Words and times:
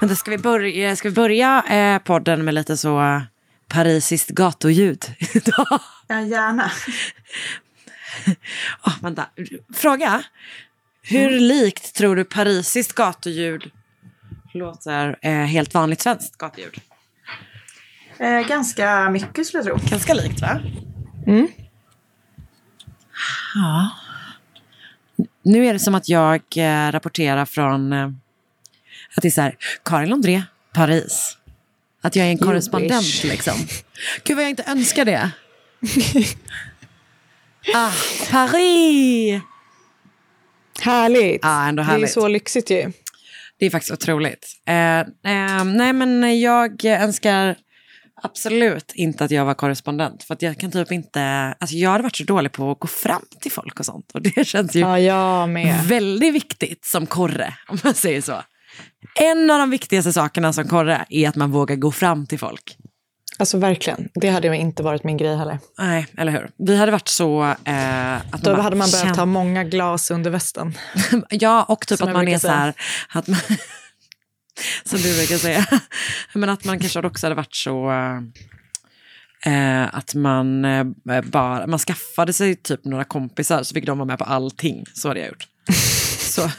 Men 0.00 0.08
då 0.08 0.14
ska 0.14 0.30
vi 0.30 0.38
börja, 0.38 0.96
ska 0.96 1.08
vi 1.08 1.14
börja 1.14 1.62
eh, 1.68 1.98
podden 1.98 2.44
med 2.44 2.54
lite 2.54 2.76
så 2.76 3.00
eh, 3.00 3.22
parisiskt 3.68 4.30
gatuljud? 4.30 5.04
Ja, 6.08 6.20
gärna. 6.20 6.70
oh, 8.86 9.02
vänta, 9.02 9.26
fråga. 9.74 10.22
Hur 11.02 11.30
likt 11.30 11.94
tror 11.94 12.16
du 12.16 12.24
parisiskt 12.24 12.92
gatuljud 12.92 13.70
låter 14.54 15.18
eh, 15.22 15.32
helt 15.32 15.74
vanligt 15.74 16.00
svenskt 16.00 16.38
gatuljud? 16.38 16.80
Eh, 18.18 18.40
ganska 18.48 19.10
mycket 19.10 19.46
skulle 19.46 19.62
jag 19.64 19.78
tro. 19.78 19.90
Ganska 19.90 20.14
likt 20.14 20.40
va? 20.40 20.60
Mm. 21.26 21.48
Ja. 23.54 23.90
Nu 25.42 25.66
är 25.66 25.72
det 25.72 25.78
som 25.78 25.94
att 25.94 26.08
jag 26.08 26.42
eh, 26.56 26.92
rapporterar 26.92 27.44
från 27.44 27.92
eh, 27.92 28.10
att 29.16 29.22
det 29.22 29.28
är 29.28 29.30
så 29.30 29.40
här, 29.40 29.56
Karin 29.84 30.08
Londré, 30.08 30.42
Paris. 30.74 31.36
Att 32.02 32.16
jag 32.16 32.26
är 32.26 32.30
en 32.30 32.38
korrespondent 32.38 33.02
wish. 33.04 33.24
liksom. 33.24 33.54
Gud 34.24 34.36
vad 34.36 34.44
jag 34.44 34.50
inte 34.50 34.64
önskar 34.66 35.04
det. 35.04 35.30
ah, 37.74 37.92
Paris! 38.30 39.42
Härligt. 40.80 41.40
Ja, 41.42 41.68
ändå 41.68 41.82
Det 41.82 41.86
härligt. 41.86 42.08
är 42.08 42.12
så 42.12 42.28
lyxigt 42.28 42.70
ju. 42.70 42.92
Det 43.58 43.66
är 43.66 43.70
faktiskt 43.70 43.92
otroligt. 43.92 44.46
Eh, 44.68 45.00
eh, 45.00 45.64
nej, 45.64 45.92
men 45.92 46.40
jag 46.40 46.84
önskar 46.84 47.56
absolut 48.22 48.92
inte 48.94 49.24
att 49.24 49.30
jag 49.30 49.44
var 49.44 49.54
korrespondent. 49.54 50.22
För 50.24 50.34
att 50.34 50.42
jag 50.42 50.58
kan 50.58 50.70
typ 50.70 50.92
inte... 50.92 51.22
Alltså 51.60 51.76
jag 51.76 51.90
hade 51.90 52.02
varit 52.02 52.16
så 52.16 52.24
dålig 52.24 52.52
på 52.52 52.70
att 52.70 52.78
gå 52.78 52.88
fram 52.88 53.22
till 53.40 53.52
folk 53.52 53.80
och 53.80 53.86
sånt. 53.86 54.10
Och 54.14 54.22
det 54.22 54.46
känns 54.46 54.74
ju 54.74 54.80
Ja, 54.80 55.46
väldigt 55.84 56.34
viktigt 56.34 56.84
som 56.84 57.06
korre, 57.06 57.54
om 57.68 57.78
man 57.84 57.94
säger 57.94 58.20
så. 58.20 58.42
En 59.14 59.50
av 59.50 59.58
de 59.58 59.70
viktigaste 59.70 60.12
sakerna 60.12 60.52
som 60.52 60.68
korre 60.68 61.06
är 61.08 61.28
att 61.28 61.36
man 61.36 61.50
vågar 61.50 61.76
gå 61.76 61.92
fram 61.92 62.26
till 62.26 62.38
folk. 62.38 62.76
Alltså 63.40 63.58
verkligen. 63.58 64.08
Det 64.14 64.28
hade 64.28 64.56
inte 64.56 64.82
varit 64.82 65.04
min 65.04 65.16
grej 65.16 65.36
heller. 65.36 65.58
Nej, 65.78 66.06
eller 66.16 66.32
hur? 66.32 66.50
Vi 66.58 66.76
hade 66.76 66.92
varit 66.92 67.08
så... 67.08 67.42
Eh, 67.64 68.14
att 68.14 68.42
Då 68.42 68.60
hade 68.60 68.76
man 68.76 68.90
behövt 68.90 69.16
ha 69.16 69.26
många 69.26 69.64
glas 69.64 70.10
under 70.10 70.30
västen. 70.30 70.74
Ja, 71.30 71.64
och 71.64 71.86
typ 71.86 71.98
Som 71.98 72.08
att 72.08 72.14
man 72.14 72.28
är 72.28 72.38
så 72.38 72.48
här... 72.48 72.74
Att 73.08 73.26
man, 73.26 73.40
som 74.84 74.98
du 74.98 75.16
brukar 75.16 75.36
säga. 75.36 75.66
Men 76.32 76.48
att 76.48 76.64
man 76.64 76.78
kanske 76.78 77.06
också 77.06 77.26
hade 77.26 77.34
varit 77.34 77.54
så... 77.54 77.90
Eh, 79.46 79.94
att 79.94 80.14
man 80.14 80.64
eh, 80.64 80.84
bara... 81.24 81.66
Man 81.66 81.78
skaffade 81.78 82.32
sig 82.32 82.56
typ 82.56 82.84
några 82.84 83.04
kompisar 83.04 83.62
så 83.62 83.74
fick 83.74 83.86
de 83.86 83.98
vara 83.98 84.06
med 84.06 84.18
på 84.18 84.24
allting. 84.24 84.84
Så 84.94 85.08
hade 85.08 85.20
jag 85.20 85.28
gjort. 85.28 85.46
Så, 86.30 86.50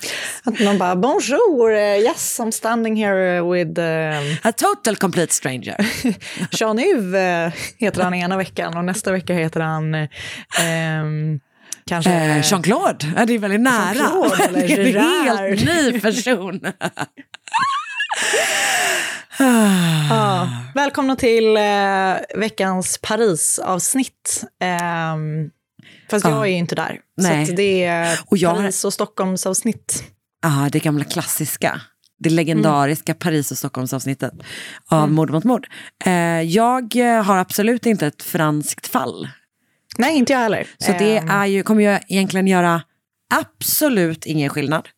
Att 0.44 0.59
man 0.59 0.78
bara, 0.78 0.96
bonjour, 0.96 1.74
eh, 1.74 1.98
yes, 1.98 2.40
I'm 2.40 2.52
standing 2.52 2.96
here 2.96 3.42
with 3.42 3.80
um, 3.80 4.38
a 4.44 4.52
total 4.52 4.96
complete 4.96 5.34
stranger. 5.34 5.76
Jean-Yves 6.52 7.14
eh, 7.16 7.54
heter 7.78 8.04
han 8.04 8.14
ena 8.14 8.38
veckan 8.38 8.78
och 8.78 8.86
nästa 8.86 9.12
vecka 9.12 9.34
heter 9.34 9.59
han 9.59 9.96
eh, 9.96 10.09
ehm, 10.59 11.40
kanske... 11.86 12.12
Eh, 12.12 12.42
Jean-Claude, 12.44 13.14
ja, 13.16 13.26
det 13.26 13.34
är 13.34 13.40
väldigt 13.40 13.62
nära. 13.62 13.94
Jean-Claude 13.94 14.44
eller 14.44 14.62
det 14.68 15.00
är 15.00 15.48
en 15.48 15.58
helt 15.58 15.66
ny 15.66 16.00
person. 16.00 16.62
Ja, 20.09 20.50
välkomna 20.76 21.16
till 21.16 21.58
eh, 21.58 22.14
veckans 22.36 23.00
Paris-avsnitt. 23.02 24.44
Ehm, 24.59 25.50
fast 26.11 26.25
jag 26.25 26.33
Ja. 26.33 26.45
är 26.45 26.49
ju 26.49 26.57
inte 26.57 26.75
där. 26.75 26.99
Nej. 27.17 27.45
Så 27.45 27.53
det 27.53 27.83
är 27.83 28.19
Och 28.25 28.38
jag 28.38 28.55
Paris 28.57 28.85
och 28.85 28.94
Stockholms-avsnitt. 28.94 30.03
Ja, 30.44 30.69
det 30.72 30.79
gamla 30.79 31.03
klassiska. 31.03 31.81
Det 32.19 32.29
legendariska 32.29 33.13
Paris 33.13 33.51
och 33.51 33.57
Stockholmsavsnittet 33.57 34.33
av 34.89 35.11
Mord 35.11 35.29
mot 35.31 35.44
mord. 35.44 35.67
Eh, 36.05 36.13
jag 36.41 36.95
eh, 36.95 37.23
har 37.23 37.38
absolut 37.38 37.85
inte 37.85 38.07
ett 38.07 38.23
franskt 38.23 38.88
fall. 38.88 39.29
Nej, 39.97 40.17
inte 40.17 40.33
jag 40.33 40.39
heller. 40.39 40.67
Så 40.77 40.91
det 40.91 41.17
Ehm, 41.17 41.29
är 41.29 41.45
ju, 41.45 41.63
kommer 41.63 41.83
ju 41.83 41.99
egentligen 42.07 42.47
göra 42.47 42.81
absolut 43.33 44.25
ingen 44.25 44.49
skillnad. 44.49 44.89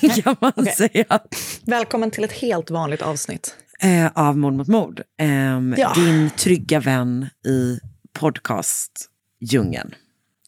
Det 0.00 0.08
kan 0.22 0.36
man 0.40 0.52
okej. 0.56 0.72
säga. 0.74 1.20
Välkommen 1.66 2.10
till 2.10 2.24
ett 2.24 2.32
helt 2.32 2.70
vanligt 2.70 3.02
avsnitt. 3.02 3.54
Eh, 3.80 4.10
av 4.14 4.38
Mord 4.38 4.52
mot 4.54 4.68
mord. 4.68 5.00
Ehm, 5.20 5.74
Ja. 5.78 5.92
Din 5.94 6.30
trygga 6.30 6.80
vän 6.80 7.26
i 7.46 7.78
podcastdjungeln. 8.18 9.94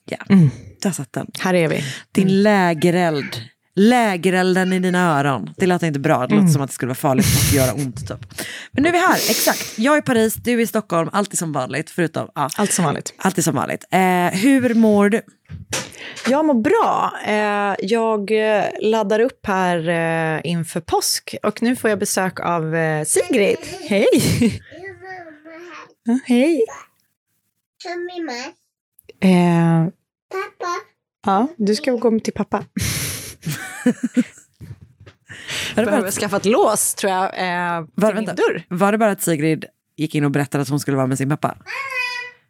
Ja, 0.07 0.17
Mm. 0.29 0.51
där 0.83 0.91
satt 0.91 1.13
den. 1.13 1.27
Här 1.41 1.55
är 1.55 1.69
vi. 1.69 1.85
Din 2.13 2.43
lägereld. 2.43 3.37
Lägerelden 3.79 4.73
i 4.73 4.79
dina 4.79 5.19
öron. 5.19 5.51
Det 5.57 5.67
låter 5.67 5.87
inte 5.87 5.99
bra. 6.01 6.27
Det 6.27 6.35
låter 6.35 6.49
som 6.49 6.63
att 6.63 6.69
det 6.71 6.75
skulle 6.75 6.89
vara 6.89 6.95
farligt 6.95 7.27
och 7.51 7.55
göra 7.55 7.73
ont. 7.75 8.09
Typ. 8.09 8.27
Men 8.73 8.83
nu 8.83 8.89
är 8.89 8.93
vi 8.93 8.99
här, 8.99 9.15
exakt. 9.15 9.79
Jag 9.79 9.95
är 9.95 9.99
i 9.99 10.03
Paris, 10.03 10.35
du 10.35 10.53
är 10.53 10.59
i 10.59 10.67
Stockholm. 10.67 11.11
Alltid 11.13 11.39
som 11.39 11.53
vanligt. 11.53 11.91
Förutom, 11.91 12.29
ja, 12.35 12.49
Allt 12.57 12.73
som 12.73 12.85
vanligt. 12.85 13.15
alltid 13.19 13.45
som 13.45 13.55
vanligt. 13.55 13.85
Eh, 13.91 14.01
hur 14.41 14.75
mår 14.75 15.09
du? 15.09 15.21
Jag 16.29 16.45
mår 16.45 16.55
bra. 16.55 17.13
Eh, 17.27 17.75
jag 17.87 18.31
eh, 18.57 18.65
laddar 18.83 19.21
upp 19.21 19.47
här 19.47 19.89
eh, 19.89 20.41
inför 20.45 20.81
påsk 20.81 21.35
och 21.43 21.63
nu 21.63 21.77
får 21.77 21.91
jag 21.91 21.99
besök 21.99 22.41
av 22.41 22.75
eh, 22.75 23.05
Sigrid. 23.05 23.57
Hej! 23.89 24.09
Hej! 26.27 26.65
Eh, 29.21 29.85
Pappa. 30.31 30.73
ja, 31.27 31.49
du 31.57 31.75
ska 31.75 31.91
gå 31.93 32.21
till 32.21 32.33
pappa. 32.33 32.65
Det, 35.75 35.85
Behöver 35.85 36.01
bara, 36.03 36.11
skaffa 36.11 36.37
ett 36.37 36.45
lås, 36.45 36.95
tror 36.95 37.13
jag, 37.13 37.25
eh, 37.25 37.31
till 37.85 37.93
var, 37.95 38.15
min 38.15 38.25
vänta, 38.25 38.35
dörr. 38.43 38.63
var 38.69 38.93
det 38.93 38.99
bara 38.99 39.11
att 39.11 39.23
Sigrid 39.23 39.65
gick 39.97 40.15
in 40.15 40.25
och 40.25 40.31
berättade 40.31 40.63
att 40.63 40.69
hon 40.69 40.81
skulle 40.81 40.97
vara 40.97 41.07
med 41.07 41.19
sin 41.19 41.29
pappa? 41.29 41.57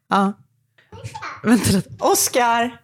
Ja. 0.09 0.33
Vänta 1.43 1.71
lite. 1.71 1.91
Oskar! 1.99 2.81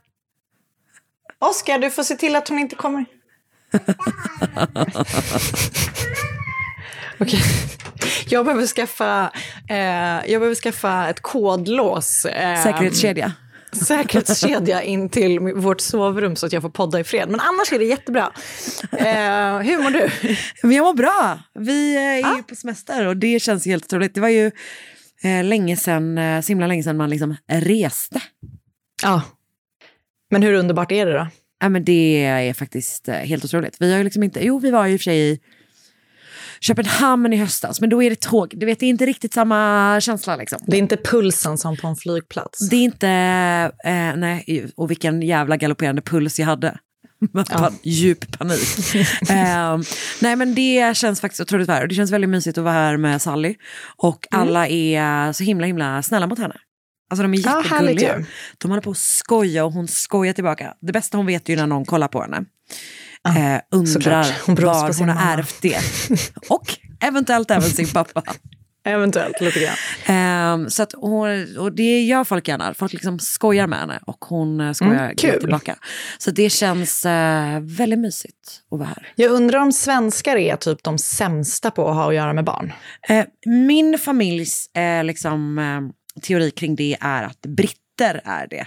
Oskar, 1.39 1.79
du 1.79 1.91
får 1.91 2.03
se 2.03 2.15
till 2.17 2.37
att 2.37 2.49
hon 2.49 2.59
inte 2.59 2.77
kommer. 2.77 3.05
Okej. 7.21 7.41
Jag 8.27 8.45
behöver 8.45 8.67
skaffa, 8.67 9.33
eh, 9.69 9.77
jag 10.31 10.41
behöver 10.41 10.55
skaffa 10.55 11.09
ett 11.09 11.21
kodlås. 11.21 12.25
Eh, 12.25 12.63
Säkerhetskedja. 12.63 13.33
säkerhetskedja 13.87 14.83
in 14.83 15.09
till 15.09 15.41
vårt 15.41 15.81
sovrum 15.81 16.37
så 16.37 16.47
att 16.47 16.53
jag 16.53 16.63
får 16.63 16.71
podda 16.71 17.01
i 17.01 17.05
fred. 17.05 17.29
Men 17.29 17.41
annars 17.41 17.73
är 17.73 17.79
det 17.79 17.85
jättebra. 17.85 18.33
Eh, 18.93 19.59
hur 19.59 19.83
mår 19.83 19.91
du? 19.91 20.11
Jag 20.75 20.85
mår 20.85 20.95
bra. 20.95 21.39
Vi 21.55 21.95
eh, 21.97 22.03
är 22.03 22.37
ju 22.37 22.43
på 22.43 22.55
semester 22.55 23.07
och 23.07 23.17
det 23.17 23.43
känns 23.43 23.67
helt 23.67 23.85
otroligt. 23.85 24.15
Det 24.15 24.21
var 24.21 24.29
ju 24.29 24.51
eh, 25.23 25.45
länge 25.45 25.77
sedan, 25.77 26.19
eh, 26.19 26.41
så 26.41 26.49
himla 26.49 26.67
länge 26.67 26.83
sedan 26.83 26.97
man 26.97 27.11
liksom 27.11 27.37
reste. 27.49 28.21
Ja, 29.03 29.23
Men 30.31 30.43
hur 30.43 30.53
underbart 30.55 30.93
är 30.93 31.07
det 31.07 31.13
då? 31.13 31.27
Ja, 31.61 31.69
men 31.69 31.85
det 31.85 32.25
är 32.25 32.55
faktiskt 32.55 33.09
eh, 33.09 33.15
helt 33.15 33.45
otroligt. 33.45 33.77
Vi 33.81 33.91
har 33.91 33.99
ju 33.99 34.05
liksom 34.05 34.23
inte, 34.23 34.47
jo 34.47 34.59
vi 34.59 34.71
var 34.71 34.87
ju 34.87 34.93
i 34.93 34.97
och 34.97 35.01
för 35.01 35.05
sig 35.05 35.31
i 35.31 35.41
Köpenhamn 36.67 37.33
i 37.33 37.37
höstas, 37.37 37.81
men 37.81 37.91
då 37.91 38.03
är 38.03 38.11
det 38.11 38.21
tåg. 38.21 38.53
Du 38.57 38.67
vet, 38.67 38.81
det 38.81 38.87
är 38.87 38.91
inte 38.91 39.07
riktigt 39.07 39.35
samma 39.35 40.01
känsla 40.01 40.37
liksom. 40.37 40.59
Det 40.67 40.77
är 40.77 40.79
inte 40.79 40.97
pulsen 40.97 41.59
som 41.59 41.77
på 41.77 41.87
en 41.87 41.97
flygplats. 41.97 42.69
Det 42.69 42.77
är 42.77 42.81
inte, 42.83 43.09
eh, 43.85 44.17
nej, 44.17 44.71
och 44.77 44.91
vilken 44.91 45.23
jävla 45.23 45.57
galopperande 45.57 46.03
puls 46.03 46.39
jag 46.39 46.47
hade. 46.47 46.79
Ja. 47.51 47.71
Djup 47.83 48.39
panik. 48.39 48.95
eh, 49.31 49.79
nej 50.21 50.37
men 50.37 50.55
det 50.55 50.97
känns 50.97 51.21
faktiskt 51.21 51.41
otroligt 51.41 51.69
värt. 51.69 51.89
Det 51.89 51.95
känns 51.95 52.11
väldigt 52.11 52.31
mysigt 52.31 52.59
att 52.59 52.65
vara 52.65 52.75
här 52.75 52.97
med 52.97 53.23
Sally. 53.23 53.55
Och 53.97 54.27
Mm. 54.33 54.43
alla 54.49 54.69
är 54.69 55.33
så 55.33 55.45
himla 55.45 55.67
himla 55.67 56.03
snälla 56.03 56.27
mot 56.27 56.39
henne. 56.39 56.55
Alltså 57.11 57.23
de 57.23 57.35
är 57.35 57.39
Ja, 57.47 57.63
jättegulliga. 57.65 58.19
ju. 58.19 58.25
de 58.59 58.71
håller 58.71 58.83
på 58.83 58.91
att 58.91 58.97
skoja 58.99 59.65
och 59.65 59.73
hon 59.73 59.89
skojar 59.89 60.33
tillbaka. 60.33 60.75
Det 60.81 60.93
bästa 60.93 61.17
hon 61.17 61.27
vet 61.27 61.49
är 61.49 61.53
ju 61.53 61.57
när 61.57 61.67
någon 61.67 61.85
kollar 61.85 62.09
på 62.09 62.23
henne. 62.23 62.45
Eh, 63.29 63.61
undrar 63.71 64.55
var 64.65 64.99
hon 64.99 65.09
har 65.09 65.33
ärvt 65.39 65.63
det. 65.63 65.79
och 66.49 66.67
eventuellt 67.01 67.51
även 67.51 67.63
sin 67.71 67.89
pappa. 67.89 68.23
Eventuellt 68.85 69.41
lite 69.41 69.61
grann. 69.61 69.77
Ehm, 70.07 70.71
så 70.71 70.83
att 70.83 70.93
hon, 70.93 71.57
och 71.59 71.73
det 71.73 72.01
gör 72.03 72.25
folk 72.25 72.49
gärna. 72.49 72.75
Folk 72.75 72.93
liksom 72.93 73.19
skojar 73.19 73.67
med 73.67 73.79
henne 73.79 74.01
och 74.07 74.25
hon 74.25 74.61
eh, 74.61 74.73
skojar 74.73 75.05
Mm, 75.05 75.17
kul. 75.17 75.41
tillbaka. 75.41 75.77
Så 76.19 76.31
det 76.31 76.51
känns 76.51 77.07
eh, 77.07 77.61
väldigt 77.61 77.99
mysigt 77.99 78.61
att 78.73 78.79
vara 78.79 78.89
här. 78.89 79.13
Jag 79.17 79.31
undrar 79.31 79.59
om 79.59 79.73
svenskar 79.73 80.37
är 80.37 80.57
typ 80.57 80.83
de 80.83 80.99
sämsta 80.99 81.71
på 81.71 81.89
att 81.89 81.95
ha 81.95 82.09
att 82.09 82.15
göra 82.15 82.33
med 82.33 82.45
barn. 82.45 82.73
Eh, 83.09 83.25
min 83.47 83.99
familjs 83.99 84.67
eh, 84.77 85.05
liksom, 85.05 85.59
eh, 85.59 86.21
teori 86.23 86.51
kring 86.51 86.77
det 86.77 86.97
är 87.01 87.23
att 87.23 87.41
britter 87.41 88.21
är 88.25 88.47
det. 88.51 88.67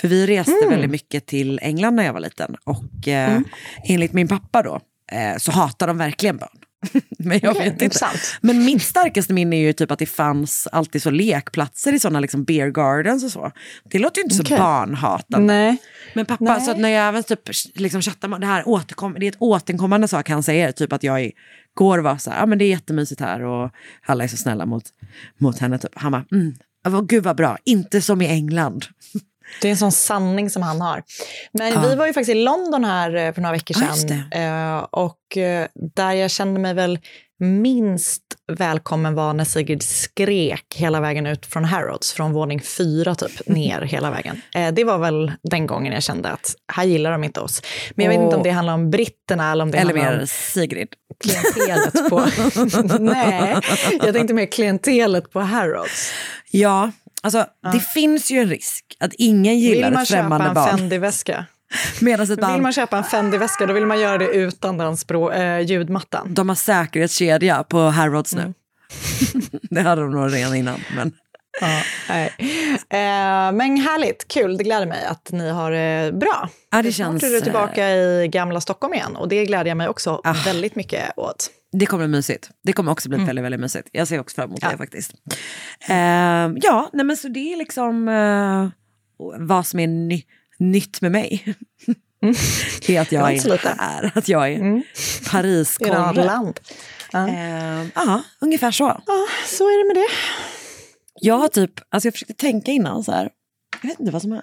För 0.00 0.08
vi 0.08 0.26
reste 0.26 0.52
Mm. 0.52 0.70
väldigt 0.70 0.90
mycket 0.90 1.26
till 1.26 1.58
England 1.62 1.94
när 1.94 2.04
jag 2.04 2.12
var 2.12 2.20
liten. 2.20 2.56
Och 2.64 3.08
eh, 3.08 3.40
enligt 3.84 4.12
min 4.12 4.28
pappa 4.28 4.62
då 4.62 4.80
eh, 5.12 5.36
så 5.38 5.52
hatar 5.52 5.86
de 5.86 5.98
verkligen 5.98 6.36
barn. 6.36 6.58
Men 7.18 7.40
jag 7.42 7.54
vet 7.54 7.82
inte. 7.82 8.06
Men 8.40 8.64
mitt 8.64 8.82
starkaste 8.82 9.32
minne 9.32 9.56
är 9.56 9.60
ju 9.60 9.72
typ 9.72 9.90
att 9.90 9.98
det 9.98 10.06
fanns 10.06 10.66
alltid 10.72 11.02
så 11.02 11.10
lekplatser 11.10 11.92
i 11.92 11.98
sådana 11.98 12.20
liksom 12.20 12.44
beer 12.44 12.70
gardens 12.70 13.24
och 13.24 13.30
så. 13.30 13.52
Det 13.90 13.98
låter 13.98 14.18
ju 14.18 14.22
inte 14.24 14.36
Okej. 14.42 14.56
så 14.56 14.62
barnhatande. 14.62 15.54
Nej. 15.54 15.76
Men 16.14 16.26
pappa, 16.26 16.44
Nej. 16.44 16.60
så 16.60 16.70
att 16.70 16.78
när 16.78 16.88
jag 16.88 17.08
även 17.08 17.22
typ 17.22 17.40
liksom 17.74 18.02
chattar 18.02 18.28
med 18.28 18.40
det 18.40 18.46
här 18.46 18.68
återkom, 18.68 19.16
det 19.20 19.26
är 19.26 19.30
ett 19.30 19.36
återkommande 19.40 20.08
sak 20.08 20.28
han 20.28 20.42
säger, 20.42 20.72
typ 20.72 20.92
att 20.92 21.02
jag 21.02 21.22
igår 21.22 21.98
var 21.98 22.16
så 22.16 22.30
här, 22.30 22.38
ja 22.40 22.46
men 22.46 22.58
det 22.58 22.64
är 22.64 22.70
jättemysigt 22.70 23.20
här 23.20 23.42
och 23.42 23.70
alla 24.06 24.24
är 24.24 24.28
så 24.28 24.36
snälla 24.36 24.66
mot, 24.66 24.84
mot 25.38 25.58
henne. 25.58 25.78
Typ. 25.78 25.90
Han 25.94 26.12
bara, 26.12 26.24
mm, 26.32 26.54
gud 27.06 27.24
vad 27.24 27.36
bra, 27.36 27.58
inte 27.64 28.00
som 28.02 28.22
i 28.22 28.26
England. 28.26 28.86
Det 29.62 29.68
är 29.68 29.70
en 29.70 29.76
sån 29.76 29.92
sanning 29.92 30.50
som 30.50 30.62
han 30.62 30.80
har. 30.80 31.02
Men 31.52 31.72
Ja. 31.72 31.80
vi 31.88 31.94
var 31.94 32.06
ju 32.06 32.12
faktiskt 32.12 32.36
i 32.36 32.42
London 32.44 32.84
här 32.84 33.14
eh, 33.14 33.32
för 33.32 33.42
några 33.42 33.52
veckor 33.52 33.76
Ja, 33.80 33.94
sedan. 33.94 34.22
eh, 34.32 34.78
och 34.78 35.36
eh, 35.36 35.66
där 35.94 36.12
jag 36.12 36.30
kände 36.30 36.60
mig 36.60 36.74
väl 36.74 36.98
minst 37.38 38.22
välkommen 38.52 39.14
var 39.14 39.32
när 39.32 39.44
Sigrid 39.44 39.82
skrek 39.82 40.64
hela 40.76 41.00
vägen 41.00 41.26
ut 41.26 41.46
från 41.46 41.64
Harrods, 41.64 42.12
från 42.12 42.32
våning 42.32 42.60
fyra 42.60 43.14
typ, 43.14 43.46
ner 43.48 43.80
hela 43.80 44.10
vägen. 44.10 44.40
Det 44.72 44.84
var 44.84 44.98
väl 44.98 45.32
den 45.42 45.66
gången 45.66 45.92
jag 45.92 46.02
kände 46.02 46.28
att 46.28 46.54
här 46.72 46.84
gillar 46.84 47.12
de 47.12 47.24
inte 47.24 47.40
oss. 47.40 47.62
Men 47.94 48.04
jag 48.06 48.12
vet 48.12 48.20
inte 48.24 48.36
om 48.36 48.42
det 48.42 48.50
handlar 48.50 48.74
om 48.74 48.90
britterna 48.90 49.52
eller 49.52 49.62
om 49.64 49.70
det 49.70 49.78
Eller 49.78 49.94
handlar 49.94 50.20
om 50.20 50.26
Sigrid. 50.26 50.88
klientelet 51.24 52.10
på... 52.10 52.26
Nej, 53.04 53.56
jag 54.04 54.14
tänkte 54.14 54.34
mer 54.34 54.46
klientelet 54.46 55.30
på 55.32 55.40
Harrods. 55.40 56.12
Ja, 56.50 56.90
alltså 57.22 57.46
det 57.72 57.80
finns 57.80 58.30
ju 58.30 58.38
en 58.40 58.48
risk 58.48 58.84
att 59.00 59.12
ingen 59.12 59.58
gillar 59.58 59.84
Vill 59.86 59.92
man 59.94 60.02
ett 60.02 60.08
köpa 60.08 60.22
främmande 60.22 60.46
en 60.48 60.54
barn. 60.54 60.78
Fendi-väska? 60.78 61.44
Medan 62.00 62.24
ett 62.24 62.30
Vill 62.30 62.36
barn, 62.38 62.62
man 62.62 62.72
köpa 62.72 62.96
en 62.98 63.04
Fendi-väska 63.04 63.66
då 63.66 63.72
vill 63.72 63.86
man 63.86 64.00
göra 64.00 64.18
det 64.18 64.26
utan 64.26 64.78
den 64.78 64.94
språ- 64.94 65.32
eh, 65.34 65.60
ljudmattan. 65.60 66.34
de 66.34 66.48
har 66.48 66.56
säkerhetskedja 66.56 67.62
på 67.64 67.78
Harrods 67.80 68.34
nu. 68.34 68.40
Mm. 68.42 68.54
det 69.70 69.80
hade 69.80 70.02
de 70.02 70.10
nog 70.10 70.34
redan 70.34 70.54
innan. 70.54 70.80
Men... 70.96 71.12
Ja, 71.60 71.82
nej. 72.08 72.32
Eh, 72.90 73.52
men 73.52 73.76
härligt, 73.76 74.28
kul. 74.28 74.56
Det 74.56 74.64
gläder 74.64 74.86
mig 74.86 75.04
att 75.04 75.32
ni 75.32 75.50
har 75.50 75.70
det 75.70 76.12
bra. 76.12 76.48
Ja, 76.70 76.82
det 76.82 76.92
Snart 76.92 77.06
känns, 77.06 77.22
är 77.22 77.30
du 77.30 77.40
tillbaka 77.40 77.90
i 77.90 78.28
gamla 78.28 78.60
Stockholm 78.60 78.94
igen 78.94 79.16
och 79.16 79.28
det 79.28 79.44
gläder 79.46 79.66
jag 79.66 79.76
mig 79.76 79.88
också 79.88 80.20
Ah. 80.24 80.34
väldigt 80.44 80.74
mycket 80.76 81.18
åt. 81.18 81.50
Det 81.78 81.86
kommer 81.86 82.04
bli 82.06 82.16
mysigt. 82.16 82.50
Det 82.62 82.72
kommer 82.72 82.92
också 82.92 83.08
bli 83.08 83.18
väldigt, 83.18 83.44
väldigt 83.44 83.60
mysigt. 83.60 83.88
Jag 83.92 84.08
ser 84.08 84.20
också 84.20 84.34
fram 84.34 84.48
emot 84.50 84.62
Mm. 84.62 84.70
Ja. 84.70 84.72
det 84.72 84.78
faktiskt. 84.78 85.14
Ehm, 85.86 86.56
ja, 86.62 86.90
nej 86.92 87.04
men 87.04 87.16
så 87.16 87.28
det 87.28 87.52
är 87.52 87.56
liksom 87.56 88.08
eh, 88.08 88.68
vad 89.38 89.66
som 89.66 89.80
är 89.80 89.86
ny, 89.86 90.22
nytt 90.58 91.00
med 91.00 91.12
mig. 91.12 91.54
det 92.86 92.96
är 92.96 93.00
att 93.00 93.12
jag 93.12 93.22
Mm. 93.32 93.46
Är 93.46 93.50
lite. 93.52 93.74
här, 93.78 94.12
att 94.14 94.28
jag 94.28 94.52
är 94.52 94.56
Mm. 94.56 94.82
paris 95.30 95.78
land. 96.14 96.60
Ja. 97.12 97.28
Ehm, 97.28 97.90
Ja, 97.94 98.22
ungefär 98.40 98.70
så. 98.70 99.02
ja, 99.06 99.26
så 99.46 99.64
är 99.64 99.78
det 99.84 99.94
med 99.94 100.02
det. 100.02 100.08
Jag 101.20 101.38
har 101.38 101.48
typ, 101.48 101.72
alltså 101.88 102.06
jag 102.06 102.14
försökte 102.14 102.34
tänka 102.34 102.70
innan 102.72 103.04
så 103.04 103.12
här, 103.12 103.30
jag 103.82 103.88
vet 103.88 104.00
inte 104.00 104.12
vad 104.12 104.22
som 104.22 104.32
är. 104.32 104.42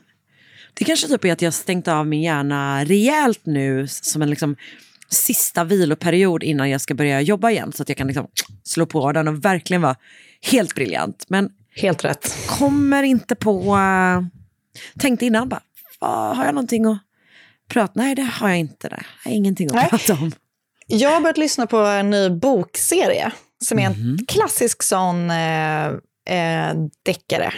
Det 0.74 0.86
kanske 0.86 1.08
typ 1.08 1.26
är 1.26 1.32
att 1.34 1.42
jag 1.42 1.54
stängt 1.54 1.88
av 1.88 2.08
min 2.08 2.22
hjärna 2.22 2.84
rejält 2.86 3.46
nu 3.46 3.88
som 3.88 4.22
en 4.22 4.30
liksom 4.30 4.56
sista 5.14 5.64
viloperiod 5.64 6.44
innan 6.44 6.70
jag 6.70 6.82
ska 6.82 6.94
börja 6.94 7.22
jobba 7.22 7.50
igen 7.52 7.72
så 7.72 7.84
att 7.84 7.90
jag 7.90 7.98
kan 7.98 8.08
liksom 8.08 8.28
slå 8.64 8.86
på 8.86 9.12
den 9.12 9.28
och 9.28 9.46
verkligen 9.46 9.82
vara 9.82 9.96
helt 10.52 10.76
briljant. 10.76 11.26
Men 11.28 11.50
Helt 11.76 12.06
rätt. 12.06 12.36
kommer 12.48 13.04
inte 13.04 13.36
på, 13.36 13.76
uh, 13.76 14.22
tänkte 15.00 15.26
innan 15.26 15.50
bara, 15.50 15.62
"Vad, 16.00 16.38
har 16.38 16.46
jag 16.46 16.56
någonting 16.56 16.86
att 16.86 16.98
prata? 17.70 17.94
Nej 17.96 18.16
det 18.16 18.22
har 18.22 18.50
jag 18.50 18.58
inte, 18.60 18.90
det. 18.90 19.04
jag 19.24 19.32
har 19.32 19.36
ingenting 19.38 19.68
att 19.68 19.74
Nej. 19.74 19.88
prata 19.90 20.14
om. 20.14 20.32
Jag 20.88 21.10
har 21.10 21.22
börjat 21.22 21.38
lyssna 21.38 21.68
på 21.68 21.78
en 21.78 22.10
ny 22.10 22.30
bokserie 22.30 23.32
som 23.64 23.80
är 23.80 23.86
en 23.86 23.92
Mhm. 23.92 24.26
klassisk 24.28 24.84
sån 24.84 25.30
eh, 25.32 25.86
eh, 26.30 26.74
deckare 27.04 27.54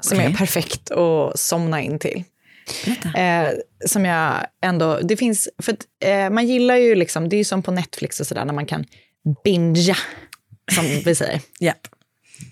som 0.00 0.18
Okej. 0.18 0.32
är 0.32 0.36
perfekt 0.36 0.90
att 0.90 1.38
somna 1.40 1.80
in 1.82 1.98
till. 1.98 2.24
Eh, 3.16 3.48
som 3.86 4.04
jag 4.04 4.46
ändå, 4.62 5.00
det 5.02 5.16
finns, 5.16 5.48
för 5.62 5.72
att, 5.72 5.84
eh, 6.04 6.30
man 6.30 6.46
gillar 6.46 6.76
ju 6.76 6.94
liksom, 6.94 7.28
det 7.28 7.36
är 7.36 7.38
ju 7.38 7.44
som 7.44 7.62
på 7.62 7.70
Netflix 7.70 8.20
och 8.20 8.26
sådär 8.26 8.44
när 8.44 8.54
man 8.54 8.66
kan 8.66 8.84
bingea, 9.44 9.96
som 10.72 10.84
vi 11.04 11.14
säger. 11.14 11.40
Japp. 11.60 11.88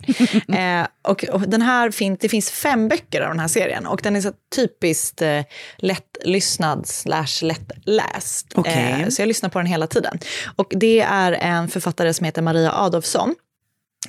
Eh, 0.54 0.86
och, 1.02 1.24
och 1.24 1.40
den 1.40 1.62
här 1.62 1.90
fin, 1.90 2.16
det 2.20 2.28
finns 2.28 2.50
fem 2.50 2.88
böcker 2.88 3.20
av 3.20 3.28
den 3.28 3.40
här 3.40 3.48
serien 3.48 3.86
och 3.86 4.00
den 4.02 4.16
är 4.16 4.20
så 4.20 4.32
typiskt 4.56 5.22
eh, 5.22 5.42
lättlyssnad 5.76 6.86
slash 6.86 7.42
lättläst. 7.42 8.52
Okej. 8.54 9.02
Eh, 9.02 9.08
så 9.08 9.22
jag 9.22 9.26
lyssnar 9.26 9.50
på 9.50 9.58
den 9.58 9.66
hela 9.66 9.86
tiden. 9.86 10.18
Och 10.56 10.72
det 10.76 11.00
är 11.00 11.32
en 11.32 11.68
författare 11.68 12.14
som 12.14 12.24
heter 12.24 12.42
Maria 12.42 12.72
Adolfsson. 12.72 13.34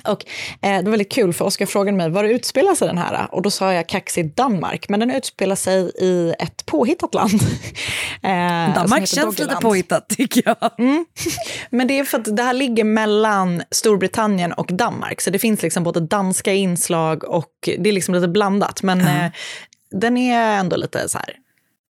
Och 0.04 0.24
eh, 0.62 0.78
det 0.78 0.82
var 0.82 0.90
väldigt 0.90 1.12
kul 1.12 1.32
för 1.32 1.44
Oskar 1.44 1.66
frågade 1.66 1.96
mig 1.96 2.10
var 2.10 2.24
det 2.24 2.30
utspelar 2.30 2.74
sig 2.74 2.88
den 2.88 2.98
här? 2.98 3.28
Och 3.34 3.42
då 3.42 3.50
sa 3.50 3.72
jag 3.72 3.88
kaxigt 3.88 4.36
Danmark, 4.36 4.88
men 4.88 5.00
den 5.00 5.10
utspelar 5.10 5.56
sig 5.56 5.90
i 5.98 6.34
ett 6.38 6.66
påhittat 6.66 7.14
land. 7.14 7.32
eh, 8.22 8.74
Danmark 8.74 9.08
känns 9.08 9.14
lite 9.14 9.22
Doggerland. 9.22 9.62
påhittat 9.62 10.08
tycker 10.08 10.42
jag. 10.46 10.72
Men 11.70 11.88
det 11.88 11.98
är 11.98 12.04
för 12.04 12.18
att 12.18 12.36
det 12.36 12.42
här 12.42 12.52
ligger 12.52 12.84
mellan 12.84 13.62
Storbritannien 13.70 14.52
och 14.52 14.66
Danmark. 14.72 15.20
Så 15.20 15.30
det 15.30 15.38
finns 15.38 15.62
liksom 15.62 15.84
både 15.84 16.00
danska 16.00 16.52
inslag 16.52 17.24
och 17.24 17.52
det 17.78 17.88
är 17.88 17.92
liksom 17.92 18.14
lite 18.14 18.28
blandat. 18.28 18.82
Men 18.82 19.00
eh, 19.00 19.30
den 19.90 20.16
är 20.16 20.58
ändå 20.58 20.76
lite 20.76 21.08
så 21.08 21.18
här 21.18 21.36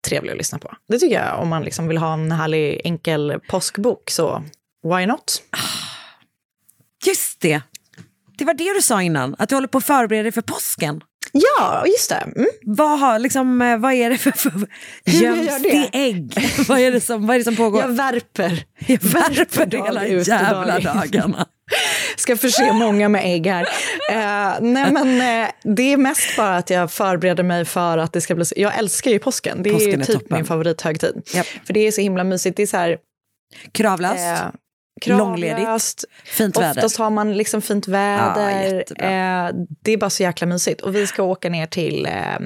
trevlig 0.07 0.31
att 0.31 0.37
lyssna 0.37 0.59
på. 0.59 0.71
Det 0.87 0.99
tycker 0.99 1.15
jag 1.15 1.39
om 1.39 1.49
man 1.49 1.63
liksom 1.63 1.87
vill 1.87 1.97
ha 1.97 2.13
en 2.13 2.31
härlig 2.31 2.81
enkel 2.83 3.39
påskbok. 3.49 4.09
Så 4.09 4.43
why 4.83 5.05
not? 5.05 5.41
Just 7.05 7.41
det. 7.41 7.61
Det 8.37 8.45
var 8.45 8.53
det 8.53 8.73
du 8.73 8.81
sa 8.81 9.01
innan, 9.01 9.35
att 9.39 9.49
du 9.49 9.55
håller 9.55 9.67
på 9.67 9.77
att 9.77 9.83
förbereda 9.85 10.23
dig 10.23 10.31
för 10.31 10.41
påsken. 10.41 11.01
Ja, 11.31 11.83
just 11.87 12.09
det. 12.09 12.15
Mm. 12.35 12.47
Vad, 12.65 12.99
har, 12.99 13.19
liksom, 13.19 13.61
eh, 13.61 13.77
vad 13.77 13.93
är 13.93 14.09
det 14.09 14.17
för, 14.17 14.31
för 14.31 14.51
göms 15.05 15.61
det 15.63 15.89
ägg? 15.93 16.33
vad, 16.67 16.79
är 16.79 16.91
det 16.91 17.01
som, 17.01 17.27
vad 17.27 17.35
är 17.35 17.37
det 17.39 17.43
som 17.45 17.55
pågår? 17.55 17.81
Jag 17.81 17.87
värper. 17.87 18.65
Jag 18.87 19.03
värper 19.03 19.65
dag 19.65 19.85
hela 19.85 20.05
ut 20.05 20.27
jävla 20.27 20.79
dag 20.79 20.83
dagarna. 20.83 21.45
Ska 22.17 22.37
förse 22.37 22.73
många 22.73 23.09
med 23.09 23.21
ägg 23.25 23.47
här. 23.47 23.63
Eh, 24.11 24.61
nej 24.61 24.91
men, 24.91 25.21
eh, 25.43 25.49
det 25.63 25.93
är 25.93 25.97
mest 25.97 26.37
bara 26.37 26.57
att 26.57 26.69
jag 26.69 26.91
förbereder 26.91 27.43
mig 27.43 27.65
för 27.65 27.97
att 27.97 28.13
det 28.13 28.21
ska 28.21 28.35
bli... 28.35 28.45
så- 28.45 28.55
Jag 28.57 28.77
älskar 28.77 29.11
ju 29.11 29.19
påsken. 29.19 29.63
Det 29.63 29.69
är 29.69 29.73
Påsken 29.73 30.01
är 30.01 30.05
typ 30.05 30.15
toppen. 30.19 30.37
min 30.37 30.45
favorithögtid. 30.45 31.21
Japp. 31.33 31.47
För 31.65 31.73
det 31.73 31.79
är 31.87 31.91
så 31.91 32.01
himla 32.01 32.23
mysigt. 32.23 32.57
Det 32.57 32.63
är 32.63 32.67
så 32.67 32.77
här... 32.77 32.97
Kravlöst, 33.71 34.19
Eh, 34.19 34.37
kravlöst. 35.01 36.05
fint 36.25 36.57
väder. 36.57 36.69
Oftast 36.69 36.97
har 36.97 37.09
man 37.09 37.33
liksom 37.37 37.61
fint 37.61 37.87
väder. 37.87 38.75
jättebra. 38.75 39.47
eh, 39.47 39.53
det 39.81 39.91
är 39.91 39.97
bara 39.97 40.09
så 40.09 40.23
jäkla 40.23 40.47
mysigt. 40.47 40.81
Och 40.81 40.95
vi 40.95 41.07
ska 41.07 41.23
åka 41.23 41.49
ner 41.49 41.65
till, 41.65 42.05
eh, 42.05 42.39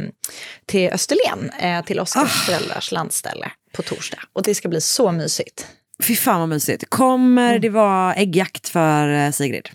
till 0.66 0.90
Österlen, 0.90 1.50
eh, 1.60 1.86
till 1.86 2.00
Oskars 2.00 2.24
Ah. 2.24 2.28
föräldrars 2.28 2.92
landställe 2.92 3.52
på 3.74 3.82
torsdag. 3.82 4.20
Och 4.34 4.44
det 4.44 4.56
ska 4.56 4.70
bli 4.70 4.82
så 4.82 5.12
mysigt. 5.12 5.68
Fy 6.04 6.16
fan 6.16 6.40
vad 6.40 6.50
mysigt. 6.50 6.90
Kommer 6.90 7.50
Mm. 7.50 7.62
det 7.62 7.70
vara 7.70 8.14
äggjakt 8.16 8.70
för 8.70 9.10
eh, 9.10 9.32
Sigrid? 9.32 9.70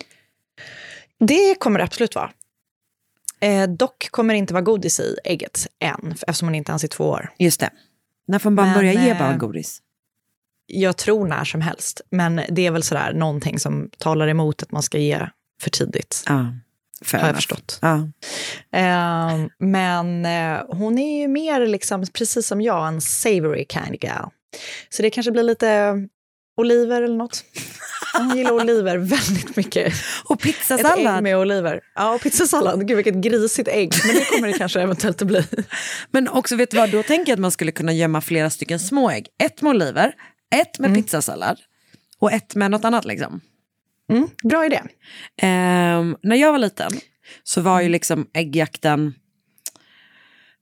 Det 1.21 1.55
kommer 1.55 1.79
det 1.79 1.85
absolut 1.85 2.15
vara. 2.15 2.31
Eh, 3.41 3.63
dock 3.69 4.09
kommer 4.11 4.35
det 4.35 4.39
inte 4.39 4.55
vara 4.55 4.63
godis 4.63 5.01
i 5.01 5.17
ägget 5.25 5.67
än, 5.81 6.15
eftersom 6.27 6.49
hon 6.49 6.55
inte 6.55 6.73
ens 6.73 6.85
är 6.85 6.89
två 6.89 7.05
år. 7.09 7.31
Just 7.39 7.61
det. 7.61 7.71
När 8.29 8.39
får 8.39 8.51
man 8.51 8.75
börja 8.75 8.93
ge 8.93 9.11
eh, 9.11 9.19
barn 9.19 9.39
godis? 9.39 9.79
Jag 10.75 10.97
tror 10.97 11.27
när 11.27 11.45
som 11.45 11.61
helst, 11.61 12.01
men 12.11 12.41
det 12.49 12.67
är 12.67 12.71
väl 12.71 12.83
sådär 12.83 13.13
någonting 13.13 13.59
som 13.59 13.91
talar 13.99 14.29
emot 14.29 14.63
att 14.63 14.73
man 14.73 14.83
ska 14.83 14.99
ge 14.99 15.29
för 15.63 15.71
tidigt. 15.71 16.25
Ja, 16.27 16.47
fair 17.05 17.21
Har 17.21 17.29
jag 17.29 17.37
förstått. 17.37 17.79
Ja. 17.83 17.95
Eh, 18.73 19.47
men 19.59 20.27
eh, 20.27 20.65
hon 20.69 20.99
är 20.99 21.21
ju 21.21 21.29
mer, 21.29 21.67
liksom, 21.67 22.07
precis 22.13 22.47
som 22.47 22.61
jag, 22.61 22.89
en 22.89 23.01
savory 23.01 23.67
kind 23.69 23.95
of 23.95 24.01
gal. 24.01 24.31
Så 24.89 25.03
det 25.03 25.11
kanske 25.11 25.33
blir 25.33 25.43
lite 25.43 25.95
oliver 26.57 27.03
eller 27.03 27.17
något. 27.17 27.45
Hon 28.19 28.37
gillar 28.37 28.53
oliver 28.53 28.99
väldigt 28.99 29.57
mycket. 29.57 29.95
Och 30.25 30.41
Ett 30.41 30.47
ägg 30.47 30.55
pizzasallad. 30.55 31.23
med 31.23 31.37
oliver. 31.39 31.81
Ja, 31.95 32.15
och 32.15 32.21
pizzasallad. 32.21 32.89
Gud, 32.89 32.97
vilket 32.97 33.15
grisigt 33.15 33.69
ägg. 33.69 33.93
Men 34.07 34.17
det 34.17 34.25
kommer 34.25 34.49
det 34.49 34.59
kanske 34.59 34.81
eventuellt 34.81 35.23
att 35.23 35.29
bli. 35.29 35.45
Men 36.11 36.29
också, 36.29 36.57
vet 36.57 36.71
du 36.71 36.77
vad, 36.77 36.91
då 36.91 37.03
tänker 37.03 37.33
jag 37.33 37.37
att 37.37 37.41
man 37.41 37.51
skulle 37.51 37.73
kunna 37.73 37.93
gömma 37.93 38.21
flera 38.21 38.51
stycken 38.51 38.81
små 38.81 39.11
ägg. 39.11 39.27
Ett 39.43 39.63
med 39.63 39.71
oliver, 39.71 40.13
ett 40.53 40.79
med 40.79 40.95
pizzasallad 40.95 41.59
och 42.19 42.33
ett 42.33 42.55
med 42.55 42.71
något 42.71 42.85
annat 42.85 43.05
liksom. 43.05 43.41
Mm, 44.13 44.29
bra 44.45 44.67
idé. 44.67 44.81
Ehm, 45.43 46.17
när 46.23 46.37
jag 46.37 46.53
var 46.53 46.59
liten 46.59 46.93
så 47.43 47.61
var 47.61 47.81
ju 47.81 47.89
liksom 47.89 48.27
äggjakten, 48.35 49.15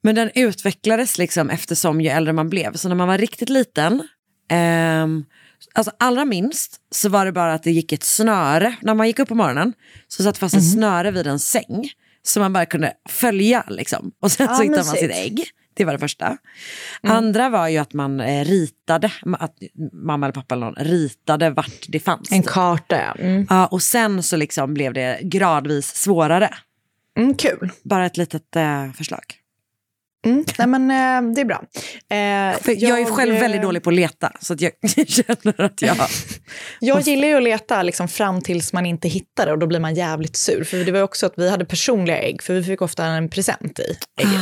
men 0.02 0.14
den 0.14 0.30
utvecklades 0.34 1.18
liksom 1.18 1.50
eftersom 1.50 2.00
ju 2.00 2.08
äldre 2.08 2.32
man 2.32 2.50
blev. 2.50 2.74
Så 2.74 2.88
när 2.88 2.96
man 2.96 3.08
var 3.08 3.18
riktigt 3.18 3.48
liten, 3.48 4.08
ehm, 4.50 5.24
alltså 5.74 5.92
allra 5.98 6.24
minst 6.24 6.76
så 6.90 7.08
var 7.08 7.24
det 7.24 7.32
bara 7.32 7.54
att 7.54 7.62
det 7.62 7.70
gick 7.70 7.92
ett 7.92 8.04
snöre. 8.04 8.76
När 8.82 8.94
man 8.94 9.06
gick 9.06 9.18
upp 9.18 9.28
på 9.28 9.34
morgonen 9.34 9.72
så 10.08 10.22
satt 10.22 10.38
fast 10.38 10.54
ett 10.54 10.72
snöre 10.72 11.10
vid 11.10 11.26
en 11.26 11.38
säng. 11.38 11.90
Så 12.22 12.40
man 12.40 12.52
bara 12.52 12.66
kunde 12.66 12.92
följa 13.08 13.64
liksom. 13.68 14.12
Och 14.20 14.32
sen 14.32 14.46
Ja, 14.50 14.56
så 14.56 14.62
hittade 14.62 14.84
man 14.84 14.96
sitt 14.96 15.10
ägg. 15.10 15.50
Det 15.74 15.84
var 15.84 15.92
det 15.92 15.98
första. 15.98 16.36
Andra 17.02 17.48
var 17.48 17.68
ju 17.68 17.78
att 17.78 17.92
man 17.92 18.20
eh, 18.20 18.44
ritade, 18.44 19.12
att 19.38 19.54
mamma 19.92 20.26
eller 20.26 20.32
pappa 20.32 20.54
eller 20.54 20.66
någon 20.66 20.84
ritade 20.84 21.50
vart 21.50 21.86
det 21.88 22.00
fanns. 22.00 22.32
En 22.32 22.42
typ. 22.42 22.50
karta. 22.50 22.96
Mm. 22.96 23.46
Ja, 23.50 23.66
och 23.66 23.82
sen 23.82 24.22
så 24.22 24.36
liksom 24.36 24.74
blev 24.74 24.92
det 24.92 25.18
gradvis 25.22 25.94
svårare. 25.94 26.54
Mm, 27.18 27.34
kul. 27.34 27.70
Bara 27.82 28.06
ett 28.06 28.16
litet 28.16 28.56
eh, 28.56 28.92
förslag. 28.92 29.40
Mm. 30.26 30.44
Nej, 30.58 30.66
men 30.66 30.90
eh, 30.90 31.34
det 31.34 31.40
är 31.40 31.44
bra. 31.44 31.62
Eh, 32.08 32.62
För 32.62 32.84
jag, 32.84 33.00
är 33.00 33.04
själv 33.04 33.34
eh, 33.34 33.40
väldigt 33.40 33.62
dålig 33.62 33.82
på 33.82 33.90
att 33.90 33.96
leta, 33.96 34.32
så 34.40 34.52
att 34.52 34.60
jag 34.60 34.72
känner 35.08 35.60
att 35.60 35.82
jag... 35.82 35.96
Jag 36.80 37.00
gillar 37.00 37.28
ju 37.28 37.34
att 37.34 37.42
leta 37.42 37.82
liksom 37.82 38.08
fram 38.08 38.40
tills 38.40 38.72
man 38.72 38.86
inte 38.86 39.08
hittar 39.08 39.46
det 39.46 39.52
och 39.52 39.58
då 39.58 39.66
blir 39.66 39.80
man 39.80 39.94
jävligt 39.94 40.36
sur. 40.36 40.64
För 40.64 40.76
det 40.76 40.92
var 40.92 41.02
också 41.02 41.26
att 41.26 41.34
vi 41.36 41.50
hade 41.50 41.64
personliga 41.64 42.18
ägg, 42.18 42.42
för 42.42 42.54
vi 42.54 42.62
fick 42.62 42.82
ofta 42.82 43.04
en 43.04 43.28
present 43.28 43.78
i 43.78 43.96
ägget. 44.20 44.40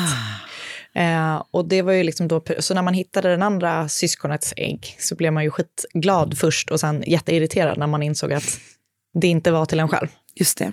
Eh, 0.95 1.43
och 1.51 1.69
det 1.69 1.83
var 1.83 1.93
ju 1.93 2.03
liksom 2.03 2.29
då, 2.29 2.43
så 2.59 2.75
när 2.75 2.83
man 2.83 2.95
hittade 2.95 3.29
den 3.29 3.43
andra 3.43 3.89
syskonets 3.89 4.55
ägg 4.57 4.97
så 4.99 5.15
blev 5.15 5.33
man 5.33 5.45
ju 5.45 5.51
skitglad 5.51 6.39
först 6.39 6.71
och 6.71 6.81
sen 6.81 7.05
jätteirriterad 7.07 7.79
när 7.79 7.87
man 7.87 8.03
insåg 8.03 8.33
att 8.33 8.61
det 9.21 9.27
inte 9.27 9.51
var 9.51 9.67
till 9.67 9.81
en 9.81 9.89
själv. 9.89 10.09
Just 10.35 10.59
det. 10.59 10.73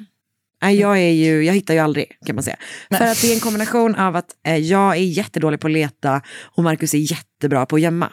Nej, 0.62 0.80
jag, 0.80 0.98
är 0.98 1.12
ju, 1.12 1.44
jag 1.44 1.54
hittar 1.54 1.74
ju 1.74 1.80
aldrig, 1.80 2.18
kan 2.26 2.36
man 2.36 2.44
säga. 2.44 2.58
För 2.90 3.06
att 3.06 3.22
det 3.22 3.32
är 3.32 3.34
en 3.34 3.40
kombination 3.40 3.96
av 3.96 4.16
att 4.16 4.30
eh, 4.48 4.58
jag 4.58 4.92
är 4.92 5.02
jättedålig 5.02 5.60
på 5.60 5.68
att 5.68 5.74
leta 5.74 6.22
och 6.42 6.64
Markus 6.64 6.94
är 6.94 7.12
jättebra 7.12 7.66
på 7.66 7.76
att 7.76 7.82
gömma. 7.82 8.12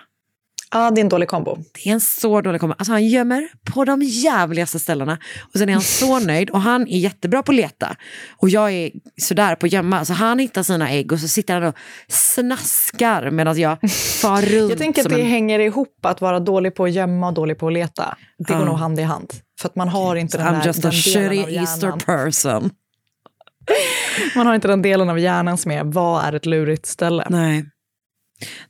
Ja, 0.73 0.91
det 0.91 1.01
är 1.01 1.03
en 1.03 1.09
dålig 1.09 1.29
kombo. 1.29 1.57
Det 1.75 1.89
är 1.91 1.93
en 1.93 2.01
så 2.01 2.41
dålig 2.41 2.61
kombo. 2.61 2.75
Alltså 2.79 2.93
han 2.93 3.07
gömmer 3.07 3.49
på 3.75 3.85
de 3.85 4.03
jävligaste 4.03 4.79
ställena. 4.79 5.19
Och 5.53 5.59
sen 5.59 5.69
är 5.69 5.73
han 5.73 5.83
så 5.83 6.19
nöjd 6.27 6.51
och 6.51 6.61
han 6.61 6.89
är 6.89 6.99
jättebra 6.99 7.43
på 7.43 7.53
att 7.53 7.57
leta. 7.57 7.97
Och 8.37 8.49
jag 8.49 8.73
är 8.73 8.91
sådär 9.21 9.55
på 9.55 9.67
att 9.67 9.73
gömma. 9.73 9.99
Alltså 9.99 10.13
han 10.13 10.39
hittar 10.39 10.63
sina 10.63 10.91
ägg 10.91 11.13
och 11.13 11.19
så 11.19 11.29
sitter 11.29 11.55
han 11.55 11.63
och 11.65 11.75
snaskar 12.09 13.31
medan 13.31 13.59
jag 13.61 13.91
far 14.21 14.43
runt. 14.43 14.71
Jag 14.71 14.79
tänker 14.79 15.03
att 15.03 15.09
det 15.09 15.21
en... 15.21 15.27
hänger 15.27 15.59
ihop 15.59 16.07
att 16.07 16.21
vara 16.21 16.41
dålig 16.41 16.75
på 16.75 16.85
att 16.85 16.93
gömma 16.93 17.27
och 17.29 17.35
dålig 17.35 17.59
på 17.59 17.67
att 17.67 17.73
leta. 17.73 18.17
Det 18.39 18.45
går 18.45 18.57
Ja. 18.57 18.65
nog 18.65 18.77
hand 18.79 19.01
i 19.01 19.03
hand. 19.03 19.33
För 19.61 19.69
att 19.69 19.77
man 19.77 19.89
har 19.89 20.17
inte 20.17 20.39
den, 20.39 20.47
I'm 20.47 20.59
där, 20.59 20.67
just 20.67 20.85
a 20.85 20.91
shitty 20.93 21.55
Easter 21.55 21.91
person. 21.91 22.71
Man 24.37 24.47
har 24.47 24.55
inte 24.55 24.69
den 24.69 24.83
delen 24.83 25.11
av 25.11 25.19
hjärnan 25.19 25.59
som 25.59 25.71
är 25.71 25.85
vad 25.85 26.25
är 26.25 26.33
ett 26.33 26.47
lurigt 26.47 26.87
ställe. 26.87 27.27
Nej. 27.31 27.65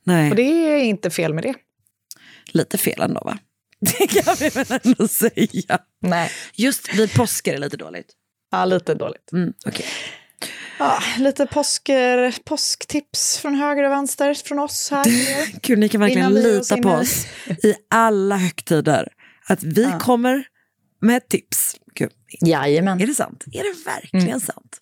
Nej, 0.05 0.31
Och 0.31 0.37
det 0.37 0.43
är 0.43 0.77
inte 0.85 1.11
fel 1.11 1.35
med 1.35 1.45
det. 1.45 1.55
Lite 2.47 2.79
fel 2.79 3.01
ändå 3.03 3.21
va? 3.21 3.39
Det 3.81 4.07
kan 4.07 4.35
vi 4.41 4.49
väl 4.49 4.81
ändå 4.85 5.09
säga. 5.21 5.79
Nej, 6.01 6.31
Just 6.55 6.95
vid 6.95 7.15
påsk 7.15 7.47
är 7.47 7.53
det 7.53 7.59
lite 7.59 7.77
dåligt. 7.77 8.07
ja, 8.51 8.65
lite 8.65 8.95
dåligt. 8.95 9.33
Mm, 9.33 9.53
okej. 9.67 9.87
Ja, 10.79 11.03
lite 11.19 11.47
påsker, 11.47 12.35
påsktips 12.45 13.39
från 13.39 13.55
höger 13.55 13.83
och 13.85 13.91
vänster 13.93 14.35
från 14.35 14.59
oss 14.59 14.91
här. 14.91 15.05
Kul, 15.61 15.79
ni 15.79 15.89
kan 15.89 16.01
verkligen 16.01 16.31
Innan 16.31 16.43
vi 16.43 16.59
oss 16.59 16.71
lita 16.71 16.83
på 16.83 16.89
oss 16.91 17.27
i 17.65 17.75
alla 17.91 18.37
högtider. 18.37 19.09
Att 19.49 19.63
vi 19.63 19.83
Ja. 19.83 19.99
kommer 19.99 20.45
med 21.01 21.29
tips. 21.29 21.77
Gud, 21.95 22.11
Jajamän. 22.47 23.01
är 23.01 23.07
det 23.07 23.15
sant? 23.15 23.45
Är 23.53 23.63
det 23.63 23.85
verkligen 23.91 24.41
sant? 24.41 24.81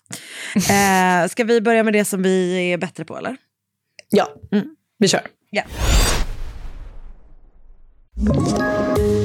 Eh, 0.55 1.29
ska 1.31 1.43
vi 1.43 1.61
börja 1.61 1.83
med 1.83 1.93
det 1.93 2.05
som 2.05 2.23
vi 2.23 2.57
är 2.73 2.77
bättre 2.77 3.05
på 3.05 3.17
eller? 3.17 3.37
Ja, 4.09 4.33
Mm. 4.51 4.65
vi 4.97 5.07
kör. 5.07 5.27
Ja. 5.49 5.63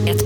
Ett 0.07 0.26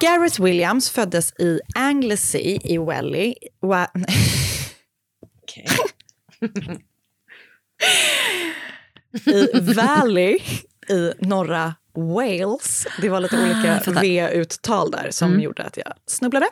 Gareth 0.00 0.40
Williams 0.42 0.90
föddes 0.90 1.32
i 1.40 1.60
Anglesey 1.74 2.58
i 2.64 2.78
Welly. 2.78 3.34
Wa- 3.62 3.88
I 9.26 9.60
Valley 9.74 10.38
i 10.88 11.12
norra 11.18 11.74
Wales. 11.94 12.86
Det 13.00 13.08
var 13.08 13.20
lite 13.20 13.42
olika 13.42 14.00
V-uttal 14.00 14.90
där 14.90 15.08
som 15.10 15.40
gjorde 15.40 15.62
att 15.64 15.76
jag 15.76 15.92
snubblade. 16.06 16.46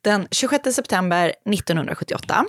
Den 0.00 0.28
26 0.30 0.74
september 0.74 1.28
1978. 1.28 2.44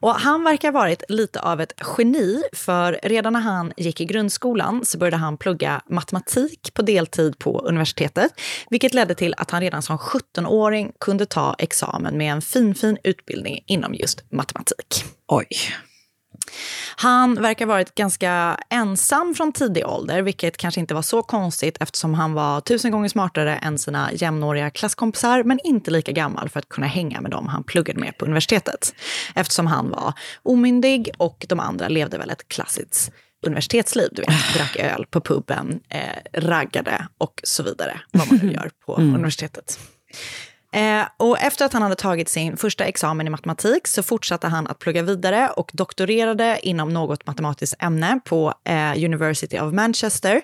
Och 0.00 0.14
han 0.14 0.44
verkar 0.44 0.72
ha 0.72 0.80
varit 0.80 1.02
lite 1.08 1.40
av 1.40 1.60
ett 1.60 1.72
geni, 1.98 2.42
för 2.52 3.00
redan 3.02 3.32
när 3.32 3.40
han 3.40 3.72
gick 3.76 4.00
i 4.00 4.04
grundskolan 4.04 4.84
så 4.84 4.98
började 4.98 5.16
han 5.16 5.36
plugga 5.36 5.80
matematik 5.88 6.74
på 6.74 6.82
deltid 6.82 7.38
på 7.38 7.58
universitetet, 7.58 8.32
vilket 8.70 8.94
ledde 8.94 9.14
till 9.14 9.34
att 9.36 9.50
han 9.50 9.60
redan 9.60 9.82
som 9.82 9.98
17-åring 9.98 10.92
kunde 11.00 11.26
ta 11.26 11.54
examen 11.58 12.18
med 12.18 12.32
en 12.32 12.42
finfin 12.42 12.98
utbildning 13.04 13.64
inom 13.66 13.94
just 13.94 14.32
matematik. 14.32 15.04
Oj. 15.28 15.46
Han 16.98 17.42
verkar 17.42 17.66
ha 17.66 17.74
varit 17.74 17.94
ganska 17.94 18.60
ensam 18.70 19.34
från 19.34 19.52
tidig 19.52 19.86
ålder, 19.86 20.22
vilket 20.22 20.56
kanske 20.56 20.80
inte 20.80 20.94
var 20.94 21.02
så 21.02 21.22
konstigt 21.22 21.76
eftersom 21.80 22.14
han 22.14 22.32
var 22.32 22.60
tusen 22.60 22.90
gånger 22.90 23.08
smartare 23.08 23.56
än 23.56 23.78
sina 23.78 24.12
jämnåriga 24.12 24.70
klasskompisar, 24.70 25.42
men 25.42 25.60
inte 25.64 25.90
lika 25.90 26.12
gammal 26.12 26.48
för 26.48 26.58
att 26.58 26.68
kunna 26.68 26.86
hänga 26.86 27.20
med 27.20 27.30
dem 27.30 27.46
han 27.46 27.64
pluggade 27.64 28.00
med 28.00 28.18
på 28.18 28.24
universitetet. 28.24 28.94
Eftersom 29.34 29.66
han 29.66 29.90
var 29.90 30.12
omyndig 30.42 31.10
och 31.18 31.46
de 31.48 31.60
andra 31.60 31.88
levde 31.88 32.18
väl 32.18 32.30
ett 32.30 32.48
klassiskt 32.48 33.12
universitetsliv. 33.46 34.08
Du 34.12 34.22
vet, 34.22 34.54
drack 34.54 34.76
öl 34.76 35.06
på 35.10 35.20
puben, 35.20 35.80
eh, 35.88 36.40
raggade 36.40 37.06
och 37.18 37.40
så 37.44 37.62
vidare. 37.62 38.00
Vad 38.12 38.32
man 38.32 38.40
nu 38.42 38.52
gör 38.52 38.70
på 38.86 38.94
universitetet. 38.94 39.78
Eh, 40.72 41.06
och 41.16 41.40
efter 41.40 41.64
att 41.64 41.72
han 41.72 41.82
hade 41.82 41.94
tagit 41.94 42.28
sin 42.28 42.56
första 42.56 42.84
examen 42.84 43.26
i 43.26 43.30
matematik 43.30 43.86
så 43.86 44.02
fortsatte 44.02 44.46
han 44.46 44.66
att 44.66 44.78
plugga 44.78 45.02
vidare 45.02 45.50
och 45.56 45.70
doktorerade 45.74 46.58
inom 46.62 46.88
något 46.88 47.26
matematiskt 47.26 47.82
ämne 47.82 48.20
på 48.24 48.54
eh, 48.64 49.04
University 49.04 49.58
of 49.58 49.72
Manchester. 49.72 50.42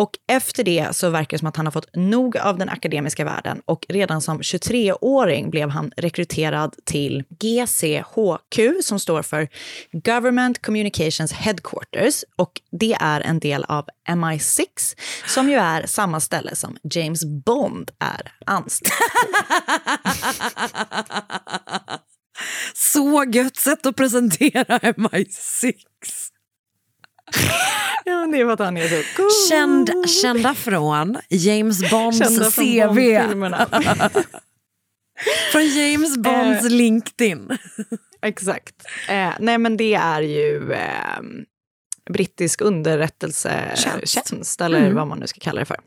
Och 0.00 0.10
efter 0.28 0.64
det 0.64 0.96
så 0.96 1.10
verkar 1.10 1.36
det 1.36 1.38
som 1.38 1.48
att 1.48 1.56
han 1.56 1.66
har 1.66 1.70
fått 1.70 1.96
nog 1.96 2.36
av 2.36 2.58
den 2.58 2.68
akademiska 2.68 3.24
världen 3.24 3.62
och 3.64 3.86
redan 3.88 4.20
som 4.20 4.40
23-åring 4.40 5.50
blev 5.50 5.68
han 5.70 5.92
rekryterad 5.96 6.74
till 6.84 7.24
GCHQ 7.28 8.58
som 8.82 9.00
står 9.00 9.22
för 9.22 9.48
Government 9.92 10.62
Communications 10.62 11.32
Headquarters 11.32 12.24
och 12.36 12.52
det 12.70 12.92
är 13.00 13.20
en 13.20 13.38
del 13.38 13.64
av 13.64 13.86
MI6, 14.08 14.64
som 15.26 15.48
ju 15.48 15.56
är 15.56 15.86
samma 15.86 16.20
ställe 16.20 16.56
som 16.56 16.76
James 16.94 17.24
Bond 17.24 17.90
är 17.98 18.32
anställd. 18.46 18.92
Så 22.74 23.24
gött 23.32 23.56
sätt 23.56 23.86
att 23.86 23.96
presentera 23.96 24.78
MI6. 24.78 25.72
Ja, 28.04 28.26
det 28.32 28.40
är 28.40 28.44
för 28.44 28.52
att 28.52 28.58
han 28.58 28.76
är 28.76 28.88
så 28.88 29.02
cool. 29.16 29.28
Känd, 29.48 29.90
kända 30.22 30.54
från 30.54 31.18
James 31.28 31.90
Bonds 31.90 32.18
Kända 32.18 32.50
från 32.50 32.64
CV. 32.64 32.98
Från 35.52 35.66
James 35.66 36.16
Bonds 36.18 36.64
Eh. 36.64 36.70
LinkedIn. 36.70 37.58
Exakt. 38.22 38.74
Eh, 39.08 39.30
nej, 39.40 39.58
men 39.58 39.76
det 39.76 39.94
är 39.94 40.22
ju 40.22 40.72
eh, 40.72 41.20
brittisk 42.10 42.60
underrättelsetjänst, 42.60 44.60
eller 44.60 44.78
Mm. 44.80 44.94
vad 44.94 45.06
man 45.06 45.18
nu 45.18 45.26
ska 45.26 45.40
kalla 45.40 45.58
det 45.60 45.64
för. 45.64 45.74
Eh, 45.74 45.80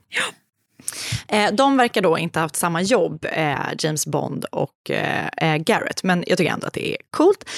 Eh, 1.28 1.52
de 1.52 1.78
verkar 1.78 2.02
då 2.02 2.18
inte 2.18 2.40
ha 2.40 2.44
haft 2.44 2.56
samma 2.56 2.82
jobb, 2.82 3.26
eh, 3.32 3.58
James 3.80 4.08
Bond 4.08 4.46
och 4.46 4.92
eh, 4.92 5.58
Garrett, 5.58 6.04
men 6.04 6.24
jag 6.28 6.38
tycker 6.38 6.52
ändå 6.52 6.68
att 6.68 6.74
det 6.74 6.92
är 6.92 6.98
coolt. 7.10 7.50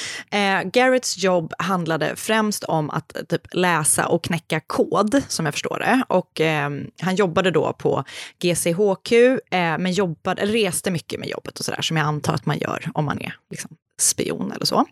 Garretts 0.64 1.18
jobb 1.18 1.54
handlade 1.60 2.16
främst 2.16 2.64
om 2.64 2.90
att 2.90 3.16
typ, 3.30 3.42
läsa 3.54 4.08
och 4.08 4.24
knäcka 4.24 4.60
kod, 4.60 5.22
som 5.28 5.46
jag 5.46 5.54
förstår 5.54 5.80
det. 5.80 6.04
Och, 6.08 6.42
ehm, 6.42 6.88
han 7.02 7.16
jobbade 7.16 7.52
då 7.52 7.74
på 7.74 8.04
GCHQ, 8.40 9.12
men 9.52 9.92
jobbade, 9.92 10.46
reste 10.46 10.92
mycket 10.92 11.20
med 11.20 11.30
jobbet 11.30 11.60
och 11.60 11.66
sådär, 11.66 11.82
som 11.82 11.98
jag 11.98 12.06
antar 12.06 12.34
att 12.34 12.46
man 12.46 12.58
gör 12.58 12.90
om 12.94 13.06
man 13.06 13.22
är 13.22 13.36
liksom, 13.52 13.78
spion 13.98 14.52
eller 14.52 14.66
så. 14.66 14.86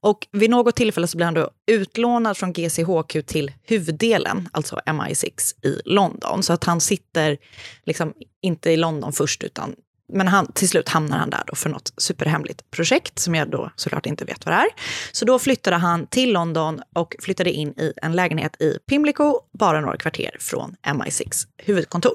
Och 0.00 0.26
vid 0.32 0.50
något 0.50 0.76
tillfälle 0.76 1.06
så 1.06 1.16
blir 1.16 1.24
han 1.24 1.34
då 1.34 1.50
utlånad 1.66 2.36
från 2.36 2.52
GCHQ 2.52 3.26
till 3.26 3.52
huvuddelen, 3.62 4.48
alltså 4.52 4.80
MI6 4.86 5.66
i 5.66 5.80
London. 5.84 6.42
Så 6.42 6.52
att 6.52 6.64
han 6.64 6.80
sitter 6.80 7.38
liksom 7.84 8.12
inte 8.42 8.70
i 8.70 8.76
London 8.76 9.12
först, 9.12 9.42
utan 9.42 9.74
men 10.12 10.28
han, 10.28 10.52
till 10.52 10.68
slut 10.68 10.88
hamnar 10.88 11.18
han 11.18 11.30
där 11.30 11.42
då 11.46 11.54
för 11.54 11.70
något 11.70 11.92
superhemligt 11.96 12.70
projekt 12.70 13.18
som 13.18 13.34
jag 13.34 13.50
då 13.50 13.70
såklart 13.76 14.06
inte 14.06 14.24
vet 14.24 14.46
vad 14.46 14.54
det 14.54 14.58
är. 14.58 14.68
Så 15.12 15.24
då 15.24 15.38
flyttade 15.38 15.76
han 15.76 16.06
till 16.06 16.32
London 16.32 16.82
och 16.94 17.16
flyttade 17.20 17.52
in 17.52 17.68
i 17.68 17.92
en 18.02 18.12
lägenhet 18.12 18.62
i 18.62 18.78
Pimlico, 18.88 19.40
bara 19.58 19.80
några 19.80 19.96
kvarter 19.96 20.36
från 20.40 20.76
MI6 20.86 21.46
huvudkontor. 21.56 22.14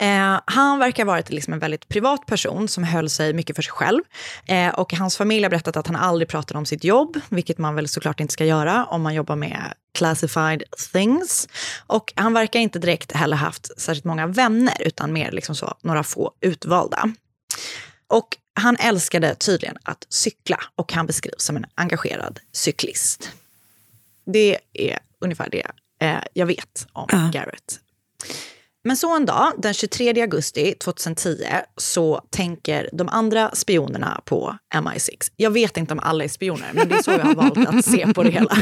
Eh, 0.00 0.40
han 0.44 0.78
verkar 0.78 1.04
ha 1.04 1.12
varit 1.12 1.30
liksom 1.30 1.52
en 1.52 1.58
väldigt 1.58 1.88
privat 1.88 2.26
person 2.26 2.68
som 2.68 2.84
höll 2.84 3.10
sig 3.10 3.32
mycket 3.32 3.56
för 3.56 3.62
sig 3.62 3.72
själv. 3.72 4.02
Eh, 4.46 4.68
och 4.68 4.92
hans 4.92 5.16
familj 5.16 5.42
har 5.42 5.50
berättat 5.50 5.76
att 5.76 5.86
han 5.86 5.96
aldrig 5.96 6.28
pratade 6.28 6.58
om 6.58 6.66
sitt 6.66 6.84
jobb, 6.84 7.20
vilket 7.28 7.58
man 7.58 7.74
väl 7.74 7.88
såklart 7.88 8.20
inte 8.20 8.32
ska 8.32 8.44
göra 8.44 8.84
om 8.84 9.02
man 9.02 9.14
jobbar 9.14 9.36
med 9.36 9.74
classified 9.98 10.62
things. 10.92 11.48
Och 11.86 12.12
han 12.16 12.32
verkar 12.34 12.60
inte 12.60 12.78
direkt 12.78 13.12
heller 13.12 13.36
haft 13.36 13.80
särskilt 13.80 14.04
många 14.04 14.26
vänner, 14.26 14.76
utan 14.80 15.12
mer 15.12 15.32
liksom 15.32 15.54
så, 15.56 15.74
några 15.82 16.02
få 16.02 16.32
utvalda. 16.40 17.12
Och 18.08 18.36
han 18.60 18.76
älskade 18.76 19.34
tydligen 19.34 19.76
att 19.82 20.06
cykla 20.08 20.58
och 20.76 20.92
han 20.92 21.06
beskrivs 21.06 21.42
som 21.42 21.56
en 21.56 21.66
engagerad 21.74 22.40
cyklist. 22.52 23.30
Det 24.26 24.58
är 24.72 24.98
ungefär 25.20 25.48
det 25.50 25.66
eh, 26.06 26.22
jag 26.32 26.46
vet 26.46 26.86
om 26.92 27.06
Ja. 27.12 27.30
Garrett. 27.32 27.80
Men 28.84 28.96
så 28.96 29.16
en 29.16 29.26
dag, 29.26 29.52
den 29.58 29.74
23 29.74 30.20
augusti 30.22 30.74
2010, 30.74 31.36
så 31.76 32.22
tänker 32.30 32.88
de 32.92 33.08
andra 33.08 33.50
spionerna 33.54 34.20
på 34.24 34.56
MI6. 34.74 35.32
Jag 35.36 35.50
vet 35.50 35.76
inte 35.76 35.92
om 35.92 36.00
alla 36.00 36.24
är 36.24 36.28
spioner, 36.28 36.70
men 36.74 36.88
det 36.88 36.94
är 36.94 37.02
så 37.02 37.10
jag 37.10 37.18
har 37.18 37.34
valt 37.34 37.68
att 37.68 37.84
se 37.84 38.12
på 38.12 38.22
det 38.22 38.30
hela. 38.30 38.50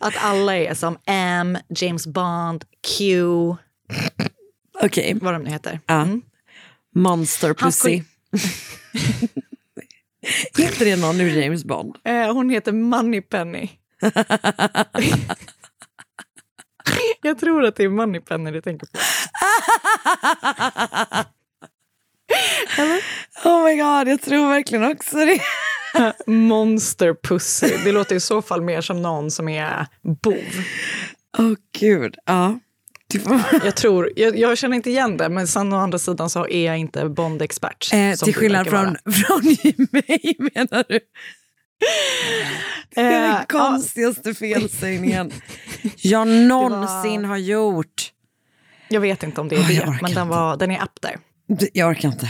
Att 0.00 0.14
alla 0.20 0.56
är 0.56 0.74
som 0.74 0.98
M, 1.06 1.58
James 1.68 2.06
Bond, 2.06 2.64
Q, 2.98 3.24
Okej, 4.82 5.18
vad 5.20 5.34
de 5.34 5.42
nu 5.42 5.50
heter. 5.50 5.80
Mm. 5.86 6.22
Monster 6.94 7.54
Pussy. 7.54 8.02
Heter 10.58 10.84
det 10.84 10.96
någon 10.96 11.20
ur 11.20 11.40
James 11.42 11.64
Bond? 11.64 11.96
Eh, 12.04 12.32
hon 12.32 12.50
heter 12.50 12.72
Moneypenny. 12.72 13.68
Jag 17.24 17.38
tror 17.38 17.64
att 17.64 17.76
det 17.76 17.84
är 17.84 17.88
Moneypenny 17.88 18.50
du 18.50 18.60
tänker 18.60 18.86
på. 18.86 18.98
Oh 23.44 23.64
my 23.64 23.76
god, 23.76 24.08
jag 24.08 24.22
tror 24.22 24.48
verkligen 24.48 24.84
också 24.84 25.16
det. 25.16 25.40
Monster 26.26 27.14
Pussy. 27.14 27.76
Det 27.84 27.92
låter 27.92 28.16
i 28.16 28.20
så 28.20 28.42
fall 28.42 28.62
mer 28.62 28.80
som 28.80 29.02
någon 29.02 29.30
som 29.30 29.48
är 29.48 29.86
bov. 30.22 30.34
Åh 31.38 31.46
oh, 31.46 31.54
gud, 31.78 32.16
ja. 32.26 32.58
Jag 33.64 33.76
tror, 33.76 34.12
jag, 34.16 34.38
jag 34.38 34.58
känner 34.58 34.76
inte 34.76 34.90
igen 34.90 35.16
det, 35.16 35.28
men 35.28 35.46
sen 35.46 35.72
å 35.72 35.76
andra 35.76 35.98
sidan 35.98 36.30
så 36.30 36.48
är 36.48 36.66
jag 36.66 36.78
inte 36.78 37.08
Bond-expert. 37.08 37.92
Eh, 37.92 38.14
till 38.14 38.34
skillnad 38.34 38.66
från, 38.66 38.96
vara. 39.04 39.12
från 39.12 39.42
mig 39.90 40.36
menar 40.38 40.84
du? 40.88 41.00
Det 42.94 43.00
är 43.00 43.28
Eh, 43.28 43.36
den 43.36 43.46
konstigaste 43.46 44.34
felsägningen 44.34 45.32
jag 45.96 46.28
någonsin 46.28 47.24
har 47.24 47.36
gjort. 47.36 48.12
Jag 48.88 49.00
vet 49.00 49.22
inte 49.22 49.40
om 49.40 49.48
det 49.48 49.56
är 49.56 49.70
jag 49.70 49.86
det, 49.86 49.98
men 50.02 50.14
den, 50.14 50.28
var, 50.28 50.56
den 50.56 50.70
är 50.70 50.82
up 50.82 51.00
there. 51.00 51.18
Jag 51.72 51.90
orkar 51.90 52.08
inte. 52.08 52.28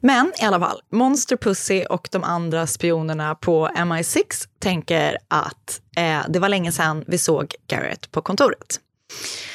Men 0.00 0.32
i 0.42 0.44
alla 0.44 0.60
fall, 0.60 0.80
Monster 0.92 1.36
Pussy 1.36 1.84
och 1.84 2.08
de 2.12 2.24
andra 2.24 2.66
spionerna 2.66 3.34
på 3.34 3.68
MI6 3.68 4.22
tänker 4.58 5.18
att 5.28 5.80
eh, 5.96 6.20
det 6.28 6.38
var 6.38 6.48
länge 6.48 6.72
sedan 6.72 7.04
vi 7.06 7.18
såg 7.18 7.54
Garrett 7.66 8.12
på 8.12 8.22
kontoret. 8.22 8.80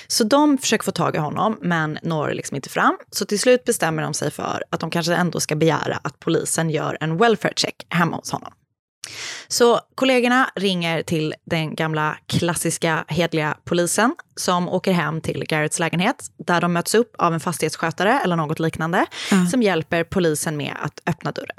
Så 0.07 0.23
de 0.23 0.57
försöker 0.57 0.83
få 0.83 0.91
tag 0.91 1.15
i 1.15 1.19
honom, 1.19 1.57
men 1.61 1.99
når 2.03 2.33
liksom 2.33 2.55
inte 2.55 2.69
fram. 2.69 2.97
Så 3.11 3.25
till 3.25 3.39
slut 3.39 3.63
bestämmer 3.63 4.03
de 4.03 4.13
sig 4.13 4.31
för 4.31 4.63
att 4.69 4.79
de 4.79 4.89
kanske 4.89 5.15
ändå 5.15 5.39
ska 5.39 5.55
begära 5.55 5.99
att 6.03 6.19
polisen 6.19 6.69
gör 6.69 6.97
en 7.01 7.17
welfare 7.17 7.53
check 7.55 7.75
hemma 7.89 8.17
hos 8.17 8.31
honom. 8.31 8.53
Så 9.47 9.79
kollegorna 9.95 10.49
ringer 10.55 11.03
till 11.03 11.33
den 11.45 11.75
gamla 11.75 12.17
klassiska 12.27 13.05
hedliga 13.07 13.57
polisen 13.65 14.15
som 14.35 14.69
åker 14.69 14.91
hem 14.91 15.21
till 15.21 15.45
Garretts 15.47 15.79
lägenhet 15.79 16.15
där 16.45 16.61
de 16.61 16.73
möts 16.73 16.95
upp 16.95 17.15
av 17.17 17.33
en 17.33 17.39
fastighetsskötare 17.39 18.19
eller 18.23 18.35
något 18.35 18.59
liknande 18.59 19.05
som 19.51 19.61
hjälper 19.61 20.03
polisen 20.03 20.57
med 20.57 20.75
att 20.81 21.01
öppna 21.05 21.31
dörren. 21.31 21.57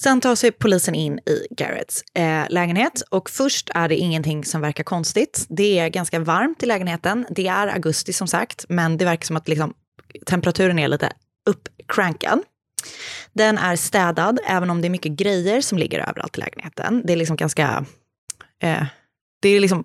Sen 0.00 0.20
tar 0.20 0.34
sig 0.34 0.52
polisen 0.52 0.94
in 0.94 1.18
i 1.18 1.46
Garretts 1.50 2.04
eh, 2.14 2.44
lägenhet 2.48 3.02
och 3.10 3.30
först 3.30 3.70
är 3.74 3.88
det 3.88 3.96
ingenting 3.96 4.44
som 4.44 4.60
verkar 4.60 4.84
konstigt. 4.84 5.46
Det 5.48 5.78
är 5.78 5.88
ganska 5.88 6.20
varmt 6.20 6.62
i 6.62 6.66
lägenheten. 6.66 7.26
Det 7.30 7.46
är 7.46 7.66
augusti 7.66 8.12
som 8.12 8.28
sagt, 8.28 8.64
men 8.68 8.96
det 8.96 9.04
verkar 9.04 9.26
som 9.26 9.36
att 9.36 9.48
liksom, 9.48 9.74
temperaturen 10.26 10.78
är 10.78 10.88
lite 10.88 11.12
uppcrankad. 11.48 12.42
Den 13.32 13.58
är 13.58 13.76
städad, 13.76 14.38
även 14.46 14.70
om 14.70 14.80
det 14.80 14.88
är 14.88 14.90
mycket 14.90 15.12
grejer 15.12 15.60
som 15.60 15.78
ligger 15.78 16.08
överallt 16.08 16.38
i 16.38 16.40
lägenheten. 16.40 17.02
Det 17.04 17.12
är 17.12 17.16
liksom 17.16 17.36
ganska... 17.36 17.84
Eh, 18.62 18.84
det 19.42 19.48
är 19.48 19.60
liksom 19.60 19.84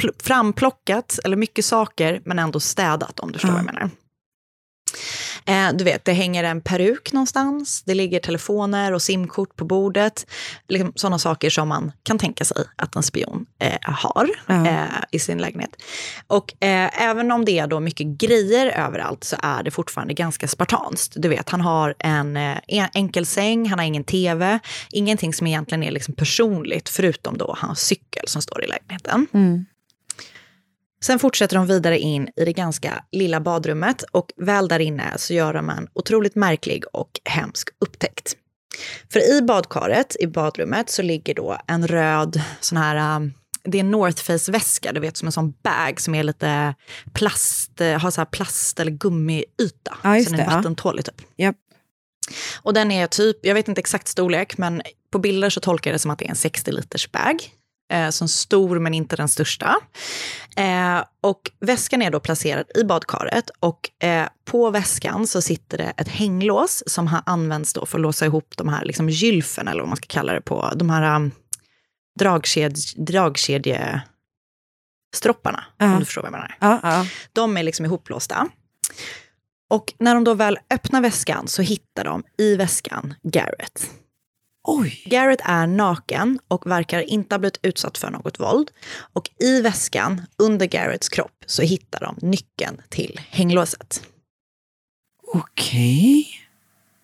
pl- 0.00 0.22
framplockat, 0.22 1.18
eller 1.24 1.36
mycket 1.36 1.64
saker, 1.64 2.22
men 2.24 2.38
ändå 2.38 2.60
städat 2.60 3.20
om 3.20 3.32
du 3.32 3.38
förstår 3.38 3.52
vad 3.52 3.58
jag 3.58 3.74
menar. 3.74 3.90
Eh, 5.46 5.72
du 5.74 5.84
vet, 5.84 6.04
det 6.04 6.12
hänger 6.12 6.44
en 6.44 6.60
peruk 6.60 7.12
någonstans, 7.12 7.82
det 7.82 7.94
ligger 7.94 8.20
telefoner 8.20 8.92
och 8.92 9.02
simkort 9.02 9.56
på 9.56 9.64
bordet. 9.64 10.26
Liksom 10.68 10.92
sådana 10.94 11.18
saker 11.18 11.50
som 11.50 11.68
man 11.68 11.92
kan 12.02 12.18
tänka 12.18 12.44
sig 12.44 12.56
att 12.76 12.96
en 12.96 13.02
spion 13.02 13.46
eh, 13.58 13.72
har 13.82 14.28
Ja. 14.46 14.66
eh, 14.66 14.84
i 15.10 15.18
sin 15.18 15.38
lägenhet. 15.38 15.70
Och 16.26 16.62
eh, 16.64 17.02
även 17.02 17.32
om 17.32 17.44
det 17.44 17.58
är 17.58 17.66
då 17.66 17.80
mycket 17.80 18.06
grejer 18.06 18.66
överallt 18.66 19.24
så 19.24 19.36
är 19.42 19.62
det 19.62 19.70
fortfarande 19.70 20.14
ganska 20.14 20.48
spartanskt. 20.48 21.12
Du 21.16 21.28
vet, 21.28 21.48
han 21.50 21.60
har 21.60 21.94
en, 21.98 22.36
eh, 22.36 22.56
en 22.66 22.88
enkel 22.94 23.26
säng, 23.26 23.68
han 23.68 23.78
har 23.78 23.86
ingen 23.86 24.04
tv, 24.04 24.58
ingenting 24.90 25.34
som 25.34 25.46
egentligen 25.46 25.82
är 25.82 25.90
liksom 25.90 26.14
personligt 26.14 26.88
förutom 26.88 27.38
då 27.38 27.54
hans 27.58 27.80
cykel 27.80 28.28
som 28.28 28.42
står 28.42 28.64
i 28.64 28.66
lägenheten. 28.66 29.26
Sen 31.02 31.18
fortsätter 31.18 31.56
de 31.56 31.66
vidare 31.66 31.98
in 31.98 32.28
i 32.36 32.44
det 32.44 32.52
ganska 32.52 33.04
lilla 33.12 33.40
badrummet 33.40 34.02
och 34.02 34.32
väl 34.36 34.68
där 34.68 34.78
inne 34.78 35.12
så 35.16 35.34
gör 35.34 35.54
de 35.54 35.70
en 35.70 35.88
otroligt 35.92 36.34
märklig 36.34 36.84
och 36.92 37.10
hemsk 37.24 37.68
upptäckt. 37.78 38.36
För 39.12 39.36
i 39.36 39.42
badkaret, 39.42 40.16
i 40.20 40.26
badrummet, 40.26 40.90
så 40.90 41.02
ligger 41.02 41.34
då 41.34 41.58
en 41.66 41.88
röd 41.88 42.42
sån 42.60 42.78
här, 42.78 43.16
um, 43.16 43.32
det 43.64 43.78
är 43.78 43.80
en 43.80 43.90
North 43.90 44.22
Face-väska, 44.22 44.92
du 44.92 45.00
vet 45.00 45.16
som 45.16 45.28
en 45.28 45.32
sån 45.32 45.54
bag 45.62 46.00
som 46.00 46.14
är 46.14 46.22
lite 46.22 46.74
plast, 47.12 47.80
eh, 47.80 47.98
har 47.98 48.10
så 48.10 48.20
här 48.20 48.26
plast 48.26 48.80
eller 48.80 48.92
gummiyta. 48.92 49.96
Ja, 50.02 50.16
just 50.16 50.28
så 50.28 50.36
den 50.36 50.46
är 50.46 50.50
ja. 50.50 50.56
vattentålig 50.56 51.04
typ. 51.04 51.20
Japp. 51.36 51.56
Och 52.62 52.74
den 52.74 52.90
är 52.90 53.06
typ, 53.06 53.36
jag 53.42 53.54
vet 53.54 53.68
inte 53.68 53.78
exakt 53.78 54.08
storlek, 54.08 54.58
men 54.58 54.82
på 55.12 55.18
bilder 55.18 55.50
så 55.50 55.60
tolkar 55.60 55.90
jag 55.90 55.94
det 55.94 55.98
som 55.98 56.10
att 56.10 56.18
det 56.18 56.24
är 56.24 56.30
en 56.30 56.36
60 56.36 56.72
liters 56.72 57.12
bag. 57.12 57.50
Eh, 57.92 58.10
som 58.10 58.28
stor 58.28 58.78
men 58.78 58.94
inte 58.94 59.16
den 59.16 59.28
största. 59.28 59.76
Eh, 60.56 61.04
och 61.20 61.40
väskan 61.60 62.02
är 62.02 62.10
då 62.10 62.20
placerad 62.20 62.66
i 62.74 62.84
badkaret 62.84 63.50
och 63.60 64.04
eh, 64.04 64.28
på 64.44 64.70
väskan 64.70 65.26
så 65.26 65.42
sitter 65.42 65.78
det 65.78 65.92
ett 65.96 66.08
hänglås 66.08 66.82
som 66.86 67.06
har 67.06 67.22
använts 67.26 67.72
då 67.72 67.86
för 67.86 67.98
att 67.98 68.02
låsa 68.02 68.26
ihop 68.26 68.54
de 68.56 68.68
här 68.68 68.84
liksom 68.84 69.08
gylfen, 69.08 69.68
eller 69.68 69.80
vad 69.80 69.88
man 69.88 69.96
ska 69.96 70.06
kalla 70.06 70.32
det 70.32 70.40
på, 70.40 70.72
de 70.76 70.90
här 70.90 71.16
um, 71.16 71.30
dragked, 72.18 72.76
dragkedje... 72.96 74.02
stropparna, 75.14 75.64
Ja. 75.78 75.92
om 75.92 75.98
du 75.98 76.04
förstår 76.04 76.22
vad 76.22 76.28
jag 76.28 76.32
menar. 76.32 76.56
Ja, 76.60 76.80
ja. 76.82 77.06
De 77.32 77.56
är 77.56 77.62
liksom 77.62 77.86
ihopblåsta. 77.86 78.48
Och 79.70 79.92
när 79.98 80.14
de 80.14 80.24
då 80.24 80.34
väl 80.34 80.58
öppnar 80.70 81.00
väskan 81.00 81.48
så 81.48 81.62
hittar 81.62 82.04
de 82.04 82.22
i 82.38 82.56
väskan 82.56 83.14
Garrett. 83.22 83.90
Oj. 84.64 85.02
Garrett 85.06 85.40
är 85.44 85.66
naken 85.66 86.38
och 86.48 86.66
verkar 86.66 87.00
inte 87.00 87.34
ha 87.34 87.38
blivit 87.38 87.58
utsatt 87.62 87.98
för 87.98 88.10
något 88.10 88.40
våld. 88.40 88.70
Och 89.12 89.30
i 89.38 89.60
väskan, 89.60 90.22
under 90.36 90.66
Garretts 90.66 91.08
kropp, 91.08 91.44
så 91.46 91.62
hittar 91.62 92.00
de 92.00 92.26
nyckeln 92.28 92.80
till 92.88 93.20
hänglåset. 93.28 94.02
Okej. 95.34 96.28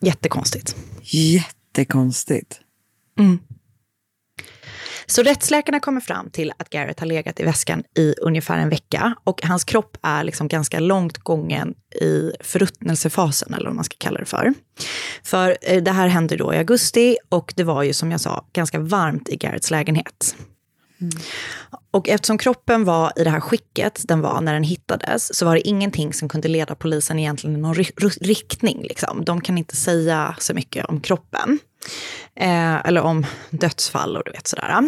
Jättekonstigt. 0.01 0.77
Jättekonstigt. 1.03 2.61
Så 5.11 5.23
rättsläkarna 5.23 5.81
kommer 5.81 6.01
fram 6.01 6.31
till 6.31 6.53
att 6.59 6.71
Garrett 6.71 7.01
har 7.01 7.07
legat 7.07 7.40
i 7.40 7.44
väskan 7.44 7.83
i 7.97 8.14
ungefär 8.23 8.59
en 8.59 8.68
vecka 8.68 9.14
och 9.25 9.42
hans 9.42 9.64
kropp 9.64 9.97
är 10.03 10.25
liksom 10.25 10.49
ganska 10.49 10.81
långt 10.81 11.18
gången 11.18 11.75
i 12.03 12.33
förruttnelsefasen, 12.40 13.55
eller 13.55 13.66
vad 13.66 13.75
man 13.75 13.85
ska 13.85 13.97
kalla 13.99 14.18
det 14.18 14.25
för. 14.25 14.55
För 15.23 15.57
eh, 15.62 15.83
det 15.83 15.90
här 15.90 16.09
hände 16.09 16.37
då 16.37 16.55
i 16.55 16.57
augusti 16.57 17.16
och 17.29 17.53
det 17.57 17.64
var 17.64 17.83
ju 17.83 17.92
som 17.92 18.11
jag 18.11 18.21
sa 18.21 18.47
ganska 18.53 18.79
varmt 18.79 19.29
i 19.29 19.37
Garretts 19.37 19.71
lägenhet. 19.71 20.37
Och 21.90 22.09
eftersom 22.09 22.38
kroppen 22.38 22.85
var 22.85 23.12
i 23.16 23.25
det 23.25 23.31
här 23.31 23.40
skicket 23.40 24.03
den 24.09 24.21
var 24.21 24.40
när 24.40 24.55
den 24.55 24.62
hittades 24.62 25.37
så 25.37 25.44
var 25.44 25.55
det 25.55 25.68
ingenting 25.68 26.12
som 26.12 26.29
kunde 26.29 26.49
leda 26.49 26.75
polisen 26.75 27.18
egentligen 27.18 27.57
i 27.57 27.61
någon 27.61 27.75
riktning. 28.21 28.83
Liksom. 28.83 29.25
De 29.25 29.40
kan 29.40 29.59
inte 29.59 29.77
säga 29.77 30.37
så 30.38 30.55
mycket 30.55 30.85
om 30.85 31.01
kroppen. 31.01 31.59
Eh, 32.37 32.87
eller 32.87 33.01
om 33.01 33.27
dödsfall 33.51 34.16
och 34.16 34.22
du 34.24 34.33
vet 34.33 34.46
sådär. 34.46 34.83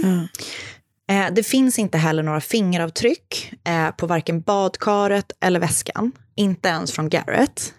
Eh, 1.10 1.26
det 1.32 1.42
finns 1.42 1.78
inte 1.78 1.98
heller 1.98 2.22
några 2.22 2.40
fingeravtryck 2.40 3.52
eh, 3.64 3.90
på 3.90 4.06
varken 4.06 4.40
badkaret 4.40 5.32
eller 5.40 5.60
väskan. 5.60 6.12
Inte 6.34 6.68
ens 6.68 6.92
från 6.92 7.08
Garrett. 7.08 7.74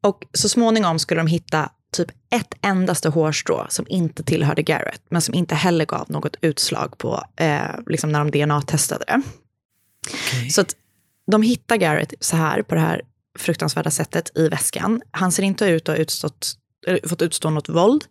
Och 0.00 0.24
så 0.32 0.48
småningom 0.48 0.98
skulle 0.98 1.20
de 1.20 1.26
hitta 1.26 1.70
typ 1.92 2.10
ett 2.30 2.54
endaste 2.62 3.08
hårstrå 3.08 3.66
som 3.68 3.86
inte 3.88 4.22
tillhörde 4.22 4.62
Garrett, 4.62 5.02
men 5.08 5.22
som 5.22 5.34
inte 5.34 5.54
heller 5.54 5.84
gav 5.84 6.10
något 6.10 6.36
utslag 6.40 6.98
på 6.98 7.24
eh, 7.36 7.60
liksom 7.86 8.12
när 8.12 8.24
de 8.24 8.30
DNA-testade 8.30 9.04
det. 9.06 9.22
Så 10.50 10.60
att 10.60 10.76
de 11.30 11.42
hittar 11.42 11.76
Garrett 11.76 12.14
så 12.20 12.36
här, 12.36 12.62
på 12.62 12.74
det 12.74 12.80
här 12.80 13.02
fruktansvärda 13.38 13.90
sättet 13.90 14.38
i 14.38 14.48
väskan. 14.48 15.02
Han 15.10 15.32
ser 15.32 15.42
inte 15.42 15.64
ut 15.64 15.88
att 15.88 15.96
ha 15.96 16.02
utstått, 16.02 16.54
fått 17.08 17.22
utstå 17.22 17.50
något 17.50 17.68
våld. 17.68 18.04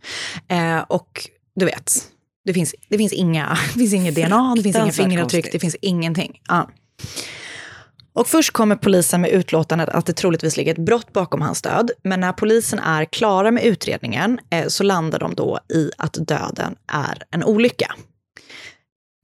Eh, 0.48 0.80
och 0.80 1.30
du 1.56 1.66
vet, 1.66 2.12
det 2.46 2.54
finns, 2.54 2.76
det 2.90 2.98
finns 2.98 3.14
inga, 3.14 3.58
det 3.74 3.80
finns 3.80 3.94
inget 3.94 4.16
DNA, 4.16 4.54
det 4.56 4.64
finns 4.64 4.76
inga 4.76 4.92
fingeravtryck, 4.92 5.52
det 5.52 5.60
finns 5.60 5.76
ingenting. 5.82 6.42
Ja. 6.48 6.70
Och 8.14 8.28
först 8.28 8.52
kommer 8.52 8.76
polisen 8.76 9.22
med 9.22 9.30
utlåtandet 9.30 9.90
att 9.90 10.06
det 10.06 10.14
troligtvis 10.14 10.58
ligger 10.58 10.72
ett 10.72 10.86
brott 10.86 11.14
bakom 11.14 11.42
hans 11.42 11.62
död. 11.62 11.92
Men 12.04 12.20
när 12.20 12.32
polisen 12.32 12.80
är 12.80 13.06
klara 13.06 13.52
med 13.52 13.64
utredningen 13.64 14.40
eh, 14.50 14.68
så 14.68 14.84
landar 14.84 15.20
de 15.20 15.36
då 15.36 15.60
i 15.74 15.92
att 15.98 16.14
döden 16.14 16.76
är 16.88 17.24
en 17.32 17.44
olycka. 17.44 17.96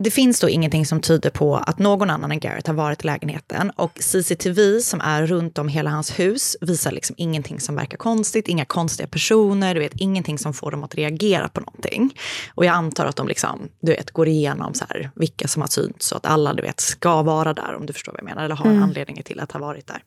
Det 0.03 0.11
finns 0.11 0.39
då 0.39 0.49
ingenting 0.49 0.85
som 0.85 1.01
tyder 1.01 1.29
på 1.29 1.55
att 1.55 1.79
någon 1.79 2.09
annan 2.09 2.31
än 2.31 2.39
Garrett 2.39 2.67
har 2.67 2.73
varit 2.73 3.03
i 3.03 3.07
lägenheten 3.07 3.69
och 3.75 3.91
CCTV 3.99 4.79
som 4.79 5.01
är 5.01 5.25
runt 5.25 5.57
om 5.57 5.67
hela 5.67 5.89
hans 5.89 6.19
hus 6.19 6.57
visar 6.61 6.91
liksom 6.91 7.15
ingenting 7.17 7.59
som 7.59 7.75
verkar 7.75 7.97
konstigt, 7.97 8.47
inga 8.47 8.65
konstiga 8.65 9.07
personer, 9.07 9.73
du 9.73 9.79
vet, 9.79 9.91
ingenting 9.95 10.37
som 10.37 10.53
får 10.53 10.71
dem 10.71 10.83
att 10.83 10.95
reagera 10.95 11.49
på 11.49 11.61
någonting. 11.61 12.13
Och 12.55 12.65
jag 12.65 12.73
antar 12.73 13.05
att 13.05 13.15
de 13.15 13.27
liksom, 13.27 13.69
du 13.81 13.91
vet, 13.91 14.11
går 14.11 14.27
igenom 14.27 14.73
så 14.73 14.85
här, 14.89 15.11
vilka 15.15 15.47
som 15.47 15.61
har 15.61 15.67
synts 15.67 16.07
så 16.07 16.17
att 16.17 16.25
alla 16.25 16.53
du 16.53 16.61
vet, 16.61 16.79
ska 16.79 17.21
vara 17.21 17.53
där 17.53 17.75
om 17.75 17.85
du 17.85 17.93
förstår 17.93 18.11
vad 18.11 18.19
jag 18.19 18.25
menar, 18.25 18.43
eller 18.43 18.55
har 18.55 18.65
Mm. 18.71 18.83
anledning 18.83 19.23
till 19.23 19.39
att 19.39 19.51
ha 19.51 19.59
varit 19.59 19.87
där. 19.87 20.03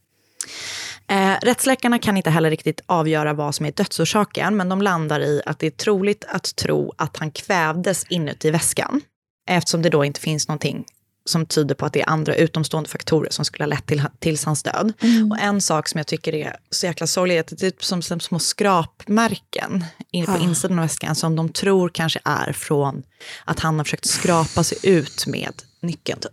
Eh, 1.07 1.39
rättsläkarna 1.43 1.99
kan 1.99 2.17
inte 2.17 2.31
heller 2.31 2.51
riktigt 2.51 2.81
avgöra 2.87 3.33
vad 3.33 3.55
som 3.55 3.67
är 3.67 3.73
dödsorsaken, 3.73 4.57
men 4.57 4.69
de 4.69 4.83
landar 4.83 5.21
i 5.21 5.43
att 5.47 5.59
det 5.59 5.67
är 5.67 5.71
troligt 5.71 6.25
att 6.29 6.57
tro 6.57 6.93
att 6.99 7.17
han 7.17 7.31
kvävdes 7.31 8.05
inuti 8.09 8.51
väskan. 8.51 9.01
Eftersom 9.47 9.83
det 9.83 9.91
då 9.91 10.05
inte 10.05 10.21
finns 10.21 10.49
någonting 10.49 10.85
som 11.27 11.47
tyder 11.47 11.75
på 11.75 11.87
att 11.87 11.93
det 11.93 12.01
är 12.01 12.09
andra 12.09 12.35
utomstående 12.35 12.91
faktorer 12.91 13.31
som 13.31 13.45
skulle 13.45 13.65
ha 13.65 13.69
lett 13.69 13.87
till, 13.87 14.03
till 14.19 14.39
hans 14.45 14.63
död. 14.63 14.93
Och 15.31 15.39
en 15.39 15.61
sak 15.61 15.89
som 15.89 15.99
jag 15.99 16.07
tycker 16.07 16.35
är 16.35 16.57
så 16.71 16.87
jäkla 16.87 17.07
sorglig 17.07 17.37
är 17.37 17.41
att 17.41 17.47
det 17.47 17.55
är 17.55 17.71
typ 17.71 17.85
som, 17.85 18.03
som 18.03 18.21
små 18.21 18.39
skrapmärken 18.39 19.85
in 20.11 20.27
på 20.27 20.33
Ah. 20.33 20.39
insidan 20.39 20.79
av 20.79 20.85
väskan 20.85 21.15
som 21.15 21.37
de 21.37 21.49
tror 21.49 21.89
kanske 21.89 22.21
är 22.25 22.53
från 22.53 23.03
att 23.45 23.61
han 23.61 23.77
har 23.77 23.85
försökt 23.85 24.09
skrapa 24.09 24.65
sig 24.65 24.79
ut 24.83 25.27
med 25.27 25.63
nyckeln. 25.81 26.21
Typ. 26.21 26.33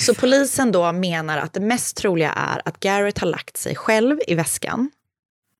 Så 0.00 0.14
polisen 0.14 0.72
då 0.72 0.92
menar 0.92 1.38
att 1.38 1.52
det 1.52 1.60
mest 1.60 1.96
troliga 1.96 2.32
är 2.32 2.62
att 2.64 2.80
Garrett 2.80 3.18
har 3.18 3.28
lagt 3.28 3.56
sig 3.56 3.76
själv 3.76 4.18
i 4.26 4.34
väskan, 4.34 4.90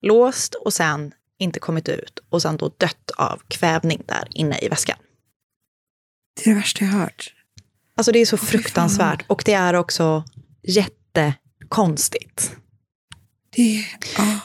låst 0.02 0.54
och 0.54 0.72
sen 0.72 1.12
inte 1.38 1.60
kommit 1.60 1.88
ut 1.88 2.18
och 2.30 2.42
sen 2.42 2.56
då 2.56 2.70
dött 2.78 3.10
av 3.16 3.42
kvävning 3.48 4.02
där 4.06 4.28
inne 4.30 4.58
i 4.58 4.68
väskan. 4.68 4.96
Det 6.34 6.50
är 6.50 6.54
det 6.54 6.60
värsta 6.60 6.84
jag 6.84 6.92
hört. 6.92 7.34
Alltså 7.96 8.12
det 8.12 8.18
är 8.18 8.26
så 8.26 8.36
fruktansvärt 8.36 9.24
och 9.26 9.42
det 9.46 9.52
är 9.52 9.74
också 9.74 10.24
jättekonstigt. 10.62 12.56
Det, 13.56 13.84
ah. 14.18 14.38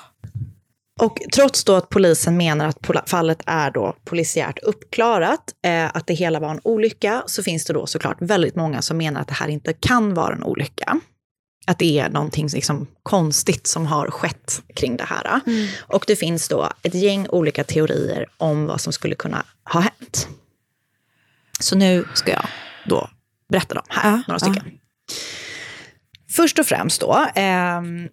Och 0.99 1.21
trots 1.33 1.63
då 1.63 1.75
att 1.75 1.89
polisen 1.89 2.37
menar 2.37 2.67
att 2.67 3.09
fallet 3.09 3.41
är 3.45 3.71
då 3.71 3.95
polisiärt 4.05 4.59
uppklarat, 4.63 5.53
eh, 5.65 5.85
att 5.85 6.07
det 6.07 6.13
hela 6.13 6.39
var 6.39 6.49
en 6.49 6.59
olycka, 6.63 7.23
så 7.25 7.43
finns 7.43 7.65
det 7.65 7.73
då 7.73 7.85
såklart 7.85 8.17
väldigt 8.19 8.55
många 8.55 8.81
som 8.81 8.97
menar 8.97 9.21
att 9.21 9.27
det 9.27 9.33
här 9.33 9.47
inte 9.47 9.73
kan 9.73 10.13
vara 10.13 10.35
en 10.35 10.43
olycka. 10.43 10.99
Att 11.67 11.79
det 11.79 11.99
är 11.99 12.09
någonting 12.09 12.47
liksom 12.47 12.87
konstigt 13.03 13.67
som 13.67 13.85
har 13.85 14.11
skett 14.11 14.61
kring 14.75 14.97
det 14.97 15.03
här. 15.03 15.41
Och 15.79 16.03
det 16.07 16.15
finns 16.15 16.47
då 16.47 16.69
ett 16.83 16.95
gäng 16.95 17.27
olika 17.29 17.63
teorier 17.63 18.25
om 18.37 18.65
vad 18.65 18.81
som 18.81 18.93
skulle 18.93 19.15
kunna 19.15 19.45
ha 19.73 19.79
hänt. 19.79 20.27
Så 21.59 21.75
nu 21.75 22.05
ska 22.13 22.31
jag 22.31 22.45
då 22.85 23.09
berätta 23.49 23.75
dem 23.75 23.83
här, 23.89 24.11
Ja, 24.11 24.21
några 24.27 24.39
stycken. 24.39 24.63
Först 26.29 26.59
och 26.59 26.65
främst 26.65 27.01
då, 27.01 27.25
ehm, 27.35 28.09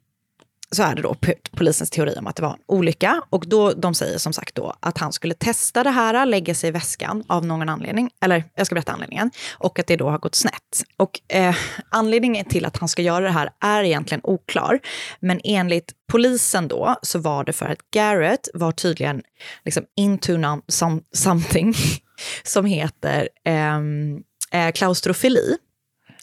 så 0.74 0.83
är 0.83 0.94
det 0.94 1.02
då 1.02 1.16
polisens 1.57 1.90
teori 1.90 2.14
om 2.18 2.26
att 2.26 2.37
det 2.37 2.42
var 2.42 2.50
en 2.50 2.59
olycka. 2.66 3.22
Och 3.30 3.48
då, 3.48 3.72
de 3.72 3.94
säger 3.94 4.18
som 4.18 4.33
sagt 4.33 4.54
då 4.54 4.76
att 4.80 4.98
han 4.98 5.12
skulle 5.12 5.35
testa 5.35 5.83
det 5.83 5.90
här, 5.90 6.26
lägga 6.26 6.54
sig 6.54 6.68
i 6.68 6.70
väskan 6.70 7.24
av 7.26 7.46
någon 7.46 7.68
anledning. 7.68 8.11
Eller 8.20 8.44
jag 8.54 8.66
ska 8.66 8.74
berätta 8.74 8.92
anledningen. 8.92 9.30
Och 9.52 9.78
att 9.78 9.87
det 9.87 9.96
då 9.96 10.11
har 10.11 10.18
gått 10.18 10.35
snett. 10.35 10.85
Och 10.96 11.20
eh, 11.28 11.54
anledningen 11.88 12.44
till 12.44 12.64
att 12.64 12.76
han 12.76 12.88
ska 12.88 13.02
göra 13.02 13.24
det 13.24 13.30
här 13.30 13.50
är 13.61 13.83
egentligen 13.83 14.20
oklar. 14.24 14.80
Men 15.20 15.40
enligt 15.44 15.92
polisen 16.12 16.68
då 16.68 16.96
så 17.02 17.18
var 17.18 17.44
det 17.44 17.52
för 17.52 17.66
att 17.66 17.90
Garrett 17.90 18.48
var 18.54 18.72
tydligen 18.72 19.22
liksom 19.64 19.85
into 19.96 20.33
some, 20.68 21.00
something 21.12 21.74
som 22.42 22.64
heter 22.64 23.29
ehm, 23.44 24.22
eh, 24.53 24.72
klaustrofili 24.72 25.57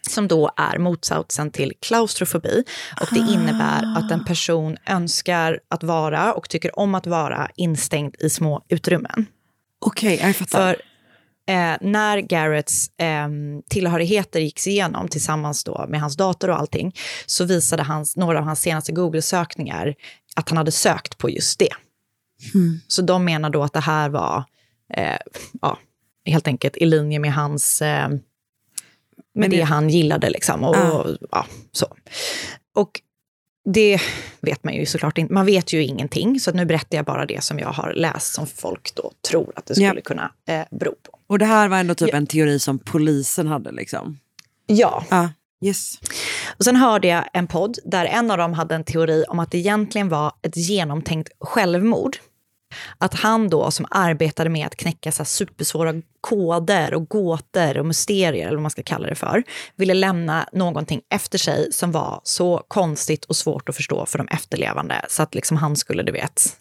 som 0.10 0.28
då 0.28 0.52
är 0.58 0.78
motsatsen 0.78 1.52
till 1.52 1.74
klaustrofobi. 1.82 2.64
Och 3.02 3.08
det 3.12 3.34
innebär 3.34 3.98
att 3.98 4.12
en 4.12 4.26
person 4.26 4.78
önskar 4.86 5.60
att 5.70 5.84
vara 5.84 6.34
och 6.34 6.50
tycker 6.50 6.80
om 6.80 6.96
att 6.96 7.08
vara 7.08 7.50
instängd 7.56 8.16
i 8.20 8.30
små 8.30 8.66
utrymmen. 8.70 9.26
Okej, 9.80 10.20
jag 10.22 10.36
fattar. 10.36 10.60
För 10.60 10.82
eh, 11.54 11.78
när 11.82 12.18
Garretts 12.18 13.00
eh, 13.00 13.30
tillhörigheter 13.70 14.40
gicks 14.40 14.68
igenom 14.68 15.08
tillsammans 15.08 15.64
då 15.64 15.86
med 15.90 16.02
hans 16.02 16.18
dator 16.18 16.50
och 16.50 16.60
allting 16.60 16.96
så 17.26 17.46
visade 17.46 17.84
hans, 17.84 18.18
några 18.18 18.40
av 18.40 18.44
hans 18.44 18.62
senaste 18.62 18.92
Google-sökningar 18.92 19.96
att 20.36 20.50
han 20.50 20.58
hade 20.58 20.72
sökt 20.72 21.18
på 21.18 21.30
just 21.30 21.60
det. 21.60 21.74
Så 22.88 23.02
de 23.02 23.26
menar 23.26 23.50
då 23.50 23.64
att 23.64 23.74
det 23.74 23.80
här 23.80 24.10
var 24.10 24.44
eh, 24.98 25.18
ja, 25.62 25.78
helt 26.26 26.48
enkelt 26.48 26.78
i 26.78 26.86
linje 26.86 27.20
med 27.20 27.34
hans 27.34 27.82
eh, 27.82 28.10
med 29.34 29.50
det 29.50 29.58
det- 29.58 29.64
han 29.64 29.90
gillade. 29.90 30.30
Liksom, 30.30 30.64
och, 30.64 30.76
Ja. 30.76 31.08
ja, 31.32 31.46
så. 31.72 31.86
och 32.76 33.02
det 33.66 34.00
vet 34.42 34.64
man 34.64 34.74
ju 34.76 34.86
såklart 34.86 35.18
inte. 35.18 35.34
Man 35.34 35.46
vet 35.46 35.74
ju 35.74 35.84
ingenting, 35.84 36.40
så 36.40 36.52
nu 36.52 36.66
berättar 36.66 36.98
jag 36.98 37.06
bara 37.06 37.26
det 37.26 37.44
som 37.44 37.60
jag 37.60 37.68
har 37.70 37.94
läst 37.94 38.34
som 38.34 38.48
folk 38.48 38.96
då 38.96 39.12
tror 39.30 39.54
att 39.56 39.66
det 39.66 39.74
skulle 39.76 39.88
Ja. 39.96 40.02
kunna 40.06 40.32
eh, 40.48 40.62
bero 40.72 40.92
på. 41.04 41.20
Och 41.28 41.40
det 41.40 41.46
här 41.46 41.68
var 41.68 41.78
ändå 41.78 41.96
typ 41.96 42.10
Ja. 42.12 42.18
en 42.18 42.28
teori 42.28 42.60
som 42.60 42.80
polisen 42.80 43.48
hade 43.48 43.72
liksom. 43.72 44.20
Ja, 44.68 45.06
Ja, 45.10 45.30
yes. 45.66 46.00
och 46.58 46.66
sen 46.66 46.76
hörde 46.76 47.08
jag 47.08 47.24
en 47.34 47.48
podd 47.48 47.78
där 47.86 48.06
en 48.06 48.32
av 48.32 48.38
dem 48.38 48.54
hade 48.54 48.76
en 48.76 48.84
teori 48.84 49.24
om 49.28 49.40
att 49.40 49.52
det 49.52 49.58
egentligen 49.58 50.10
var 50.10 50.34
ett 50.42 50.58
genomtänkt 50.58 51.30
självmord. 51.40 52.18
Att 52.98 53.14
han 53.14 53.50
då 53.50 53.72
som 53.72 53.86
arbetade 53.92 54.50
med 54.50 54.68
att 54.68 54.76
knäcka 54.76 55.12
så 55.12 55.26
supersvåra 55.26 55.94
koder 56.22 56.94
och 56.94 57.10
gåtor 57.10 57.78
och 57.78 57.86
mysterier, 57.86 58.48
eller 58.48 58.56
vad 58.56 58.62
man 58.62 58.72
ska 58.72 58.84
kalla 58.84 59.08
det 59.08 59.16
för, 59.16 59.44
ville 59.76 59.94
lämna 59.94 60.50
någonting 60.54 61.02
efter 61.10 61.38
sig 61.38 61.72
som 61.72 61.92
var 61.92 62.22
så 62.24 62.64
konstigt 62.68 63.26
och 63.26 63.36
svårt 63.36 63.70
att 63.70 63.76
förstå 63.76 64.06
för 64.06 64.18
de 64.18 64.28
efterlevande. 64.28 65.06
Så 65.10 65.24
att 65.24 65.36
liksom 65.36 65.58
han 65.58 65.76
skulle, 65.76 66.04
du 66.04 66.12
vet, 66.12 66.58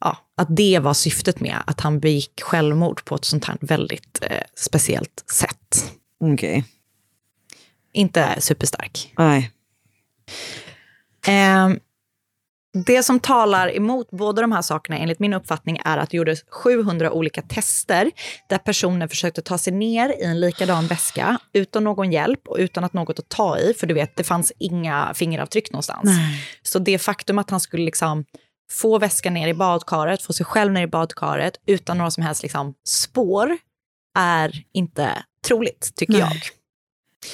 ja, 0.00 0.16
att 0.36 0.56
det 0.56 0.78
var 0.78 0.94
syftet 0.94 1.40
med 1.40 1.56
att 1.66 1.80
han 1.80 2.00
begick 2.00 2.40
självmord 2.42 3.04
på 3.04 3.14
ett 3.14 3.24
sånt 3.24 3.44
här 3.44 3.56
väldigt 3.60 4.18
eh, 4.22 4.42
speciellt 4.54 5.24
sätt. 5.32 5.92
Okej. 6.24 6.64
inte 7.92 8.36
superstark. 8.40 9.14
Nej. 9.18 9.50
Eh, 11.26 11.68
det 12.72 13.02
som 13.02 13.20
talar 13.20 13.76
emot 13.76 14.10
båda 14.10 14.42
de 14.42 14.52
här 14.52 14.62
sakerna 14.62 14.98
enligt 14.98 15.18
min 15.18 15.34
uppfattning 15.34 15.80
är 15.84 15.98
att 15.98 16.10
det 16.10 16.16
gjordes 16.16 16.44
700 16.48 17.12
olika 17.12 17.42
tester 17.42 18.10
där 18.48 18.58
personer 18.58 19.08
försökte 19.08 19.42
ta 19.42 19.58
sig 19.58 19.72
ner 19.72 20.08
i 20.08 20.22
en 20.22 20.40
likadan 20.40 20.86
väska 20.86 21.38
utan 21.52 21.84
någon 21.84 22.12
hjälp 22.12 22.48
och 22.48 22.56
utan 22.58 22.84
att 22.84 22.92
något 22.92 23.18
att 23.18 23.28
ta 23.28 23.58
i, 23.58 23.74
för 23.74 23.86
du 23.86 23.94
vet, 23.94 24.16
det 24.16 24.24
fanns 24.24 24.52
inga 24.58 25.14
fingeravtryck 25.14 25.72
någonstans. 25.72 26.04
Nej. 26.04 26.44
Så 26.62 26.78
det 26.78 26.98
faktum 26.98 27.38
att 27.38 27.50
han 27.50 27.60
skulle 27.60 27.84
liksom 27.84 28.24
få 28.70 28.98
väskan 28.98 29.34
ner 29.34 29.48
i 29.48 29.54
badkaret, 29.54 30.22
få 30.22 30.32
sig 30.32 30.46
själv 30.46 30.72
ner 30.72 30.82
i 30.82 30.86
badkaret 30.86 31.54
utan 31.66 31.98
några 31.98 32.10
som 32.10 32.22
helst 32.22 32.42
liksom 32.42 32.74
spår 32.86 33.58
är 34.18 34.64
inte 34.72 35.22
troligt, 35.46 35.92
tycker 35.96 36.12
Nej. 36.12 36.20
jag. 36.20 36.40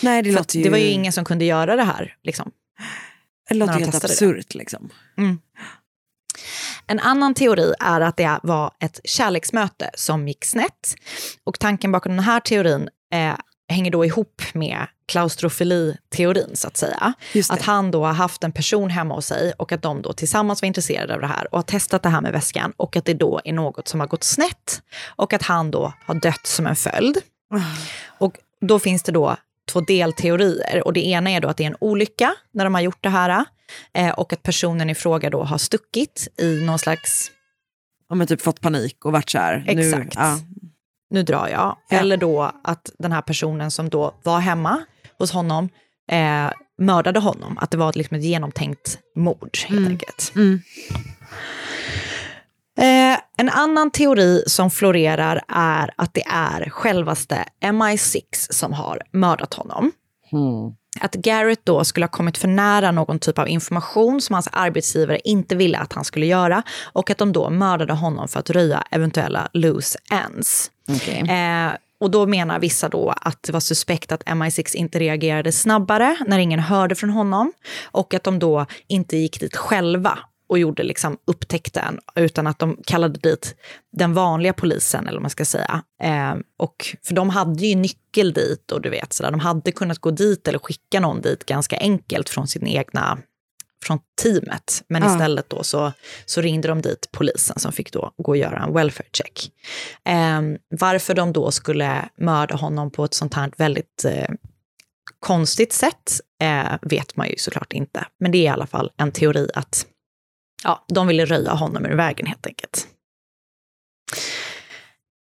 Nej, 0.02 0.22
det 0.22 0.32
För 0.32 0.38
låter 0.38 0.58
ju... 0.58 0.64
det 0.64 0.70
var 0.70 0.78
ju 0.78 0.86
ingen 0.86 1.12
som 1.12 1.24
kunde 1.24 1.44
göra 1.44 1.76
det 1.76 1.84
här. 1.84 2.16
Liksom. 2.22 2.50
Det 3.48 3.54
låter 3.54 3.72
helt 3.72 4.04
absurt 4.04 4.54
liksom. 4.54 4.90
En 6.86 7.00
annan 7.00 7.34
teori 7.34 7.72
är 7.80 8.00
att 8.00 8.16
det 8.16 8.40
var 8.42 8.70
ett 8.80 9.00
kärleksmöte 9.04 9.90
som 9.94 10.28
gick 10.28 10.44
snett. 10.44 10.94
Och 11.44 11.58
tanken 11.58 11.92
bakom 11.92 12.12
den 12.16 12.24
här 12.24 12.40
teorin 12.40 12.88
eh, 13.12 13.34
hänger 13.68 13.90
då 13.90 14.04
ihop 14.04 14.42
med 14.54 14.86
klaustrofili-teorin, 15.06 16.50
så 16.54 16.68
att 16.68 16.76
säga. 16.76 17.12
Just 17.32 17.50
det. 17.50 17.54
Att 17.54 17.62
han 17.62 17.90
då 17.90 18.04
har 18.04 18.12
haft 18.12 18.44
en 18.44 18.52
person 18.52 18.90
hemma 18.90 19.14
hos 19.14 19.26
sig 19.26 19.52
och 19.52 19.72
att 19.72 19.82
de 19.82 20.02
då 20.02 20.12
tillsammans 20.12 20.62
var 20.62 20.66
intresserade 20.66 21.14
av 21.14 21.20
det 21.20 21.26
här 21.26 21.48
och 21.54 21.58
har 21.58 21.62
testat 21.62 22.02
det 22.02 22.08
här 22.08 22.20
med 22.20 22.32
väskan 22.32 22.72
och 22.76 22.96
att 22.96 23.04
det 23.04 23.14
då 23.14 23.40
är 23.44 23.52
något 23.52 23.88
som 23.88 24.00
har 24.00 24.06
gått 24.06 24.24
snett 24.24 24.82
och 25.06 25.32
att 25.32 25.42
han 25.42 25.70
då 25.70 25.92
har 26.06 26.14
dött 26.14 26.46
som 26.46 26.66
en 26.66 26.76
följd. 26.76 27.18
Och 28.18 28.36
då 28.60 28.78
finns 28.78 29.02
det 29.02 29.12
då 29.12 29.36
två 29.72 29.80
delteorier 29.80 30.86
och 30.86 30.92
det 30.92 31.06
ena 31.06 31.30
är 31.30 31.40
då 31.40 31.48
att 31.48 31.56
det 31.56 31.64
är 31.64 31.70
en 31.70 31.76
olycka 31.80 32.34
när 32.52 32.64
de 32.64 32.74
har 32.74 32.80
gjort 32.80 33.02
det 33.02 33.08
här 33.08 33.44
eh, 33.94 34.10
och 34.10 34.32
att 34.32 34.42
personen 34.42 34.90
i 34.90 34.94
fråga 34.94 35.30
då 35.30 35.42
har 35.42 35.58
stuckit 35.58 36.28
i 36.38 36.64
någon 36.64 36.78
slags 36.78 37.30
Ja, 38.08 38.14
men 38.14 38.26
typ 38.26 38.42
fått 38.42 38.60
panik 38.60 39.04
och 39.04 39.12
varit 39.12 39.30
så 39.30 39.38
här. 39.38 39.64
Nu, 39.66 39.80
Exakt. 39.80 40.14
ja. 40.14 40.38
nu 41.10 41.22
drar 41.22 41.48
jag. 41.48 41.76
Ja. 41.88 41.96
Eller 41.98 42.16
då 42.16 42.52
att 42.64 42.90
den 42.98 43.12
här 43.12 43.22
personen 43.22 43.70
som 43.70 43.88
då 43.88 44.14
var 44.22 44.40
hemma 44.40 44.82
hos 45.18 45.32
honom 45.32 45.68
eh, 46.10 46.50
mördade 46.78 47.20
honom. 47.20 47.58
Att 47.58 47.70
det 47.70 47.76
var 47.76 47.92
liksom 47.92 48.16
ett 48.16 48.24
genomtänkt 48.24 48.98
mord 49.16 49.58
helt 49.66 49.88
enkelt. 49.88 50.32
Mm. 50.34 50.60
Eh, 52.76 53.18
en 53.36 53.48
annan 53.48 53.90
teori 53.90 54.42
som 54.46 54.70
florerar 54.70 55.42
är 55.48 55.90
att 55.96 56.14
det 56.14 56.24
är 56.26 56.70
självaste 56.70 57.44
MI6 57.60 58.22
som 58.50 58.72
har 58.72 59.02
mördat 59.12 59.54
honom. 59.54 59.92
Att 61.00 61.14
Garrett 61.14 61.60
då 61.64 61.84
skulle 61.84 62.06
ha 62.06 62.10
kommit 62.10 62.38
för 62.38 62.48
nära 62.48 62.90
någon 62.92 63.18
typ 63.18 63.38
av 63.38 63.48
information 63.48 64.20
som 64.20 64.34
hans 64.34 64.48
arbetsgivare 64.52 65.20
inte 65.24 65.56
ville 65.56 65.78
att 65.78 65.92
han 65.92 66.04
skulle 66.04 66.26
göra 66.26 66.62
och 66.92 67.10
att 67.10 67.18
de 67.18 67.32
då 67.32 67.50
mördade 67.50 67.92
honom 67.92 68.28
för 68.28 68.40
att 68.40 68.50
röja 68.50 68.84
eventuella 68.90 69.48
loose 69.52 69.98
ends. 70.12 70.70
Okej. 70.88 71.20
Eh, 71.20 71.72
och 72.00 72.10
då 72.10 72.26
menar 72.26 72.58
vissa 72.58 72.88
då 72.88 73.14
att 73.16 73.42
det 73.42 73.52
var 73.52 73.60
suspekt 73.60 74.12
att 74.12 74.22
MI6 74.24 74.76
inte 74.76 74.98
reagerade 74.98 75.52
snabbare 75.52 76.16
när 76.26 76.38
ingen 76.38 76.60
hörde 76.60 76.94
från 76.94 77.10
honom 77.10 77.52
och 77.84 78.14
att 78.14 78.24
de 78.24 78.38
då 78.38 78.66
inte 78.86 79.16
gick 79.16 79.40
dit 79.40 79.56
själva 79.56 80.18
och 80.48 80.58
gjorde 80.58 80.82
liksom 80.82 81.16
upptäckten 81.24 81.98
utan 82.14 82.46
att 82.46 82.58
de 82.58 82.78
kallade 82.86 83.18
dit 83.18 83.54
den 83.92 84.14
vanliga 84.14 84.52
polisen 84.52 85.06
eller 85.06 85.16
vad 85.16 85.22
man 85.22 85.30
ska 85.30 85.44
säga. 85.44 85.82
Eh, 86.02 86.34
och 86.58 86.96
för 87.04 87.14
de 87.14 87.30
hade 87.30 87.66
ju 87.66 87.74
nyckel 87.74 88.32
dit 88.32 88.72
och 88.72 88.80
du 88.82 88.90
vet 88.90 89.12
sådär, 89.12 89.30
de 89.30 89.40
hade 89.40 89.72
kunnat 89.72 89.98
gå 89.98 90.10
dit 90.10 90.48
eller 90.48 90.58
skicka 90.58 91.00
någon 91.00 91.20
dit 91.20 91.46
ganska 91.46 91.76
enkelt 91.76 92.28
från 92.28 92.48
sin 92.48 92.66
egna 92.66 93.18
från 93.84 93.98
teamet. 94.22 94.84
Men 94.88 95.02
Ja. 95.02 95.12
istället 95.12 95.50
då 95.50 95.62
så, 95.62 95.92
så 96.26 96.40
ringde 96.40 96.68
de 96.68 96.82
dit 96.82 97.08
polisen 97.12 97.58
som 97.58 97.72
fick 97.72 97.92
då 97.92 98.12
gå 98.16 98.32
och 98.32 98.36
göra 98.36 98.58
en 98.64 98.74
welfare 98.74 99.08
check. 99.12 99.50
Eh, 100.04 100.40
varför 100.80 101.14
de 101.14 101.32
då 101.32 101.50
skulle 101.50 102.08
mörda 102.20 102.54
honom 102.56 102.90
på 102.90 103.04
ett 103.04 103.14
sånt 103.14 103.34
här 103.34 103.50
väldigt 103.56 104.04
eh, 104.04 104.28
konstigt 105.20 105.72
sätt 105.72 106.20
eh, 106.42 106.76
vet 106.82 107.16
man 107.16 107.28
ju 107.28 107.34
såklart 107.38 107.72
inte. 107.72 108.06
Men 108.20 108.32
det 108.32 108.38
är 108.38 108.42
i 108.42 108.48
alla 108.48 108.66
fall 108.66 108.90
en 108.96 109.12
teori 109.12 109.48
att 109.54 109.86
ja, 110.64 110.84
de 110.88 111.06
ville 111.06 111.24
röja 111.24 111.52
honom 111.52 111.86
ur 111.86 111.96
vägen 111.96 112.26
helt 112.26 112.46
enkelt. 112.46 112.88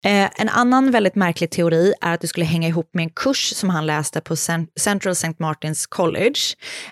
Eh, 0.05 0.29
en 0.35 0.49
annan 0.49 0.91
väldigt 0.91 1.15
märklig 1.15 1.51
teori 1.51 1.93
är 2.01 2.13
att 2.13 2.21
det 2.21 2.27
skulle 2.27 2.45
hänga 2.45 2.67
ihop 2.67 2.89
med 2.93 3.03
en 3.03 3.09
kurs 3.09 3.53
som 3.55 3.69
han 3.69 3.85
läste 3.85 4.21
på 4.21 4.35
Cen- 4.35 4.67
Central 4.79 5.11
St. 5.11 5.33
Martins 5.37 5.87
College. 5.87 6.39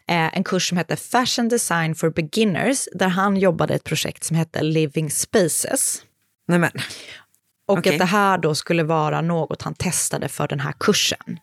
Eh, 0.08 0.38
en 0.38 0.44
kurs 0.44 0.70
som 0.70 0.78
hette 0.78 0.96
Fashion 0.96 1.48
Design 1.48 1.96
for 1.96 2.10
Beginners, 2.10 2.88
där 2.94 3.08
han 3.08 3.38
jobbade 3.38 3.74
ett 3.74 3.84
projekt 3.84 4.24
som 4.24 4.36
hette 4.36 4.64
Living 4.64 5.12
Spaces. 5.12 6.02
Nej, 6.48 6.60
men. 6.60 6.72
Och 7.68 7.78
Okej. 7.78 7.94
att 7.94 8.00
det 8.00 8.06
här 8.06 8.38
då 8.38 8.56
skulle 8.56 8.84
vara 8.84 9.22
något 9.22 9.62
han 9.62 9.74
testade 9.74 10.28
för 10.30 10.48
den 10.48 10.60
här 10.60 10.74
kursen. 10.80 11.40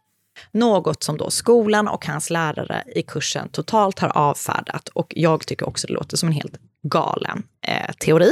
Något 0.52 1.02
som 1.02 1.16
då 1.16 1.30
skolan 1.30 1.88
och 1.88 2.06
hans 2.06 2.30
lärare 2.30 2.84
i 2.94 3.02
kursen 3.02 3.48
totalt 3.48 3.98
har 3.98 4.08
avfärdat. 4.16 4.88
Och 4.88 5.12
jag 5.16 5.46
tycker 5.46 5.68
också 5.68 5.86
det 5.86 5.92
låter 5.92 6.16
som 6.16 6.28
en 6.28 6.32
helt 6.34 6.54
galen 6.84 7.42
eh, 7.66 7.92
teori. 7.94 8.30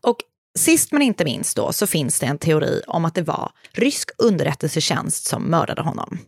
Och 0.00 0.16
sist 0.58 0.92
men 0.92 1.02
inte 1.02 1.24
minst 1.24 1.56
då 1.56 1.72
så 1.72 1.86
finns 1.86 2.20
det 2.20 2.26
en 2.26 2.38
teori 2.38 2.82
om 2.86 3.04
att 3.04 3.14
det 3.14 3.22
var 3.22 3.50
rysk 3.72 4.10
underrättelsetjänst 4.18 5.26
som 5.26 5.42
mördade 5.42 5.82
honom. 5.82 6.18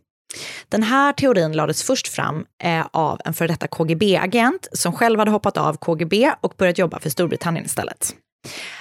Den 0.69 0.83
här 0.83 1.13
teorin 1.13 1.51
lades 1.51 1.83
först 1.83 2.07
fram 2.07 2.45
eh, 2.63 2.85
av 2.91 3.21
en 3.25 3.33
före 3.33 3.47
detta 3.47 3.67
KGB-agent 3.67 4.67
som 4.71 4.93
själv 4.93 5.19
hade 5.19 5.31
hoppat 5.31 5.57
av 5.57 5.77
KGB 5.77 6.31
och 6.41 6.53
börjat 6.57 6.77
jobba 6.77 6.99
för 6.99 7.09
Storbritannien 7.09 7.65
istället. 7.65 8.15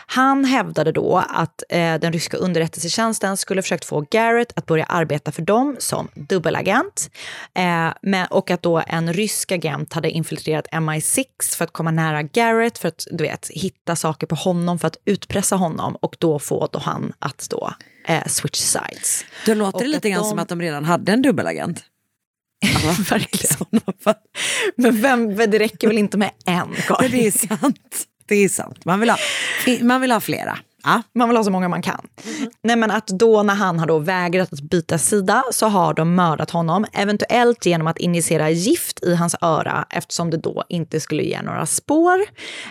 Han 0.07 0.45
hävdade 0.45 0.93
då 0.93 1.25
att 1.29 1.63
eh, 1.69 1.95
den 1.99 2.13
ryska 2.13 2.37
underrättelsetjänsten 2.37 3.37
skulle 3.37 3.63
försökt 3.63 3.85
få 3.85 4.07
Garrett 4.11 4.53
att 4.59 4.67
börja 4.67 4.85
arbeta 4.85 5.33
för 5.33 5.43
dem 5.43 5.77
som 5.79 6.09
dubbelagent 6.15 7.11
eh, 7.55 7.89
men, 8.03 8.27
och 8.27 8.51
att 8.51 8.63
då 8.63 8.83
en 8.87 9.13
rysk 9.13 9.53
agent 9.53 9.93
hade 9.93 10.11
infiltrerat 10.11 10.67
MI6 10.73 11.57
för 11.57 11.65
att 11.65 11.73
komma 11.73 11.91
nära 11.91 12.23
Garrett 12.23 12.79
för 12.79 12.89
att 12.89 13.07
du 13.11 13.25
vet, 13.25 13.49
hitta 13.49 13.97
saker 13.97 14.27
på 14.27 14.35
honom 14.35 14.79
för 14.79 14.87
att 14.87 14.97
utpressa 15.05 15.57
honom 15.57 15.97
och 15.97 16.17
då 16.19 16.39
få 16.39 16.69
då 16.73 16.79
han 16.79 17.13
att 17.19 17.47
då 17.51 17.73
eh, 18.07 18.27
switch 18.27 18.59
sides. 18.59 19.25
Då 19.47 19.55
låter 19.55 19.77
Och 19.77 19.83
det 19.83 19.89
lite 19.89 20.11
grann 20.11 20.23
de- 20.23 20.29
som 20.29 20.39
att 20.39 20.49
de 20.49 20.61
redan 20.61 20.85
hade 20.85 21.13
en 21.13 21.23
dubbelagent. 21.23 21.85
Verkligen. 23.11 23.81
Men 24.77 25.01
vem, 25.01 25.37
det 25.37 25.59
räcker 25.59 25.89
väl 25.89 25.99
inte 25.99 26.19
med 26.19 26.31
en, 26.47 26.75
Karin? 26.87 27.11
Det 27.11 27.27
är 27.27 27.31
sant. 27.31 28.07
Det 28.31 28.45
är 28.45 28.49
sant. 28.49 28.85
Man 28.85 29.01
vill 29.01 29.11
ha, 29.11 29.17
man 29.83 30.01
vill 30.01 30.13
ha 30.13 30.21
flera. 30.21 30.59
Ja. 30.83 31.03
Man 31.15 31.29
vill 31.29 31.37
ha 31.37 31.45
så 31.45 31.51
många 31.51 31.69
man 31.69 31.83
kan. 31.83 32.07
Nej, 32.63 32.77
men 32.77 32.91
att 32.91 33.07
då 33.07 33.43
när 33.43 33.55
han 33.55 33.79
har 33.79 33.87
då 33.87 33.99
vägrat 33.99 34.53
att 34.53 34.61
byta 34.61 34.99
sida 34.99 35.45
så 35.53 35.67
har 35.67 35.95
de 35.95 36.15
mördat 36.15 36.51
honom, 36.51 36.87
eventuellt 36.93 37.67
genom 37.67 37.87
att 37.87 37.99
injicera 37.99 38.51
gift 38.51 39.03
i 39.03 39.15
hans 39.15 39.37
öra 39.41 39.87
eftersom 39.91 40.31
det 40.31 40.37
då 40.37 40.65
inte 40.69 41.01
skulle 41.01 41.23
ge 41.23 41.43
några 41.43 41.67
spår. 41.67 42.21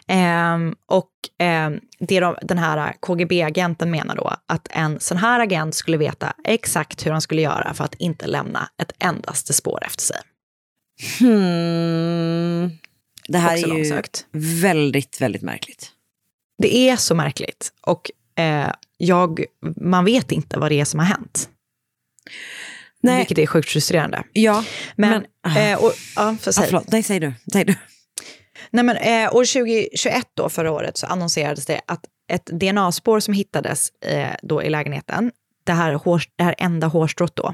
Ehm, 0.07 0.75
och 0.85 1.11
ehm, 1.39 1.79
det 1.99 2.19
de, 2.19 2.35
den 2.41 2.57
här 2.57 2.93
KGB-agenten 2.99 3.91
menar 3.91 4.15
då 4.15 4.33
att 4.47 4.67
en 4.71 4.99
sån 4.99 5.17
här 5.17 5.39
agent 5.39 5.75
skulle 5.75 5.97
veta 5.97 6.33
exakt 6.43 7.05
hur 7.05 7.11
han 7.11 7.21
skulle 7.21 7.41
göra 7.41 7.73
för 7.73 7.83
att 7.83 7.95
inte 7.95 8.27
lämna 8.27 8.69
ett 8.81 8.91
endaste 8.99 9.53
spår 9.53 9.79
efter 9.85 10.03
sig. 10.03 10.17
Hmm. 11.19 12.71
Det 13.29 13.37
här 13.37 13.53
är 13.53 13.57
ju 13.57 13.65
långsökt. 13.67 14.25
väldigt, 14.31 15.21
väldigt 15.21 15.41
märkligt. 15.41 15.91
Det 16.61 16.75
är 16.77 16.95
så 16.95 17.15
märkligt 17.15 17.73
och 17.81 18.11
eh, 18.43 18.71
jag, 18.97 19.43
man 19.81 20.05
vet 20.05 20.31
inte 20.31 20.59
vad 20.59 20.71
det 20.71 20.79
är 20.79 20.85
som 20.85 20.99
har 20.99 21.07
hänt. 21.07 21.49
Nej. 23.03 23.17
Vilket 23.17 23.37
är 23.37 23.45
sjukt 23.47 23.69
frustrerande. 23.69 24.23
Ja, 24.33 24.63
Men, 24.95 25.25
men- 25.47 25.71
eh, 25.71 25.83
och, 25.83 25.93
ja, 26.15 26.35
för 26.41 26.51
säg. 26.51 26.65
förlåt. 26.65 26.91
Nej, 26.91 27.03
säg 27.03 27.19
du. 27.19 27.33
Säg 27.53 27.65
du. 27.65 27.75
Nej, 28.71 28.83
men, 28.83 28.97
eh, 28.97 29.35
år 29.35 29.45
2021, 29.45 30.27
då, 30.33 30.49
förra 30.49 30.71
året, 30.71 30.97
så 30.97 31.07
annonserades 31.07 31.65
det 31.65 31.81
att 31.87 32.05
ett 32.31 32.45
DNA-spår 32.45 33.19
som 33.19 33.33
hittades 33.33 33.89
eh, 33.89 34.35
då 34.43 34.63
i 34.63 34.69
lägenheten, 34.69 35.31
det 35.63 35.71
här, 35.73 35.93
hår, 35.93 36.23
det 36.35 36.43
här 36.43 36.55
enda 36.57 36.87
hårstrået 36.87 37.35
då, 37.35 37.53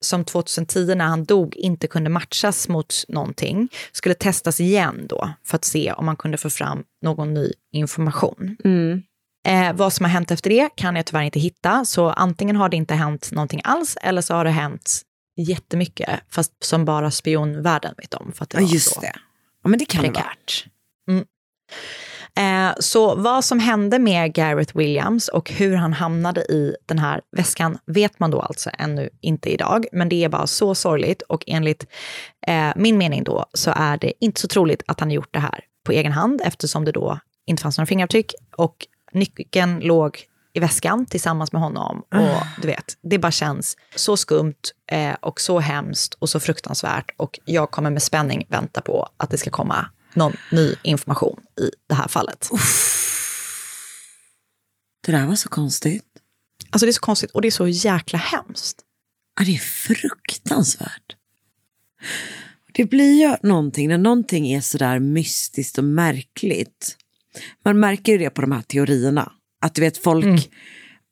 som 0.00 0.24
2010 0.24 0.94
när 0.94 1.04
han 1.04 1.24
dog 1.24 1.56
inte 1.56 1.86
kunde 1.86 2.10
matchas 2.10 2.68
mot 2.68 2.94
någonting, 3.08 3.68
skulle 3.92 4.14
testas 4.14 4.60
igen 4.60 5.06
då 5.08 5.30
för 5.44 5.56
att 5.56 5.64
se 5.64 5.92
om 5.92 6.06
man 6.06 6.16
kunde 6.16 6.38
få 6.38 6.50
fram 6.50 6.84
någon 7.02 7.34
ny 7.34 7.52
information. 7.72 8.56
Mm. 8.64 9.02
Eh, 9.48 9.76
vad 9.76 9.92
som 9.92 10.04
har 10.04 10.10
hänt 10.10 10.30
efter 10.30 10.50
det 10.50 10.68
kan 10.74 10.96
jag 10.96 11.06
tyvärr 11.06 11.22
inte 11.22 11.40
hitta, 11.40 11.84
så 11.84 12.10
antingen 12.10 12.56
har 12.56 12.68
det 12.68 12.76
inte 12.76 12.94
hänt 12.94 13.32
någonting 13.32 13.60
alls 13.64 13.96
eller 14.02 14.22
så 14.22 14.34
har 14.34 14.44
det 14.44 14.50
hänt 14.50 15.02
jättemycket, 15.36 16.20
fast 16.28 16.52
som 16.64 16.84
bara 16.84 17.10
spionvärlden 17.10 17.94
vet 17.98 18.14
om. 18.14 18.32
För 18.32 18.42
att 18.42 18.50
det 18.50 18.60
Ja, 18.60 18.68
just 18.68 19.00
det. 19.00 19.12
Ja, 19.62 19.68
men 19.68 19.78
det 19.78 19.84
kan 19.84 20.02
det 20.02 20.10
vara. 20.10 20.22
prekärt. 20.22 20.66
Mm. 21.08 21.24
Eh, 22.38 22.72
så 22.78 23.14
vad 23.14 23.44
som 23.44 23.58
hände 23.58 23.98
med 23.98 24.34
Gareth 24.34 24.76
Williams 24.76 25.28
och 25.28 25.50
hur 25.50 25.76
han 25.76 25.92
hamnade 25.92 26.40
i 26.40 26.76
den 26.86 26.98
här 26.98 27.20
väskan 27.36 27.78
vet 27.86 28.20
man 28.20 28.30
då 28.30 28.40
alltså 28.40 28.70
ännu 28.78 29.10
inte 29.20 29.50
idag. 29.50 29.86
Men 29.92 30.08
det 30.08 30.24
är 30.24 30.28
bara 30.28 30.46
så 30.46 30.74
sorgligt 30.74 31.22
och 31.22 31.44
enligt 31.46 31.86
eh, 32.46 32.70
min 32.76 32.98
mening 32.98 33.24
då 33.24 33.46
så 33.54 33.72
är 33.76 33.96
det 33.96 34.12
inte 34.20 34.40
så 34.40 34.48
troligt 34.48 34.82
att 34.86 35.00
han 35.00 35.10
gjort 35.10 35.32
det 35.34 35.38
här 35.38 35.60
på 35.84 35.92
egen 35.92 36.12
hand 36.12 36.40
eftersom 36.44 36.84
det 36.84 36.92
då 36.92 37.18
inte 37.46 37.62
fanns 37.62 37.78
några 37.78 37.86
fingeravtryck 37.86 38.34
och 38.56 38.76
nyckeln 39.12 39.80
låg 39.80 40.18
i 40.52 40.60
väskan 40.60 41.06
tillsammans 41.06 41.52
med 41.52 41.62
honom. 41.62 42.02
Och 42.12 42.62
du 42.62 42.66
vet, 42.66 42.84
det 43.02 43.18
bara 43.18 43.32
känns 43.32 43.76
så 43.96 44.16
skumt 44.16 44.54
eh, 44.92 45.14
och 45.20 45.40
så 45.40 45.60
hemskt 45.60 46.14
och 46.14 46.28
så 46.28 46.40
fruktansvärt. 46.40 47.14
Och 47.16 47.40
jag 47.44 47.70
kommer 47.70 47.90
med 47.90 48.02
spänning 48.02 48.46
vänta 48.48 48.80
på 48.80 49.08
att 49.16 49.30
det 49.30 49.38
ska 49.38 49.50
komma 49.50 49.86
någon 50.14 50.36
ny 50.50 50.74
information 50.82 51.40
i 51.60 51.70
det 51.86 51.94
här 51.94 52.08
fallet. 52.08 52.48
Det 55.06 55.12
där 55.12 55.26
var 55.26 55.34
så 55.34 55.48
konstigt. 55.48 56.04
Alltså 56.70 56.86
det 56.86 56.90
är 56.90 56.92
så 56.92 57.00
konstigt 57.00 57.30
och 57.30 57.42
det 57.42 57.48
är 57.48 57.50
så 57.50 57.68
jäkla 57.68 58.18
hemskt. 58.18 58.78
Ja, 59.38 59.44
det 59.44 59.54
är 59.54 59.58
fruktansvärt. 59.58 61.16
Det 62.72 62.84
blir 62.84 63.20
ju 63.20 63.36
någonting 63.48 63.88
när 63.88 63.98
någonting 63.98 64.52
är 64.52 64.60
sådär 64.60 64.98
mystiskt 64.98 65.78
och 65.78 65.84
märkligt. 65.84 66.96
Man 67.64 67.80
märker 67.80 68.12
ju 68.12 68.18
det 68.18 68.30
på 68.30 68.40
de 68.40 68.52
här 68.52 68.62
teorierna. 68.62 69.32
Att 69.60 69.74
du 69.74 69.80
vet 69.80 69.98
folk 69.98 70.50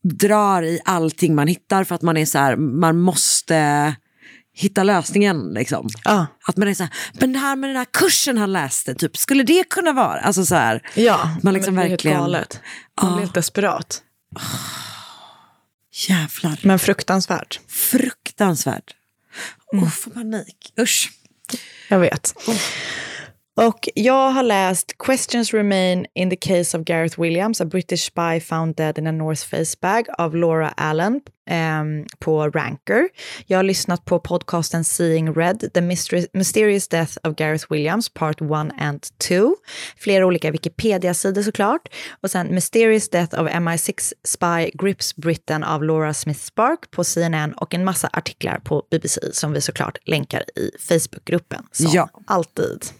drar 0.02 0.62
i 0.62 0.80
allting 0.84 1.34
man 1.34 1.46
hittar 1.48 1.84
för 1.84 1.94
att 1.94 2.02
man 2.02 2.16
är 2.16 2.26
så 2.26 2.38
här, 2.38 2.56
man 2.56 3.00
måste 3.00 3.96
hitta 4.60 4.82
lösningen 4.82 5.52
liksom. 5.54 5.88
Att 6.46 6.56
man 6.56 6.68
är 6.68 6.74
så 6.74 6.82
här, 6.82 6.92
men 7.12 7.32
det 7.32 7.38
här 7.38 7.56
med 7.56 7.70
den 7.70 7.76
här 7.76 7.86
kursen 7.92 8.38
han 8.38 8.52
läste, 8.52 8.94
typ, 8.94 9.16
skulle 9.16 9.42
det 9.42 9.68
kunna 9.68 9.92
vara? 9.92 10.20
Alltså 10.20 10.46
så 10.46 10.54
här, 10.54 10.82
Ja, 10.94 11.36
man 11.42 11.54
liksom 11.54 11.74
men 11.74 11.82
det 11.82 11.86
är 11.86 11.90
helt 11.90 11.92
verkligen... 12.04 12.18
galet. 12.18 12.60
Man 13.02 13.06
blir 13.12 13.16
Ja. 13.18 13.20
helt 13.20 13.34
desperat. 13.34 14.02
Jävlar. 16.08 16.60
Men 16.62 16.78
fruktansvärt. 16.78 17.60
Fruktansvärt. 17.68 18.94
Mm. 19.72 19.90
får 19.90 20.10
panik. 20.10 20.72
Usch. 20.80 21.12
Jag 21.88 21.98
vet. 21.98 22.34
Och 23.68 23.88
jag 23.94 24.30
har 24.30 24.42
läst 24.42 24.98
Questions 24.98 25.54
Remain 25.54 26.06
in 26.14 26.30
the 26.30 26.36
Case 26.36 26.78
of 26.78 26.84
Gareth 26.84 27.20
Williams, 27.20 27.60
a 27.60 27.64
British 27.64 28.00
spy 28.00 28.40
found 28.40 28.76
dead 28.76 28.98
in 28.98 29.06
a 29.06 29.12
North 29.12 29.46
Face 29.46 29.76
bag 29.80 30.06
av 30.18 30.36
Laura 30.36 30.68
Allen 30.76 31.20
ehm, 31.50 32.06
på 32.18 32.48
Ranker. 32.48 33.08
Jag 33.46 33.58
har 33.58 33.62
lyssnat 33.62 34.04
på 34.04 34.18
podcasten 34.18 34.84
Seeing 34.84 35.34
Red, 35.34 35.70
The 35.74 35.80
Mysterious 36.32 36.88
Death 36.88 37.16
of 37.24 37.34
Gareth 37.36 37.66
Williams, 37.70 38.08
Part 38.08 38.40
1 38.40 38.50
and 38.78 39.06
2. 39.28 39.56
Flera 39.96 40.26
olika 40.26 40.50
Wikipedia-sidor 40.50 41.42
såklart. 41.42 41.88
Och 42.22 42.30
sen 42.30 42.54
Mysterious 42.54 43.08
Death 43.08 43.40
of 43.40 43.48
MI6 43.48 44.12
Spy 44.24 44.70
Grips 44.74 45.16
Britain 45.16 45.64
av 45.64 45.84
Laura 45.84 46.14
Smith 46.14 46.40
Spark 46.40 46.90
på 46.90 47.04
CNN 47.04 47.52
och 47.52 47.74
en 47.74 47.84
massa 47.84 48.10
artiklar 48.12 48.58
på 48.64 48.82
BBC 48.90 49.20
som 49.32 49.52
vi 49.52 49.60
såklart 49.60 49.98
länkar 50.04 50.44
i 50.56 50.70
Facebookgruppen. 50.78 51.66
Som 51.72 51.90
Ja. 51.92 52.08
alltid. 52.26 52.99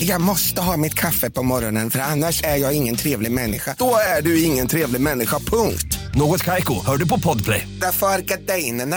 Jag 0.00 0.20
måste 0.20 0.60
ha 0.60 0.76
mitt 0.76 0.94
kaffe 0.94 1.30
på 1.30 1.42
morgonen 1.42 1.90
för 1.90 1.98
annars 1.98 2.42
är 2.42 2.56
jag 2.56 2.76
ingen 2.76 2.96
trevlig 2.96 3.32
människa. 3.32 3.74
Då 3.78 3.96
är 4.18 4.22
du 4.22 4.42
ingen 4.42 4.66
trevlig 4.68 5.00
människa, 5.00 5.38
punkt. 5.38 5.98
Något 6.14 6.44
Kaiko, 6.44 6.74
hör 6.86 6.96
du 6.96 7.08
på 7.08 7.20
Podplay. 7.20 7.68
Därför 7.80 8.06
är 8.06 8.18
gardinerna. 8.18 8.96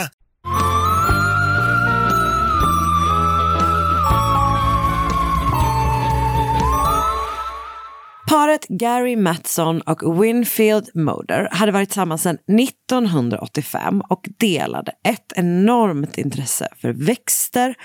Paret 8.30 8.68
Gary 8.68 9.16
Matson 9.16 9.82
och 9.82 10.24
Winfield 10.24 10.90
Moder 10.94 11.48
hade 11.52 11.72
varit 11.72 11.90
tillsammans 11.90 12.22
sedan 12.22 12.38
1985 12.60 14.02
och 14.10 14.30
delade 14.40 14.92
ett 15.08 15.34
enormt 15.36 16.18
intresse 16.18 16.68
för 16.78 16.90
växter, 16.94 17.76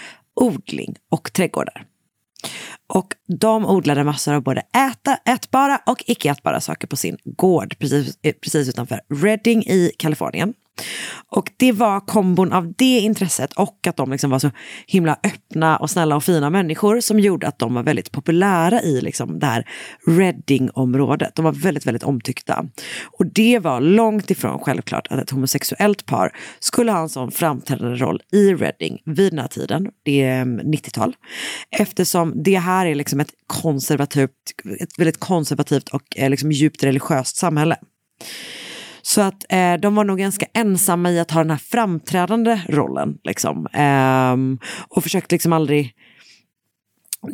odling 0.41 0.95
och 1.11 1.33
trädgårdar. 1.33 1.87
Och 2.87 3.15
de 3.27 3.67
odlade 3.67 4.05
massor 4.05 4.35
av 4.35 4.43
både 4.43 4.61
äta, 4.61 5.17
ätbara 5.33 5.81
och 5.87 6.05
icke 6.07 6.31
ätbara 6.31 6.61
saker 6.61 6.89
på 6.89 6.97
sin 6.97 7.19
gård 7.25 7.79
precis, 7.79 8.19
eh, 8.23 8.33
precis 8.33 8.69
utanför 8.69 9.01
Redding 9.09 9.63
i 9.63 9.93
Kalifornien. 9.99 10.55
Och 11.29 11.51
det 11.57 11.73
var 11.73 12.01
kombon 12.01 12.53
av 12.53 12.73
det 12.79 12.99
intresset 12.99 13.53
och 13.53 13.87
att 13.87 13.97
de 13.97 14.11
liksom 14.11 14.31
var 14.31 14.39
så 14.39 14.51
himla 14.87 15.19
öppna 15.25 15.77
och 15.77 15.91
snälla 15.91 16.17
och 16.17 16.25
fina 16.25 16.51
människor 16.51 17.01
som 17.01 17.21
gjorde 17.21 17.49
att 17.49 17.59
de 17.59 17.75
var 17.75 17.83
väldigt 17.83 18.13
populära 18.13 18.83
i 18.83 19.01
liksom 19.01 19.39
det 19.39 19.47
här 19.47 19.69
Redding-området. 20.07 21.35
De 21.35 21.45
var 21.45 21.53
väldigt, 21.53 21.87
väldigt 21.87 22.03
omtyckta. 22.03 22.65
Och 23.19 23.27
det 23.27 23.59
var 23.59 23.81
långt 23.81 24.31
ifrån 24.31 24.59
självklart 24.59 25.07
att 25.11 25.21
ett 25.21 25.31
homosexuellt 25.31 26.07
par 26.07 26.33
skulle 26.61 26.93
ha 26.93 27.01
en 27.01 27.09
sån 27.09 27.31
framträdande 27.31 27.97
roll 27.97 28.21
i 28.33 28.55
Redding 28.55 29.03
vid 29.05 29.33
den 29.33 29.39
här 29.39 29.49
tiden, 29.49 29.89
det 30.05 30.23
är 30.23 30.43
mm, 30.43 30.67
90-tal. 30.67 31.17
Eftersom 31.71 32.43
det 32.43 32.59
här 32.59 32.87
är 32.87 32.95
liksom 32.95 33.21
ett 33.21 33.33
konservativt, 33.47 34.31
ett 34.81 34.99
väldigt 34.99 35.21
konservativt 35.21 35.89
och 35.89 36.03
eh, 36.17 36.31
liksom 36.31 36.53
djupt 36.53 36.85
religiöst 36.85 37.37
samhälle. 37.37 37.77
Så 39.07 39.21
att 39.21 39.45
eh, 39.49 39.75
de 39.75 39.95
var 39.95 40.05
nog 40.05 40.19
ganska 40.19 40.47
ensamma 40.53 41.11
i 41.11 41.21
att 41.21 41.31
ha 41.31 41.41
den 41.41 41.51
här 41.51 41.59
framträdande 41.59 42.61
rollen. 42.69 43.19
Liksom. 43.25 43.67
Ehm, 43.73 44.59
och 44.89 45.03
försökte 45.03 45.35
liksom 45.35 45.53
aldrig... 45.53 45.93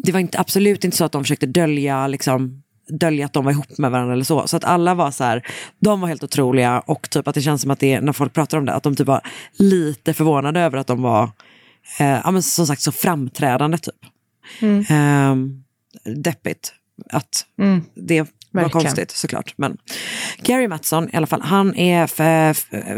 Det 0.05 0.13
var 0.13 0.21
inte, 0.21 0.41
absolut 0.41 0.85
inte 0.85 0.97
så 0.97 1.05
att 1.05 1.13
de 1.13 1.25
försökte 1.25 1.47
dölja, 1.47 2.07
liksom, 2.07 2.63
dölja 2.89 3.27
att 3.27 3.33
de 3.33 3.45
var 3.45 3.53
ihop 3.53 3.79
med 3.79 3.91
varandra 3.91 4.13
eller 4.15 4.25
så. 4.25 4.47
Så 4.47 4.57
att 4.57 4.65
alla 4.65 4.95
var 4.95 5.11
så 5.11 5.25
här, 5.25 5.47
de 5.79 6.01
var 6.01 6.09
helt 6.09 6.23
otroliga 6.23 6.81
och 6.81 7.11
typ 7.11 7.29
att 7.29 7.35
det 7.35 7.43
känns 7.43 7.63
som 7.63 7.71
att 7.71 7.81
det, 7.81 8.01
när 8.01 8.13
folk 8.13 8.33
pratar 8.33 8.59
om 8.59 8.67
det, 8.67 8.73
att 8.73 8.83
de 8.83 8.97
typ 8.97 9.07
var 9.07 9.21
lite 9.59 10.15
förvånade 10.15 10.61
över 10.61 10.79
att 10.79 10.87
de 10.87 11.03
var, 11.03 11.31
eh, 11.99 12.21
ja, 12.25 12.31
men 12.31 12.43
som 12.43 12.67
sagt, 12.67 12.83
så 12.83 12.93
framträdande 12.93 13.79
typ. 13.79 13.95
Mm. 14.61 14.85
Ehm, 14.89 15.65
deppigt 16.23 16.75
att 17.11 17.47
Mm. 17.59 17.83
det 17.95 18.42
var 18.53 18.63
Verkligen. 18.63 18.85
konstigt 18.85 19.11
såklart. 19.11 19.55
Men 19.57 19.77
Gary 20.39 20.69
Matson 20.69 21.09
i 21.13 21.17
alla 21.17 21.27
fall, 21.27 21.43
han 21.43 21.77
är 21.77 22.07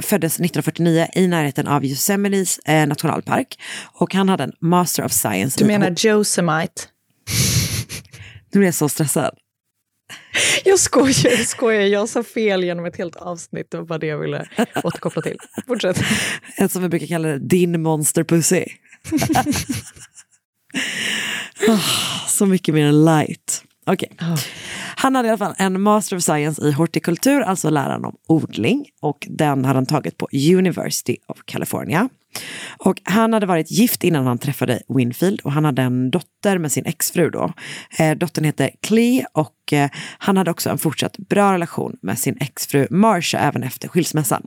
föddes 0.01 0.33
1949 0.33 1.07
i 1.15 1.27
närheten 1.27 1.67
av 1.67 1.85
Yosemite 1.85 2.61
eh, 2.65 2.87
nationalpark. 2.87 3.59
Och 3.93 4.15
han 4.15 4.29
hade 4.29 4.45
en 4.45 4.53
Master 4.61 5.05
of 5.05 5.13
Science. 5.13 5.59
Du 5.59 5.65
menar 5.65 5.95
Josemite? 5.99 6.83
Blir 8.53 8.65
jag 8.65 8.75
så 8.75 8.89
stressad. 8.89 9.35
Jag 10.65 10.79
skojar, 10.79 11.31
jag 11.31 11.47
skojar. 11.47 11.81
Jag 11.83 12.09
sa 12.09 12.23
fel 12.23 12.65
genom 12.65 12.85
ett 12.85 12.97
helt 12.97 13.17
avsnitt. 13.17 13.71
Det 13.71 13.77
var 13.77 13.85
bara 13.85 13.99
det 13.99 14.07
jag 14.07 14.19
ville 14.19 14.47
återkoppla 14.85 15.23
till. 15.23 15.37
Fortsätt. 15.67 16.03
Ett 16.57 16.73
som 16.73 16.83
vi 16.83 16.89
brukar 16.89 17.07
kalla 17.07 17.29
det, 17.29 17.39
din 17.39 17.83
monsterpussy. 17.83 18.65
Ah, 21.69 22.27
så 22.29 22.47
mycket 22.47 22.75
mer 22.75 22.87
än 22.87 23.05
light. 23.05 23.63
Okej. 23.87 24.13
Han 24.97 25.15
hade 25.15 25.29
i 25.29 25.31
alla 25.31 25.39
fall 25.39 25.55
en 25.59 25.81
Master 25.81 26.17
of 26.17 26.23
Science 26.23 26.63
i 26.63 26.73
hortikultur, 26.73 27.41
alltså 27.41 27.71
läran 27.71 28.05
om 28.05 28.17
odling. 28.27 28.87
Och 29.01 29.27
den 29.31 29.65
hade 29.65 29.77
han 29.77 29.87
tagit 29.87 30.19
på 30.19 30.29
University 30.33 31.17
of 31.27 31.39
California. 31.45 32.09
Och 32.79 33.01
han 33.05 33.33
hade 33.33 33.47
varit 33.47 33.71
gift 33.71 34.05
innan 34.05 34.27
han 34.27 34.39
träffade 34.39 34.83
Winfield 34.89 35.41
och 35.41 35.53
han 35.53 35.65
hade 35.65 35.83
en 35.83 36.11
dotter 36.11 36.59
med 36.59 36.73
sin 36.73 36.87
exfru 36.87 37.31
då. 37.31 37.53
Eh, 37.99 38.17
dottern 38.17 38.45
heter 38.45 38.71
Clee 38.83 39.27
och 39.33 39.73
eh, 39.73 39.91
han 40.19 40.37
hade 40.37 40.51
också 40.51 40.71
en 40.71 40.79
fortsatt 40.79 41.19
bra 41.19 41.53
relation 41.53 41.97
med 42.03 42.19
sin 42.19 42.37
exfru 42.41 42.87
Marsha 42.91 43.39
även 43.39 43.63
efter 43.63 43.89
skilsmässan. 43.89 44.43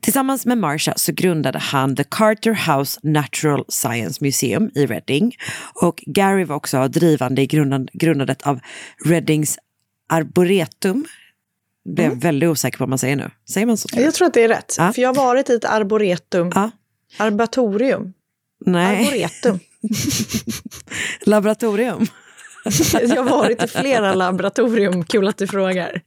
Tillsammans 0.00 0.46
med 0.46 0.58
Marsha 0.58 0.92
så 0.96 1.12
grundade 1.12 1.58
han 1.58 1.96
The 1.96 2.04
Carter 2.04 2.76
House 2.78 3.00
Natural 3.02 3.64
Science 3.68 4.24
Museum 4.24 4.70
i 4.74 4.86
Reading. 4.86 5.36
Och 5.74 6.02
Gary 6.06 6.44
var 6.44 6.56
också 6.56 6.88
drivande 6.88 7.42
i 7.42 7.46
grundan- 7.46 7.88
grundandet 7.92 8.42
av 8.42 8.60
Readings 9.04 9.58
Arboretum. 10.08 11.04
Blev 11.84 12.12
väldigt 12.12 12.48
osäker 12.48 12.78
på 12.78 12.82
vad 12.82 12.88
man 12.88 12.98
säger 12.98 13.16
nu. 13.16 13.30
Säger 13.48 13.66
man 13.66 13.76
så? 13.76 13.88
tror 13.88 14.00
jag? 14.00 14.06
Jag 14.06 14.14
tror 14.14 14.26
att 14.26 14.34
det 14.34 14.42
är 14.42 14.48
rätt. 14.48 14.74
Ja. 14.78 14.92
För 14.92 15.02
jag 15.02 15.08
har 15.08 15.14
varit 15.14 15.50
i 15.50 15.54
ett 15.54 15.64
arboretum. 15.64 16.52
Ja. 16.54 16.70
Arbatorium. 17.18 18.12
Nej, 18.66 19.06
Arboretum. 19.06 19.58
laboratorium. 21.26 22.06
Jag 23.08 23.22
har 23.22 23.30
varit 23.30 23.62
i 23.62 23.66
flera 23.66 24.14
laboratorium. 24.14 25.04
Kul 25.04 25.28
att 25.28 25.36
du 25.38 25.46
frågar. 25.46 26.00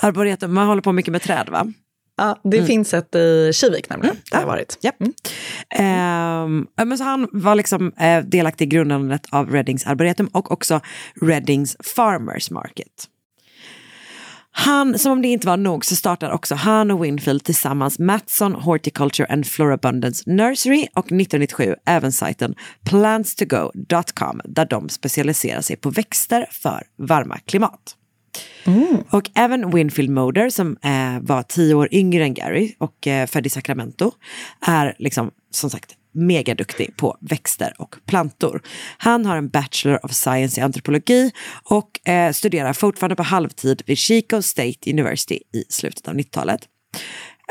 Arboretum, 0.00 0.54
man 0.54 0.66
håller 0.66 0.82
på 0.82 0.92
mycket 0.92 1.12
med 1.12 1.22
träd 1.22 1.48
va? 1.50 1.72
Ja, 2.16 2.40
det 2.44 2.66
finns 2.66 2.94
ett 2.94 3.14
i 3.14 3.50
Kivik 3.54 3.90
nämligen. 3.90 4.16
Där 4.30 4.36
har 4.36 4.42
jag 4.42 4.48
varit. 4.48 4.78
Japp. 4.80 4.96
Ehm, 5.70 6.66
ja, 6.76 6.84
men 6.84 6.98
så 6.98 7.04
han 7.04 7.28
var 7.32 7.54
liksom 7.54 7.92
eh, 7.92 8.24
delaktig 8.24 8.64
i 8.64 8.68
grundandet 8.68 9.26
av 9.30 9.50
Reddings 9.50 9.86
Arboretum 9.86 10.26
och 10.26 10.52
också 10.52 10.80
Reddings 11.20 11.76
Farmers 11.96 12.50
Market. 12.50 13.08
Han, 14.54 14.98
som 14.98 15.12
om 15.12 15.22
det 15.22 15.28
inte 15.28 15.46
var 15.46 15.56
nog 15.56 15.84
så 15.84 15.96
startar 15.96 16.30
också 16.30 16.54
han 16.54 16.90
och 16.90 17.04
Winfield 17.04 17.44
tillsammans 17.44 17.98
Matson 17.98 18.54
Horticulture 18.54 19.32
and 19.32 19.46
Florabundance 19.46 20.30
Nursery 20.30 20.86
och 20.94 21.06
1997 21.06 21.74
även 21.86 22.12
sajten 22.12 22.54
plantstogo.com 22.84 24.40
där 24.44 24.66
de 24.66 24.88
specialiserar 24.88 25.60
sig 25.60 25.76
på 25.76 25.90
växter 25.90 26.46
för 26.50 26.82
varma 26.98 27.38
klimat. 27.38 27.96
Mm. 28.64 29.04
Och 29.10 29.30
även 29.34 29.70
Winfield 29.70 30.10
Moder 30.10 30.50
som 30.50 30.76
eh, 30.82 31.20
var 31.20 31.42
tio 31.42 31.74
år 31.74 31.88
yngre 31.92 32.24
än 32.24 32.34
Gary 32.34 32.74
och 32.78 33.06
eh, 33.06 33.26
född 33.26 33.46
i 33.46 33.50
Sacramento 33.50 34.12
är 34.60 34.94
liksom 34.98 35.30
som 35.50 35.70
sagt 35.70 35.96
megaduktig 36.14 36.96
på 36.96 37.16
växter 37.20 37.74
och 37.78 37.96
plantor. 38.06 38.62
Han 38.98 39.26
har 39.26 39.36
en 39.36 39.48
Bachelor 39.48 40.04
of 40.04 40.12
Science 40.12 40.60
i 40.60 40.64
antropologi 40.64 41.30
och 41.64 42.08
eh, 42.08 42.32
studerar 42.32 42.72
fortfarande 42.72 43.16
på 43.16 43.22
halvtid 43.22 43.82
vid 43.86 43.98
Chico 43.98 44.42
State 44.42 44.90
University 44.90 45.34
i 45.34 45.64
slutet 45.68 46.08
av 46.08 46.14
90-talet. 46.14 46.68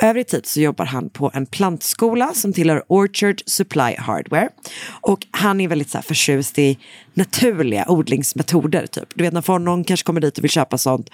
Övrig 0.01 0.27
tid 0.27 0.45
så 0.45 0.61
jobbar 0.61 0.85
han 0.85 1.09
på 1.09 1.31
en 1.33 1.45
plantskola 1.45 2.33
som 2.33 2.53
tillhör 2.53 2.83
Orchard 2.87 3.41
Supply 3.45 3.95
Hardware. 3.97 4.49
Och 5.01 5.27
han 5.31 5.61
är 5.61 5.67
väldigt 5.67 5.89
så 5.89 5.97
här 5.97 6.03
förtjust 6.03 6.59
i 6.59 6.77
naturliga 7.13 7.85
odlingsmetoder. 7.87 8.87
Typ. 8.87 9.09
Du 9.15 9.23
vet 9.23 9.33
när 9.33 9.59
någon 9.59 9.83
kanske 9.83 10.05
kommer 10.05 10.21
dit 10.21 10.37
och 10.37 10.43
vill 10.43 10.51
köpa 10.51 10.77
sånt 10.77 11.09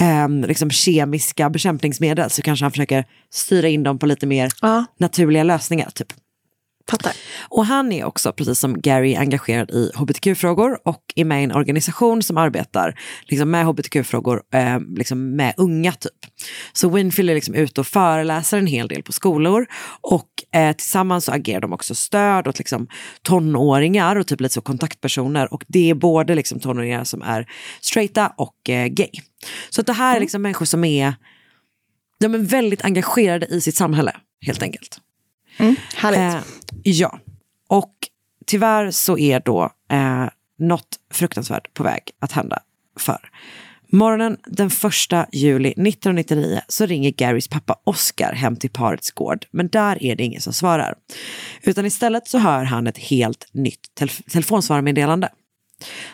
eh, 0.00 0.28
liksom 0.28 0.70
kemiska 0.70 1.50
bekämpningsmedel 1.50 2.30
så 2.30 2.42
kanske 2.42 2.64
han 2.64 2.72
försöker 2.72 3.04
styra 3.30 3.68
in 3.68 3.82
dem 3.82 3.98
på 3.98 4.06
lite 4.06 4.26
mer 4.26 4.50
naturliga 4.98 5.42
lösningar. 5.42 5.90
Typ. 5.90 6.12
Fattar. 6.90 7.12
Och 7.48 7.66
han 7.66 7.92
är 7.92 8.04
också, 8.04 8.32
precis 8.32 8.58
som 8.58 8.80
Gary, 8.80 9.14
engagerad 9.14 9.70
i 9.70 9.90
hbtq-frågor 9.94 10.78
och 10.84 11.02
är 11.16 11.24
med 11.24 11.40
i 11.40 11.44
en 11.44 11.52
organisation 11.52 12.22
som 12.22 12.36
arbetar 12.36 12.98
liksom, 13.24 13.50
med 13.50 13.66
hbtq-frågor 13.66 14.42
eh, 14.54 14.80
liksom, 14.96 15.36
med 15.36 15.54
unga. 15.56 15.92
typ. 15.92 16.12
Så 16.72 16.88
Winfield 16.88 17.30
är 17.30 17.34
liksom 17.34 17.54
ute 17.54 17.80
och 17.80 17.86
föreläser 17.86 18.58
en 18.58 18.66
hel 18.66 18.88
del 18.88 19.02
på 19.02 19.12
skolor 19.12 19.66
och 20.00 20.28
eh, 20.54 20.76
tillsammans 20.76 21.24
så 21.24 21.32
agerar 21.32 21.60
de 21.60 21.72
också 21.72 21.94
stöd 21.94 22.48
åt 22.48 22.58
liksom, 22.58 22.88
tonåringar 23.22 24.16
och 24.16 24.26
typ 24.26 24.40
lite 24.40 24.54
så 24.54 24.60
kontaktpersoner 24.60 25.52
och 25.54 25.64
det 25.66 25.90
är 25.90 25.94
både 25.94 26.34
liksom, 26.34 26.60
tonåringar 26.60 27.04
som 27.04 27.22
är 27.22 27.46
straighta 27.80 28.32
och 28.36 28.70
eh, 28.70 28.86
gay. 28.86 29.10
Så 29.70 29.80
att 29.80 29.86
det 29.86 29.92
här 29.92 30.16
är 30.16 30.20
liksom 30.20 30.42
människor 30.42 30.66
som 30.66 30.84
är, 30.84 31.14
de 32.20 32.34
är 32.34 32.38
väldigt 32.38 32.84
engagerade 32.84 33.46
i 33.46 33.60
sitt 33.60 33.76
samhälle 33.76 34.16
helt 34.46 34.62
enkelt. 34.62 35.00
Härligt. 35.94 36.20
Eh, 36.20 36.42
ja, 36.82 37.18
och 37.68 37.92
tyvärr 38.46 38.90
så 38.90 39.18
är 39.18 39.40
då 39.40 39.70
eh, 39.90 40.26
något 40.58 40.88
fruktansvärt 41.12 41.74
på 41.74 41.82
väg 41.82 42.02
att 42.20 42.32
hända 42.32 42.58
för. 42.98 43.30
Morgonen 43.92 44.36
den 44.46 44.66
1 44.66 45.28
juli 45.32 45.68
1999 45.68 46.60
så 46.68 46.86
ringer 46.86 47.10
Garys 47.10 47.48
pappa 47.48 47.76
Oscar 47.84 48.32
hem 48.32 48.56
till 48.56 48.70
parets 48.70 49.10
gård, 49.10 49.46
men 49.50 49.68
där 49.68 50.02
är 50.02 50.16
det 50.16 50.24
ingen 50.24 50.40
som 50.40 50.52
svarar. 50.52 50.94
Utan 51.62 51.86
istället 51.86 52.28
så 52.28 52.38
hör 52.38 52.64
han 52.64 52.86
ett 52.86 52.98
helt 52.98 53.46
nytt 53.52 53.94
tel- 53.94 54.08
telefonsvararmeddelande. 54.08 55.28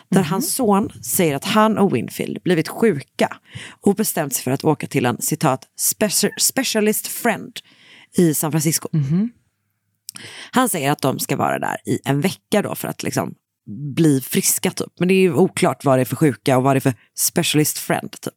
Där 0.09 0.21
hans 0.23 0.55
son 0.55 0.89
säger 1.03 1.35
att 1.35 1.45
han 1.45 1.77
och 1.77 1.95
Winfield 1.95 2.41
blivit 2.43 2.67
sjuka 2.67 3.37
och 3.81 3.95
bestämt 3.95 4.33
sig 4.33 4.43
för 4.43 4.51
att 4.51 4.63
åka 4.63 4.87
till 4.87 5.05
en 5.05 5.21
citat 5.21 5.67
"speci- 5.79 6.39
specialist 6.39 7.07
friend 7.07 7.59
i 8.17 8.33
San 8.33 8.51
Francisco. 8.51 8.89
Han 10.51 10.69
säger 10.69 10.91
att 10.91 11.01
de 11.01 11.19
ska 11.19 11.35
vara 11.35 11.59
där 11.59 11.77
i 11.85 11.99
en 12.05 12.21
vecka 12.21 12.61
då 12.61 12.75
för 12.75 12.87
att 12.87 13.03
liksom 13.03 13.35
bli 13.95 14.21
friska 14.21 14.71
typ. 14.71 14.93
Men 14.99 15.07
det 15.07 15.13
är 15.13 15.21
ju 15.21 15.33
oklart 15.33 15.85
vad 15.85 15.97
det 15.97 16.01
är 16.01 16.05
för 16.05 16.15
sjuka 16.15 16.57
och 16.57 16.63
vad 16.63 16.75
det 16.75 16.77
är 16.77 16.81
för 16.81 16.93
specialist 17.17 17.77
friend 17.77 18.11
typ. 18.11 18.33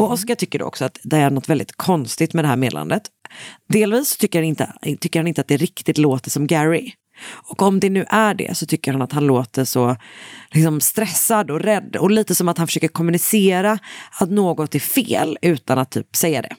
Och 0.00 0.12
Oscar 0.12 0.34
tycker 0.34 0.58
då 0.58 0.64
också 0.64 0.84
att 0.84 0.98
det 1.02 1.16
är 1.16 1.30
något 1.30 1.48
väldigt 1.48 1.76
konstigt 1.76 2.34
med 2.34 2.44
det 2.44 2.48
här 2.48 2.56
meddelandet. 2.56 3.02
Delvis 3.68 4.16
tycker 4.16 4.38
han, 4.38 4.44
inte, 4.44 4.72
tycker 5.00 5.18
han 5.18 5.26
inte 5.26 5.40
att 5.40 5.48
det 5.48 5.56
riktigt 5.56 5.98
låter 5.98 6.30
som 6.30 6.46
Gary. 6.46 6.92
Och 7.32 7.62
om 7.62 7.80
det 7.80 7.90
nu 7.90 8.04
är 8.08 8.34
det 8.34 8.56
så 8.56 8.66
tycker 8.66 8.92
han 8.92 9.02
att 9.02 9.12
han 9.12 9.26
låter 9.26 9.64
så 9.64 9.96
liksom, 10.50 10.80
stressad 10.80 11.50
och 11.50 11.60
rädd 11.60 11.96
och 11.96 12.10
lite 12.10 12.34
som 12.34 12.48
att 12.48 12.58
han 12.58 12.66
försöker 12.66 12.88
kommunicera 12.88 13.78
att 14.20 14.30
något 14.30 14.74
är 14.74 14.78
fel 14.78 15.38
utan 15.42 15.78
att 15.78 15.90
typ 15.90 16.16
säga 16.16 16.42
det. 16.42 16.56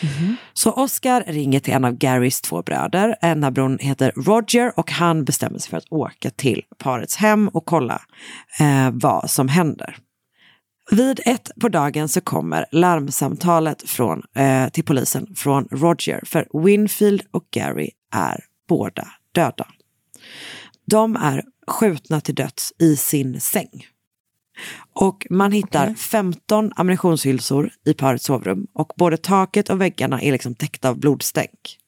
Mm-hmm. 0.00 0.34
Så 0.52 0.72
Oscar 0.72 1.24
ringer 1.26 1.60
till 1.60 1.74
en 1.74 1.84
av 1.84 1.92
Garys 1.92 2.40
två 2.40 2.62
bröder. 2.62 3.16
en 3.20 3.44
av 3.44 3.52
bron 3.52 3.78
heter 3.80 4.12
Roger 4.16 4.72
och 4.78 4.90
han 4.90 5.24
bestämmer 5.24 5.58
sig 5.58 5.70
för 5.70 5.76
att 5.76 5.92
åka 5.92 6.30
till 6.30 6.62
parets 6.78 7.16
hem 7.16 7.48
och 7.48 7.64
kolla 7.64 8.02
eh, 8.60 8.90
vad 8.92 9.30
som 9.30 9.48
händer. 9.48 9.96
Vid 10.90 11.20
ett 11.24 11.50
på 11.60 11.68
dagen 11.68 12.08
så 12.08 12.20
kommer 12.20 12.66
larmsamtalet 12.70 13.90
från, 13.90 14.22
eh, 14.36 14.68
till 14.68 14.84
polisen 14.84 15.34
från 15.36 15.68
Roger 15.70 16.20
för 16.26 16.64
Winfield 16.64 17.22
och 17.30 17.44
Gary 17.50 17.90
är 18.12 18.44
båda 18.68 19.08
döda. 19.32 19.66
De 20.86 21.16
är 21.16 21.42
skjutna 21.66 22.20
till 22.20 22.34
döds 22.34 22.72
i 22.78 22.96
sin 22.96 23.40
säng. 23.40 23.86
Och 24.94 25.26
man 25.30 25.52
hittar 25.52 25.94
15 25.94 26.72
ammunitionshylsor 26.76 27.70
i 27.86 27.94
parets 27.94 28.24
sovrum 28.24 28.66
och 28.74 28.92
både 28.96 29.16
taket 29.16 29.70
och 29.70 29.80
väggarna 29.80 30.22
är 30.22 30.32
liksom 30.32 30.54
täckta 30.54 30.88
av 30.88 30.98
blodstänk. 30.98 31.78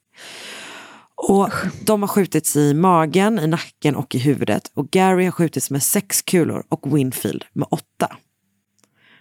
Och 1.14 1.50
de 1.84 2.02
har 2.02 2.08
skjutits 2.08 2.56
i 2.56 2.74
magen, 2.74 3.38
i 3.38 3.46
nacken 3.46 3.96
och 3.96 4.14
i 4.14 4.18
huvudet. 4.18 4.70
Och 4.74 4.90
Gary 4.90 5.24
har 5.24 5.30
skjutits 5.30 5.70
med 5.70 5.82
sex 5.82 6.22
kulor 6.22 6.64
och 6.68 6.96
Winfield 6.96 7.44
med 7.52 7.68
åtta. 7.70 8.16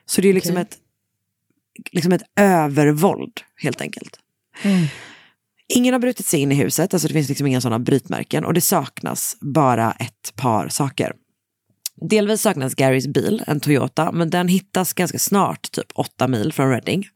Så 0.05 0.21
det 0.21 0.29
är 0.29 0.33
liksom, 0.33 0.53
Okej. 0.53 0.61
ett, 0.61 0.77
liksom 1.91 2.11
ett 2.11 2.23
övervåld 2.35 3.41
helt 3.55 3.81
enkelt. 3.81 4.19
Ingen 5.67 5.93
har 5.93 5.99
brutit 5.99 6.25
sig 6.25 6.39
in 6.39 6.51
i 6.51 6.55
huset, 6.55 6.93
alltså 6.93 7.07
det 7.07 7.13
finns 7.13 7.29
liksom 7.29 7.47
inga 7.47 7.61
sådana 7.61 7.79
brytmärken 7.79 8.45
och 8.45 8.53
det 8.53 8.61
saknas 8.61 9.37
bara 9.41 9.91
ett 9.91 10.33
par 10.35 10.69
saker. 10.69 11.13
Delvis 12.01 12.41
saknas 12.41 12.75
Garys 12.75 13.07
bil, 13.07 13.43
en 13.47 13.59
Toyota, 13.59 14.11
men 14.11 14.29
den 14.29 14.47
hittas 14.47 14.93
ganska 14.93 15.19
snart, 15.19 15.71
typ 15.71 15.85
åtta 15.95 16.27
mil 16.27 16.53
från 16.53 16.69
Reading. 16.69 17.07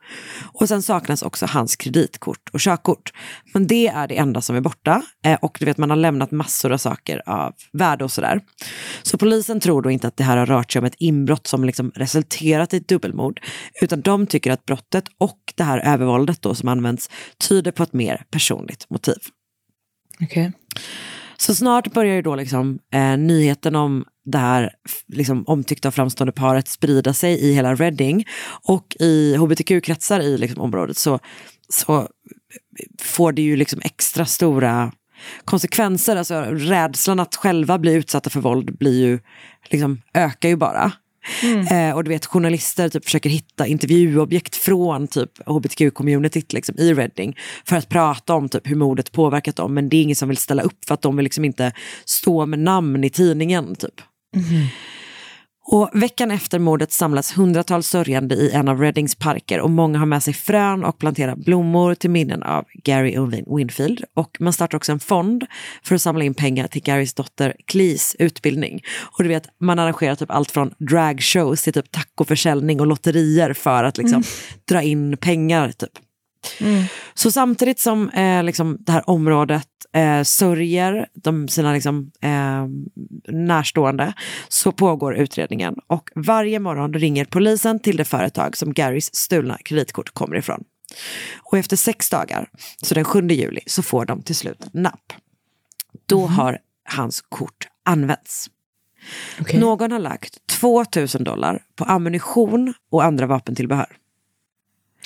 Och 0.53 0.67
sen 0.67 0.81
saknas 0.81 1.21
också 1.21 1.45
hans 1.45 1.75
kreditkort 1.75 2.49
och 2.53 2.59
körkort. 2.59 3.13
Men 3.53 3.67
det 3.67 3.87
är 3.87 4.07
det 4.07 4.17
enda 4.17 4.41
som 4.41 4.55
är 4.55 4.61
borta. 4.61 5.01
Eh, 5.25 5.39
och 5.41 5.57
du 5.59 5.65
vet, 5.65 5.77
man 5.77 5.89
har 5.89 5.97
lämnat 5.97 6.31
massor 6.31 6.71
av 6.71 6.77
saker 6.77 7.21
av 7.25 7.53
värde 7.73 8.03
och 8.03 8.11
sådär. 8.11 8.41
Så 9.03 9.17
polisen 9.17 9.59
tror 9.59 9.81
då 9.81 9.91
inte 9.91 10.07
att 10.07 10.17
det 10.17 10.23
här 10.23 10.37
har 10.37 10.45
rört 10.45 10.71
sig 10.71 10.79
om 10.79 10.85
ett 10.85 10.95
inbrott 10.97 11.47
som 11.47 11.63
liksom 11.63 11.91
resulterat 11.95 12.73
i 12.73 12.77
ett 12.77 12.87
dubbelmord. 12.87 13.41
Utan 13.81 14.01
de 14.01 14.27
tycker 14.27 14.51
att 14.51 14.65
brottet 14.65 15.03
och 15.17 15.39
det 15.55 15.63
här 15.63 15.79
övervåldet 15.79 16.41
då 16.41 16.55
som 16.55 16.69
används 16.69 17.09
tyder 17.49 17.71
på 17.71 17.83
ett 17.83 17.93
mer 17.93 18.23
personligt 18.31 18.89
motiv. 18.89 19.17
Okej. 20.21 20.51
Så 21.39 21.55
snart 21.55 21.93
börjar 21.93 22.15
ju 22.15 22.21
då 22.21 22.35
liksom, 22.35 22.79
eh, 22.93 23.17
nyheten 23.17 23.75
om 23.75 24.05
det 24.25 24.37
här 24.37 24.71
liksom, 25.07 25.43
omtyckta 25.47 25.87
och 25.87 25.93
framstående 25.93 26.31
paret 26.31 26.67
sprida 26.67 27.13
sig 27.13 27.39
i 27.39 27.53
hela 27.53 27.75
Reading. 27.75 28.25
Och 28.63 28.95
i 28.99 29.35
hbtq-kretsar 29.35 30.19
i 30.19 30.37
liksom, 30.37 30.61
området 30.61 30.97
så, 30.97 31.19
så 31.69 32.07
får 33.01 33.31
det 33.31 33.41
ju 33.41 33.55
liksom 33.55 33.81
extra 33.83 34.25
stora 34.25 34.91
konsekvenser. 35.45 36.15
Alltså 36.15 36.41
rädslan 36.41 37.19
att 37.19 37.35
själva 37.35 37.79
bli 37.79 37.93
utsatta 37.93 38.29
för 38.29 38.39
våld 38.39 38.77
blir 38.77 38.99
ju, 38.99 39.19
liksom, 39.69 40.01
ökar 40.13 40.49
ju 40.49 40.55
bara. 40.55 40.91
Eh, 41.71 41.95
och 41.95 42.03
du 42.03 42.09
vet 42.09 42.25
journalister 42.25 42.89
typ 42.89 43.05
försöker 43.05 43.29
hitta 43.29 43.67
intervjuobjekt 43.67 44.55
från 44.55 45.07
typ 45.07 45.39
hbtq-communityt 45.45 46.53
liksom, 46.53 46.75
i 46.79 46.93
Reading 46.93 47.37
för 47.65 47.75
att 47.75 47.89
prata 47.89 48.33
om 48.33 48.49
typ, 48.49 48.67
hur 48.67 48.75
mordet 48.75 49.11
påverkat 49.11 49.55
dem. 49.55 49.73
Men 49.73 49.89
det 49.89 49.97
är 49.97 50.01
ingen 50.01 50.15
som 50.15 50.29
vill 50.29 50.37
ställa 50.37 50.63
upp 50.63 50.85
för 50.87 50.93
att 50.93 51.01
de 51.01 51.15
vill 51.15 51.23
liksom 51.23 51.45
inte 51.45 51.71
stå 52.05 52.45
med 52.45 52.59
namn 52.59 53.03
i 53.03 53.09
tidningen. 53.09 53.75
Typ. 53.75 54.01
Och 55.71 55.89
veckan 55.93 56.31
efter 56.31 56.59
mordet 56.59 56.91
samlas 56.91 57.37
hundratals 57.37 57.87
sörjande 57.87 58.35
i 58.35 58.51
en 58.51 58.67
av 58.67 58.81
Reddings 58.81 59.15
parker 59.15 59.59
och 59.59 59.69
många 59.69 59.99
har 59.99 60.05
med 60.05 60.23
sig 60.23 60.33
frön 60.33 60.83
och 60.83 60.97
planterar 60.97 61.35
blommor 61.35 61.95
till 61.95 62.09
minnen 62.09 62.43
av 62.43 62.65
Gary 62.83 63.17
och 63.17 63.33
Win- 63.33 63.57
Winfield. 63.57 64.03
Och 64.13 64.37
man 64.39 64.53
startar 64.53 64.77
också 64.77 64.91
en 64.91 64.99
fond 64.99 65.45
för 65.83 65.95
att 65.95 66.01
samla 66.01 66.23
in 66.23 66.33
pengar 66.33 66.67
till 66.67 66.81
Garys 66.81 67.13
dotter 67.13 67.53
Clees 67.65 68.15
utbildning. 68.19 68.81
Och 69.17 69.23
du 69.23 69.29
vet, 69.29 69.43
man 69.59 69.79
arrangerar 69.79 70.15
typ 70.15 70.31
allt 70.31 70.51
från 70.51 70.73
dragshows 70.77 71.63
till 71.63 71.73
typ 71.73 71.91
tacoförsäljning 71.91 72.79
och 72.79 72.87
lotterier 72.87 73.53
för 73.53 73.83
att 73.83 73.97
liksom 73.97 74.23
dra 74.69 74.81
in 74.81 75.17
pengar. 75.17 75.71
Typ. 75.71 75.91
Så 77.13 77.31
samtidigt 77.31 77.79
som 77.79 78.09
eh, 78.09 78.43
liksom, 78.43 78.77
det 78.79 78.91
här 78.91 79.09
området 79.09 79.67
eh, 79.95 80.23
sörjer 80.23 81.07
de, 81.13 81.47
sina 81.47 81.73
liksom, 81.73 82.11
eh, 82.21 82.67
närstående 83.27 84.13
så 84.47 84.71
pågår 84.71 85.15
utredningen. 85.15 85.75
Och 85.87 86.09
varje 86.15 86.59
morgon 86.59 86.93
ringer 86.93 87.25
polisen 87.25 87.79
till 87.79 87.97
det 87.97 88.05
företag 88.05 88.57
som 88.57 88.73
Garys 88.73 89.15
stulna 89.15 89.57
kreditkort 89.57 90.09
kommer 90.09 90.35
ifrån. 90.35 90.63
Och 91.43 91.57
efter 91.57 91.75
sex 91.75 92.09
dagar, 92.09 92.49
så 92.83 92.95
den 92.95 93.05
7 93.05 93.27
juli, 93.27 93.61
så 93.65 93.83
får 93.83 94.05
de 94.05 94.21
till 94.21 94.35
slut 94.35 94.73
napp. 94.73 95.13
Då 96.05 96.25
har 96.25 96.59
hans 96.83 97.21
kort 97.21 97.67
använts. 97.83 98.49
Någon 99.53 99.91
har 99.91 99.99
lagt 99.99 100.47
2000 100.47 101.23
dollar 101.23 101.63
på 101.75 101.83
ammunition 101.83 102.73
och 102.89 103.03
andra 103.03 103.25
vapentillbehör. 103.25 103.97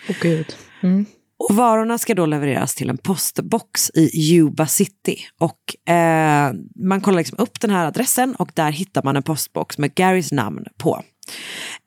Åh 0.09 0.15
gud. 0.21 0.55
Mm. 0.81 1.05
Och 1.49 1.55
varorna 1.55 1.97
ska 1.97 2.15
då 2.15 2.25
levereras 2.25 2.75
till 2.75 2.89
en 2.89 2.97
postbox 2.97 3.91
i 3.93 4.33
Yuba 4.33 4.67
City. 4.67 5.17
Och 5.39 5.91
eh, 5.93 6.51
man 6.75 7.01
kollar 7.01 7.17
liksom 7.17 7.39
upp 7.39 7.59
den 7.61 7.69
här 7.69 7.85
adressen 7.85 8.35
och 8.35 8.51
där 8.53 8.71
hittar 8.71 9.03
man 9.03 9.15
en 9.15 9.23
postbox 9.23 9.77
med 9.77 9.95
Garys 9.95 10.31
namn 10.31 10.65
på. 10.77 11.03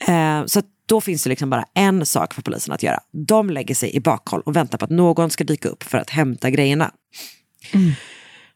Eh, 0.09 0.45
så 0.47 0.63
då 0.87 1.01
finns 1.01 1.23
det 1.23 1.31
liksom 1.31 1.51
bara 1.51 1.65
en 1.75 2.07
sak 2.07 2.35
för 2.35 2.43
polisen 2.43 2.75
att 2.75 2.83
göra. 2.83 2.99
De 3.27 3.51
lägger 3.51 3.75
sig 3.75 3.97
i 3.97 4.01
bakhåll 4.01 4.41
och 4.41 4.57
väntar 4.57 4.79
på 4.79 4.85
att 4.85 4.91
någon 4.91 5.31
ska 5.31 5.45
dyka 5.45 5.69
upp 5.69 5.83
för 5.83 5.99
att 5.99 6.11
hämta 6.11 6.51
grejerna. 6.51 6.91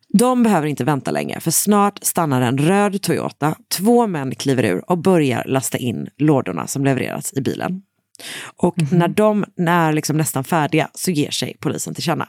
De 0.09 0.43
behöver 0.43 0.67
inte 0.67 0.85
vänta 0.85 1.11
länge 1.11 1.41
för 1.41 1.51
snart 1.51 1.99
stannar 2.03 2.43
en 2.43 2.59
röd 2.59 3.03
Toyota. 3.03 3.57
Två 3.77 4.07
män 4.07 4.35
kliver 4.35 4.65
ur 4.65 4.91
och 4.91 4.99
börjar 4.99 5.45
lasta 5.45 5.79
in 5.79 6.09
lådorna 6.17 6.67
som 6.67 6.85
levererats 6.85 7.33
i 7.37 7.41
bilen. 7.41 7.83
Och 8.57 8.75
när 8.93 9.09
de 9.09 9.45
är 9.67 9.93
liksom 9.93 10.17
nästan 10.17 10.45
färdiga 10.45 10.91
så 10.95 11.11
ger 11.11 11.31
sig 11.31 11.57
polisen 11.61 11.95
till 11.95 12.03
känna. 12.03 12.29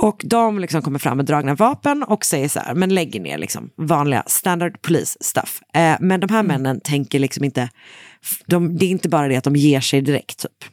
Och 0.00 0.20
de 0.24 0.58
liksom 0.58 0.82
kommer 0.82 0.98
fram 0.98 1.16
med 1.16 1.26
dragna 1.26 1.54
vapen 1.54 2.02
och 2.02 2.24
säger 2.24 2.48
så 2.48 2.60
här, 2.60 2.74
men 2.74 2.94
lägger 2.94 3.20
ner 3.20 3.38
liksom 3.38 3.70
vanliga 3.76 4.22
standard 4.26 4.82
police 4.82 5.18
stuff. 5.20 5.60
Eh, 5.74 5.96
men 6.00 6.20
de 6.20 6.30
här 6.30 6.42
männen 6.42 6.80
tänker 6.80 7.18
liksom 7.18 7.44
inte, 7.44 7.68
de, 8.46 8.76
det 8.76 8.86
är 8.86 8.90
inte 8.90 9.08
bara 9.08 9.28
det 9.28 9.36
att 9.36 9.44
de 9.44 9.56
ger 9.56 9.80
sig 9.80 10.00
direkt 10.00 10.38
typ. 10.38 10.70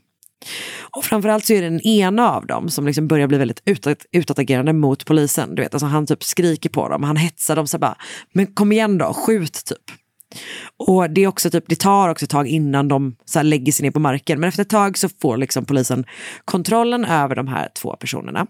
Och 0.80 1.06
framförallt 1.06 1.46
så 1.46 1.54
är 1.54 1.62
det 1.62 1.70
den 1.70 1.88
ena 1.88 2.32
av 2.32 2.46
dem 2.46 2.70
som 2.70 2.86
liksom 2.86 3.08
börjar 3.08 3.28
bli 3.28 3.38
väldigt 3.38 3.62
utåt, 3.66 4.06
utåtagerande 4.12 4.74
mot 4.74 5.06
polisen. 5.06 5.56
Du 5.56 5.62
vet, 5.62 5.74
alltså 5.74 5.86
han 5.86 6.06
typ 6.06 6.24
skriker 6.24 6.70
på 6.70 6.90
dem, 6.90 7.04
han 7.04 7.18
hetsar 7.18 7.56
dem 7.56 7.68
så 7.68 7.78
bara, 7.78 7.96
men 8.34 8.48
kom 8.48 8.72
igen 8.72 8.98
då, 8.98 9.14
skjut 9.14 9.66
typ. 9.66 9.98
Och 10.78 11.10
det, 11.10 11.24
är 11.24 11.28
också 11.28 11.50
typ, 11.50 11.64
det 11.68 11.80
tar 11.80 12.10
också 12.10 12.26
ett 12.26 12.30
tag 12.32 12.48
innan 12.48 12.88
de 12.88 13.16
så 13.26 13.42
lägger 13.42 13.72
sig 13.72 13.84
ner 13.84 13.92
på 13.92 14.00
marken. 14.00 14.40
Men 14.40 14.48
efter 14.48 14.62
ett 14.62 14.70
tag 14.70 14.98
så 14.98 15.10
får 15.22 15.38
liksom 15.38 15.66
polisen 15.66 16.06
kontrollen 16.46 17.06
över 17.06 17.36
de 17.36 17.48
här 17.48 17.70
två 17.76 17.96
personerna. 17.96 18.48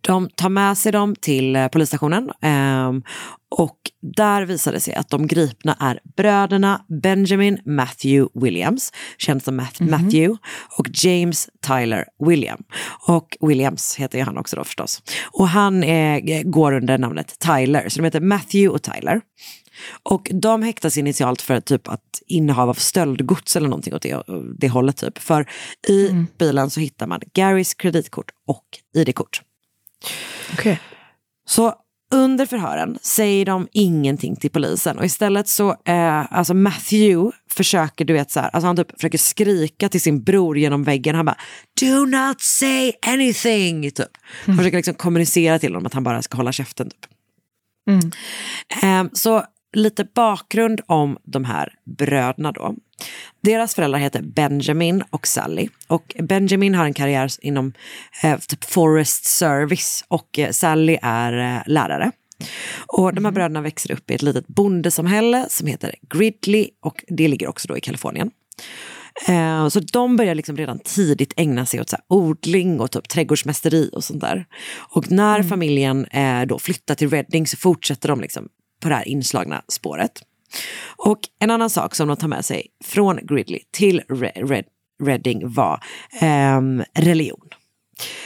De 0.00 0.28
tar 0.28 0.48
med 0.48 0.78
sig 0.78 0.92
dem 0.92 1.16
till 1.16 1.56
eh, 1.56 1.68
polisstationen 1.68 2.30
ehm, 2.42 3.02
och 3.50 3.76
där 4.16 4.42
visar 4.42 4.72
det 4.72 4.80
sig 4.80 4.94
att 4.94 5.10
de 5.10 5.26
gripna 5.26 5.76
är 5.80 6.00
bröderna 6.16 6.84
Benjamin 7.02 7.58
Matthew 7.64 8.40
Williams, 8.40 8.92
känd 9.18 9.42
som 9.42 9.60
Math- 9.60 9.90
Matthew, 9.90 10.38
och 10.78 10.86
James 10.92 11.48
Tyler 11.66 12.04
William. 12.26 12.58
Och 13.08 13.36
Williams 13.40 13.96
heter 13.96 14.18
ju 14.18 14.24
han 14.24 14.38
också 14.38 14.56
då 14.56 14.64
förstås. 14.64 15.02
Och 15.24 15.48
han 15.48 15.82
eh, 15.82 16.42
går 16.44 16.72
under 16.72 16.98
namnet 16.98 17.38
Tyler, 17.38 17.88
så 17.88 17.98
de 17.98 18.04
heter 18.04 18.20
Matthew 18.20 18.68
och 18.68 18.82
Tyler. 18.82 19.20
Och 20.02 20.30
de 20.34 20.62
häktas 20.62 20.98
initialt 20.98 21.42
för 21.42 21.60
typ 21.60 21.88
att 21.88 22.22
innehav 22.26 22.68
av 22.68 22.74
stöldgods 22.74 23.56
eller 23.56 23.68
någonting 23.68 23.94
åt 23.94 24.02
det, 24.02 24.22
det 24.58 24.68
hållet 24.68 24.96
typ. 24.96 25.18
För 25.18 25.50
i 25.88 26.26
bilen 26.38 26.70
så 26.70 26.80
hittar 26.80 27.06
man 27.06 27.20
Garys 27.34 27.74
kreditkort 27.74 28.30
och 28.46 28.64
ID-kort. 28.94 29.42
Okej. 30.52 30.80
Så 31.48 31.74
under 32.12 32.46
förhören 32.46 32.98
säger 33.02 33.44
de 33.44 33.68
ingenting 33.72 34.36
till 34.36 34.50
polisen 34.50 34.98
och 34.98 35.04
istället 35.04 35.48
så, 35.48 35.70
eh, 35.84 36.32
alltså 36.32 36.54
Matthew 36.54 37.36
försöker, 37.50 38.04
du 38.04 38.12
vet 38.12 38.30
så 38.30 38.40
här, 38.40 38.50
alltså 38.52 38.66
han 38.66 38.76
typ 38.76 38.92
försöker 38.92 39.18
skrika 39.18 39.88
till 39.88 40.00
sin 40.00 40.22
bror 40.22 40.58
genom 40.58 40.84
väggen. 40.84 41.14
Han 41.14 41.24
bara, 41.24 41.38
do 41.80 42.06
not 42.06 42.40
say 42.40 42.92
anything, 43.06 43.90
typ. 43.90 44.08
Han 44.46 44.56
försöker 44.56 44.76
liksom 44.76 44.94
kommunicera 44.94 45.58
till 45.58 45.72
honom 45.72 45.86
att 45.86 45.94
han 45.94 46.04
bara 46.04 46.22
ska 46.22 46.36
hålla 46.36 46.52
käften, 46.52 46.90
typ. 46.90 47.06
Eh, 48.82 49.04
så 49.12 49.44
lite 49.76 50.04
bakgrund 50.04 50.80
om 50.86 51.18
de 51.24 51.44
här 51.44 51.72
bröderna 51.84 52.52
då. 52.52 52.74
Deras 53.40 53.74
föräldrar 53.74 53.98
heter 53.98 54.22
Benjamin 54.22 55.02
och 55.10 55.26
Sally. 55.26 55.68
Och 55.86 56.16
Benjamin 56.18 56.74
har 56.74 56.84
en 56.84 56.94
karriär 56.94 57.30
inom 57.40 57.72
eh, 58.22 58.38
typ 58.38 58.64
Forest 58.64 59.24
Service 59.24 60.04
och 60.08 60.38
eh, 60.38 60.50
Sally 60.50 60.98
är 61.02 61.56
eh, 61.56 61.62
lärare. 61.66 62.12
Och 62.86 63.14
de 63.14 63.24
här 63.24 63.32
bröderna 63.32 63.60
växer 63.60 63.92
upp 63.92 64.10
i 64.10 64.14
ett 64.14 64.22
litet 64.22 64.46
bondesamhälle 64.46 65.46
som 65.48 65.66
heter 65.66 65.94
Gridley 66.14 66.68
och 66.82 67.04
det 67.08 67.28
ligger 67.28 67.48
också 67.48 67.68
då 67.68 67.78
i 67.78 67.80
Kalifornien. 67.80 68.30
Eh, 69.28 69.68
så 69.68 69.80
de 69.80 70.16
börjar 70.16 70.34
liksom 70.34 70.56
redan 70.56 70.78
tidigt 70.78 71.32
ägna 71.36 71.66
sig 71.66 71.80
åt 71.80 71.88
så 71.88 71.96
odling 72.08 72.80
och 72.80 72.90
typ 72.90 73.08
trädgårdsmästeri 73.08 73.90
och 73.92 74.04
sånt 74.04 74.20
där. 74.20 74.46
Och 74.94 75.10
när 75.10 75.42
familjen 75.42 76.04
eh, 76.04 76.42
då 76.42 76.58
flyttar 76.58 76.94
till 76.94 77.10
Redding 77.10 77.46
så 77.46 77.56
fortsätter 77.56 78.08
de 78.08 78.20
liksom 78.20 78.48
på 78.80 78.88
det 78.88 78.94
här 78.94 79.08
inslagna 79.08 79.62
spåret. 79.68 80.22
Och 80.96 81.18
en 81.38 81.50
annan 81.50 81.70
sak 81.70 81.94
som 81.94 82.08
de 82.08 82.16
tar 82.16 82.28
med 82.28 82.44
sig 82.44 82.66
från 82.84 83.18
Gridley 83.22 83.60
till 83.70 84.00
Re- 84.00 84.46
Red- 84.46 84.66
Redding 85.02 85.52
var 85.52 85.80
ehm, 86.20 86.82
religion. 86.94 87.48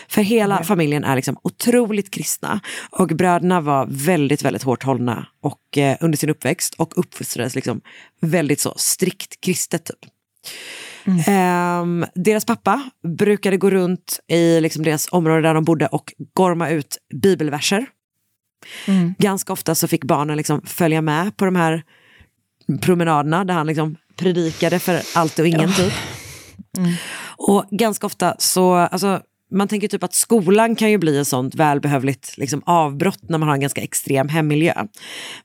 För 0.09 0.23
hela 0.23 0.65
familjen 0.65 1.05
är 1.05 1.17
liksom 1.17 1.37
otroligt 1.43 2.11
kristna 2.11 2.61
och 2.91 3.09
bröderna 3.09 3.61
var 3.61 3.87
väldigt, 3.91 4.43
väldigt 4.43 4.63
hårt 4.63 4.83
hållna 4.83 5.27
och, 5.43 5.79
eh, 5.79 5.97
under 6.01 6.19
sin 6.19 6.31
uppväxt 6.31 6.75
och 6.75 6.99
uppfostrades 6.99 7.55
liksom 7.55 7.81
väldigt 8.21 8.61
så 8.61 8.75
strikt 8.77 9.41
kristet. 9.41 9.85
Typ. 9.85 9.99
Ehm, 11.27 12.07
deras 12.15 12.45
pappa 12.45 12.91
brukade 13.19 13.57
gå 13.57 13.71
runt 13.71 14.21
i 14.29 14.61
liksom 14.61 14.83
deras 14.83 15.09
område 15.13 15.41
där 15.41 15.55
de 15.55 15.65
bodde 15.65 15.87
och 15.87 16.13
gorma 16.35 16.71
ut 16.71 16.99
bibelverser. 17.23 17.87
Ganska 19.19 19.53
ofta 19.53 19.75
så 19.75 19.89
fick 19.89 20.05
barnen 20.05 20.37
liksom 20.37 20.63
följa 20.63 21.03
med 21.03 21.37
på 21.37 21.45
de 21.45 21.57
här 21.57 21.83
promenaderna 22.81 23.45
där 23.45 23.55
han 23.55 23.67
liksom 23.67 23.97
predikade 24.17 24.79
för 24.79 25.03
allt 25.15 25.39
och 25.39 25.47
ingen 25.47 25.73
typ. 25.73 25.93
Och 27.37 27.65
ganska 27.71 28.07
ofta 28.07 28.35
så, 28.39 28.75
alltså, 28.75 29.21
man 29.53 29.69
tänker 29.69 29.89
typ 29.89 30.03
att 30.03 30.15
skolan 30.15 30.77
kan 30.77 30.91
ju 30.91 30.99
bli 30.99 31.19
ett 31.19 31.29
sånt 31.29 31.55
välbehövligt 31.55 32.39
liksom, 32.39 32.63
avbrott 32.67 33.29
när 33.29 33.39
man 33.39 33.49
har 33.49 33.55
en 33.55 33.61
ganska 33.61 33.81
extrem 33.81 34.29
hemmiljö. 34.29 34.75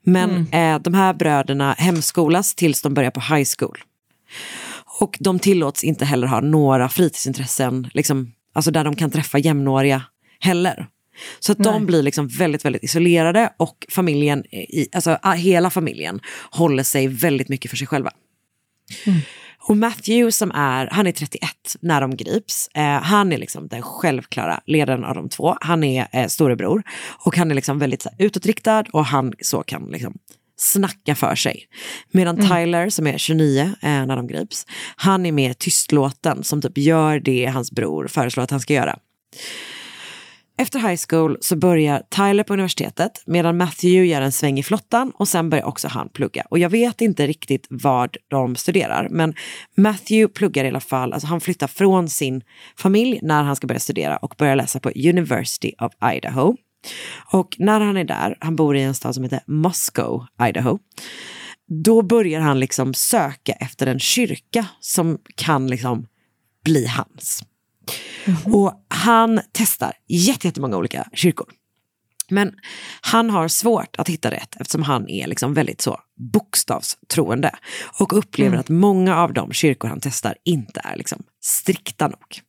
Men 0.04 0.48
eh, 0.52 0.80
de 0.80 0.94
här 0.94 1.14
bröderna 1.14 1.74
hemskolas 1.74 2.56
tills 2.56 2.82
de 2.82 2.94
börjar 2.94 3.12
på 3.12 3.20
high 3.20 3.48
school. 3.60 3.78
Och 5.02 5.18
de 5.20 5.40
tillåts 5.40 5.84
inte 5.84 6.06
heller 6.06 6.28
ha 6.28 6.42
några 6.42 6.90
fritidsintressen, 6.90 7.90
liksom, 7.94 8.32
alltså 8.54 8.72
där 8.72 8.84
de 8.84 8.96
kan 8.96 9.12
träffa 9.12 9.38
jämnåriga 9.38 10.04
heller. 10.40 10.88
Så 11.40 11.52
att 11.52 11.58
de 11.58 11.86
blir 11.86 12.04
liksom 12.04 12.28
väldigt, 12.28 12.66
väldigt 12.66 12.84
isolerade 12.84 13.54
och 13.58 13.86
familjen, 13.90 14.46
i, 14.56 14.90
alltså 14.94 15.20
hela 15.36 15.70
familjen 15.70 16.20
håller 16.52 16.84
sig 16.84 17.08
väldigt 17.08 17.50
mycket 17.50 17.72
för 17.72 17.78
sig 17.78 17.88
själva. 17.88 18.12
Och 19.68 19.78
Matthew 19.78 20.32
som 20.32 20.52
är, 20.52 20.88
han 20.92 21.08
är 21.08 21.12
31 21.12 21.50
när 21.80 22.02
de 22.02 22.16
grips. 22.16 22.70
Eh, 22.74 22.84
han 22.84 23.34
är 23.34 23.38
liksom 23.38 23.68
den 23.68 23.82
självklara 23.82 24.62
ledaren 24.66 25.04
av 25.04 25.16
de 25.16 25.30
två. 25.30 25.58
Han 25.62 25.84
är 25.84 26.08
eh, 26.12 26.28
storebror 26.28 26.84
och 27.26 27.38
han 27.38 27.52
är 27.52 27.56
liksom 27.56 27.80
väldigt 27.80 28.02
så 28.02 28.10
här, 28.10 28.26
utåtriktad 28.26 28.84
och 28.94 29.06
han 29.06 29.34
så 29.42 29.64
kan 29.64 29.88
liksom 29.88 30.14
snacka 30.58 31.16
för 31.16 31.36
sig. 31.36 31.68
Medan 32.12 32.38
Tyler 32.38 32.90
som 32.90 33.08
är 33.08 33.18
29 33.18 33.62
eh, 33.62 33.90
när 34.06 34.16
de 34.16 34.28
grips, 34.28 34.66
han 34.96 35.26
är 35.26 35.32
mer 35.32 35.54
tystlåten 35.54 36.44
som 36.44 36.62
typ 36.62 36.78
gör 36.78 37.20
det 37.20 37.46
hans 37.46 37.72
bror 37.72 38.08
föreslår 38.08 38.44
att 38.44 38.52
han 38.52 38.60
ska 38.60 38.74
göra. 38.74 39.00
Efter 40.58 40.80
high 40.80 41.02
school 41.10 41.38
så 41.42 41.56
börjar 41.56 42.04
Tyler 42.10 42.44
på 42.44 42.54
universitetet 42.54 43.24
medan 43.26 43.58
Matthew 43.58 44.08
gör 44.08 44.22
en 44.22 44.32
sväng 44.32 44.60
i 44.60 44.64
flottan 44.64 45.12
och 45.16 45.28
sen 45.28 45.50
börjar 45.50 45.66
också 45.66 45.88
han 45.88 46.10
plugga. 46.10 46.46
Och 46.50 46.60
jag 46.60 46.70
vet 46.70 47.02
inte 47.02 47.28
riktigt 47.28 47.68
vad 47.70 48.18
de 48.28 48.56
studerar 48.56 49.08
men 49.10 49.34
Matthew 49.78 50.34
pluggar 50.34 50.66
i 50.66 50.68
alla 50.68 50.80
fall, 50.80 51.14
alltså 51.14 51.28
han 51.28 51.42
flyttar 51.42 51.68
från 51.68 52.10
sin 52.10 52.42
familj 52.78 53.20
när 53.22 53.44
han 53.44 53.56
ska 53.56 53.68
börja 53.68 53.80
studera 53.80 54.18
och 54.18 54.36
börjar 54.38 54.56
läsa 54.56 54.80
på 54.80 54.90
University 54.90 55.74
of 55.80 55.94
Idaho. 56.16 56.56
Och 57.32 57.56
när 57.60 57.80
han 57.80 57.98
är 57.98 58.04
där, 58.04 58.38
han 58.40 58.56
bor 58.56 58.78
i 58.78 58.82
en 58.82 58.96
stad 58.96 59.16
som 59.16 59.24
heter 59.24 59.42
Moscow, 59.48 60.26
Idaho, 60.42 60.80
då 61.68 62.02
börjar 62.02 62.42
han 62.42 62.60
liksom 62.60 62.94
söka 62.94 63.54
efter 63.54 63.88
en 63.88 64.00
kyrka 64.00 64.68
som 64.80 65.18
kan 65.36 65.68
liksom 65.68 66.08
bli 66.64 66.88
hans. 66.88 67.44
Och 68.46 68.86
han 68.88 69.42
testar 69.52 69.94
jätte- 70.08 70.48
jättemånga 70.48 70.78
olika 70.78 71.08
kyrkor. 71.14 71.48
Men 72.30 72.54
han 73.02 73.30
har 73.30 73.48
svårt 73.48 73.96
att 73.98 74.10
hitta 74.10 74.32
rätt 74.32 74.56
eftersom 74.60 74.84
han 74.84 75.10
är 75.10 75.28
liksom 75.28 75.54
väldigt 75.54 75.82
så 75.82 76.00
bokstavstroende 76.18 77.52
och 78.00 78.18
upplever 78.18 78.58
att 78.58 78.70
många 78.70 79.18
av 79.18 79.34
de 79.34 79.54
kyrkor 79.54 79.88
han 79.88 80.00
testar 80.00 80.36
inte 80.46 80.82
är 80.84 80.96
liksom 80.96 81.24
strikta 81.42 82.08
nog. 82.08 82.42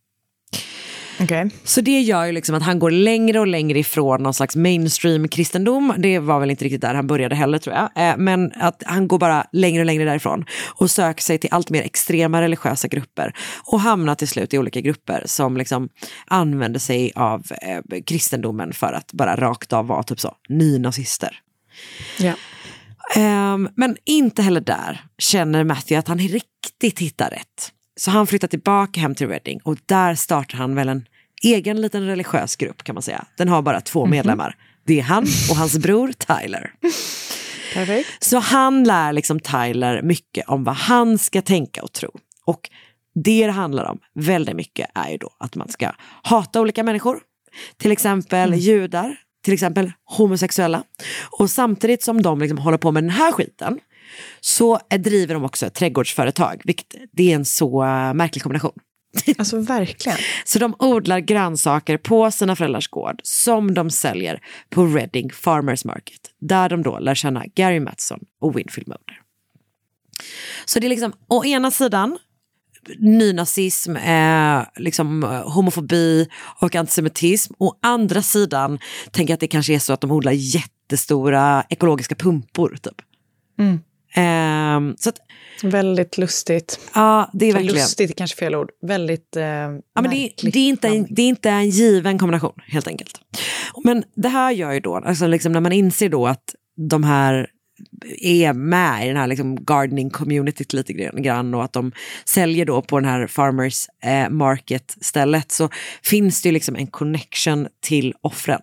Okej. 1.21 1.51
Så 1.65 1.81
det 1.81 2.01
gör 2.01 2.25
ju 2.25 2.33
liksom 2.33 2.55
att 2.55 2.63
han 2.63 2.79
går 2.79 2.91
längre 2.91 3.41
och 3.41 3.47
längre 3.47 3.79
ifrån 3.79 4.23
någon 4.23 4.35
slags 4.35 4.57
mainstream 4.57 5.29
kristendom. 5.29 5.95
Det 5.99 6.19
var 6.19 6.41
väl 6.41 6.51
inte 6.51 6.65
riktigt 6.65 6.81
där 6.81 6.95
han 6.95 7.07
började 7.07 7.35
heller 7.35 7.59
tror 7.59 7.77
jag. 7.77 8.11
Eh, 8.11 8.17
Men 8.17 8.53
att 8.55 8.83
han 8.87 9.09
går 9.09 9.19
bara 9.19 9.47
längre 9.53 9.81
och 9.81 9.87
längre 9.87 10.05
därifrån 10.05 10.45
och 10.75 10.91
söker 10.91 11.23
sig 11.23 11.39
till 11.39 11.51
allt 11.53 11.71
mer 11.71 11.83
extrema 11.83 12.43
religiösa 12.43 12.89
grupper 12.89 13.33
och 13.65 13.81
hamnar 13.81 14.15
till 14.15 14.29
slut 14.29 14.55
i 14.55 14.59
olika 14.59 14.81
grupper 14.81 15.23
som 15.27 15.57
liksom 15.57 15.89
använder 16.27 16.81
sig 16.81 17.13
av 17.15 17.43
eh, 17.63 18.03
kristendomen 18.07 18.73
för 18.73 18.93
att 18.93 19.13
bara 19.13 19.37
rakt 19.37 19.73
av 19.73 19.87
vara 19.87 20.03
typ 20.03 20.21
så, 20.21 20.35
nynazister. 20.49 21.41
Ja. 22.19 22.33
Ehm, 23.15 23.69
men 23.77 23.97
inte 24.05 24.43
heller 24.43 24.61
där 24.61 25.05
känner 25.19 25.65
Matthew 25.65 25.99
att 25.99 26.09
han 26.09 26.19
riktigt 26.19 26.99
hittar 26.99 27.31
rätt. 27.31 27.73
Så 27.97 28.11
han 28.11 28.27
flyttar 28.27 28.49
tillbaka 28.49 29.01
hem 29.01 29.15
till 29.15 29.29
Reading 29.29 29.61
och 29.65 29.77
där 29.87 30.15
startar 30.15 30.59
han 30.59 30.75
väl 30.75 30.89
en 30.89 31.09
egen 31.43 31.81
liten 31.81 32.07
religiös 32.07 32.57
grupp 32.57 32.85
kan 32.85 32.95
man 32.95 33.03
säga. 33.03 33.25
Den 33.37 33.49
har 33.49 33.63
bara 33.63 33.81
två 33.81 34.07
medlemmar. 34.07 34.57
Det 34.87 34.99
är 34.99 35.03
han 35.03 35.27
och 35.51 35.57
hans 35.57 35.79
bror 35.79 36.13
Tyler. 36.13 36.73
Perfekt. 37.75 38.09
Så 38.25 38.39
han 38.39 38.85
lär 38.85 39.13
liksom 39.13 39.41
Tyler 39.41 40.03
mycket 40.03 40.49
om 40.49 40.65
vad 40.65 40.75
han 40.75 41.19
ska 41.19 41.43
tänka 41.43 41.83
och 41.83 41.93
tro. 41.93 42.11
Och 42.45 42.71
det 43.25 43.47
det 43.47 43.53
handlar 43.53 43.85
om 43.85 43.99
väldigt 44.15 44.57
mycket 44.57 44.91
är 44.95 45.11
ju 45.11 45.17
då 45.17 45.31
att 45.39 45.55
man 45.55 45.69
ska 45.69 45.93
hata 46.23 46.61
olika 46.61 46.83
människor. 46.83 47.21
Till 47.77 47.93
exempel 47.93 48.55
judar, 48.55 49.17
till 49.45 49.55
exempel 49.55 49.93
homosexuella. 50.05 50.83
Och 51.39 51.51
samtidigt 51.51 52.03
som 52.03 52.23
de 52.23 52.41
liksom 52.41 52.59
håller 52.59 52.79
på 52.79 52.93
med 52.93 53.03
den 53.03 53.11
här 53.11 53.33
skiten 53.33 53.81
så 54.41 54.81
driver 54.99 55.35
de 55.35 55.45
också 55.45 55.67
ett 55.67 55.75
trädgårdsföretag. 55.75 56.63
Vilket, 56.65 56.95
det 57.13 57.33
är 57.33 57.35
en 57.35 57.45
så 57.45 57.85
eh, 57.85 58.15
märklig 58.15 58.43
kombination. 58.43 58.73
Alltså 59.39 59.59
verkligen. 59.59 60.19
Så 60.45 60.59
de 60.59 60.75
odlar 60.79 61.19
grönsaker 61.19 61.97
på 61.97 62.31
sina 62.31 62.57
föräldrars 62.57 62.89
gård 62.89 63.21
som 63.23 63.75
de 63.75 63.91
säljer 63.91 64.41
på 64.71 64.87
Reading 64.87 65.31
Farmers 65.33 65.85
Market. 65.85 66.21
Där 66.41 66.69
de 66.69 66.83
då 66.83 66.99
lär 66.99 67.15
känna 67.15 67.45
Gary 67.55 67.81
Matson 67.81 68.21
och 68.41 68.59
Winfield 68.59 68.89
Moder. 68.89 69.21
Så 70.65 70.79
det 70.79 70.87
är 70.87 70.89
liksom 70.89 71.13
å 71.29 71.45
ena 71.45 71.71
sidan 71.71 72.19
nynazism, 72.99 73.97
eh, 73.97 74.63
liksom, 74.77 75.25
eh, 75.25 75.51
homofobi 75.51 76.29
och 76.61 76.75
antisemitism. 76.75 77.55
Å 77.59 77.75
andra 77.83 78.23
sidan 78.23 78.79
tänker 79.11 79.33
jag 79.33 79.37
att 79.37 79.41
det 79.41 79.49
kanske 79.49 79.75
är 79.75 79.79
så 79.79 79.93
att 79.93 80.01
de 80.01 80.11
odlar 80.11 80.33
jättestora 80.33 81.65
ekologiska 81.69 82.15
pumpor. 82.15 82.79
Typ. 82.83 83.03
Mm. 83.59 83.81
Ehm, 84.17 84.95
så 84.99 85.09
att, 85.09 85.19
Väldigt 85.63 86.19
lustigt. 86.19 86.81
ja, 86.95 87.31
det 87.33 87.47
är 87.47 87.53
verkligen... 87.53 87.75
Lustigt 87.75 88.11
är 88.11 88.15
kanske 88.15 88.37
fel 88.37 88.55
ord. 88.55 88.71
Väldigt 88.83 89.37
eh, 89.37 89.45
Ja, 89.45 89.81
men 89.95 90.11
det, 90.11 90.31
det, 90.43 90.59
är 90.59 90.69
inte 90.69 90.89
en, 90.89 91.07
det 91.11 91.23
är 91.23 91.29
inte 91.29 91.51
en 91.51 91.69
given 91.69 92.19
kombination 92.19 92.61
helt 92.67 92.89
enkelt. 92.89 93.21
Men 93.85 94.05
det 94.15 94.29
här 94.29 94.51
gör 94.51 94.73
ju 94.73 94.81
då, 94.81 94.97
alltså 94.97 95.27
liksom 95.27 95.53
när 95.53 95.61
man 95.61 95.73
inser 95.73 96.09
då 96.09 96.27
att 96.27 96.55
de 96.91 97.05
här 97.05 97.51
är 98.21 98.53
med 98.53 99.05
i 99.05 99.09
den 99.09 99.17
här 99.17 99.27
liksom 99.27 99.65
gardening 99.65 100.11
communityt 100.11 100.73
lite 100.73 100.93
grann- 100.93 101.55
och 101.55 101.65
att 101.65 101.73
de 101.73 101.93
säljer 102.25 102.65
då 102.65 102.83
på 102.83 103.01
den 103.01 103.09
här 103.09 103.27
farmers 103.27 103.87
eh, 104.03 104.31
market 104.31 104.97
stället 105.01 105.53
så 105.53 105.69
finns 106.03 106.43
det 106.43 106.49
ju 106.49 106.53
liksom 106.53 106.77
en 106.77 106.87
connection 106.87 107.69
till 107.81 108.15
offren. 108.21 108.61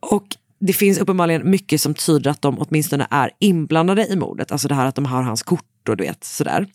Och 0.00 0.26
det 0.66 0.72
finns 0.72 0.98
uppenbarligen 0.98 1.50
mycket 1.50 1.80
som 1.80 1.94
tyder 1.94 2.30
att 2.30 2.42
de 2.42 2.58
åtminstone 2.58 3.06
är 3.10 3.30
inblandade 3.38 4.06
i 4.06 4.16
mordet. 4.16 4.52
Alltså 4.52 4.68
det 4.68 4.74
här 4.74 4.86
att 4.86 4.94
de 4.94 5.06
har 5.06 5.22
hans 5.22 5.42
kort 5.42 5.88
och 5.88 5.96
du 5.96 6.04
vet 6.04 6.24
sådär. 6.24 6.66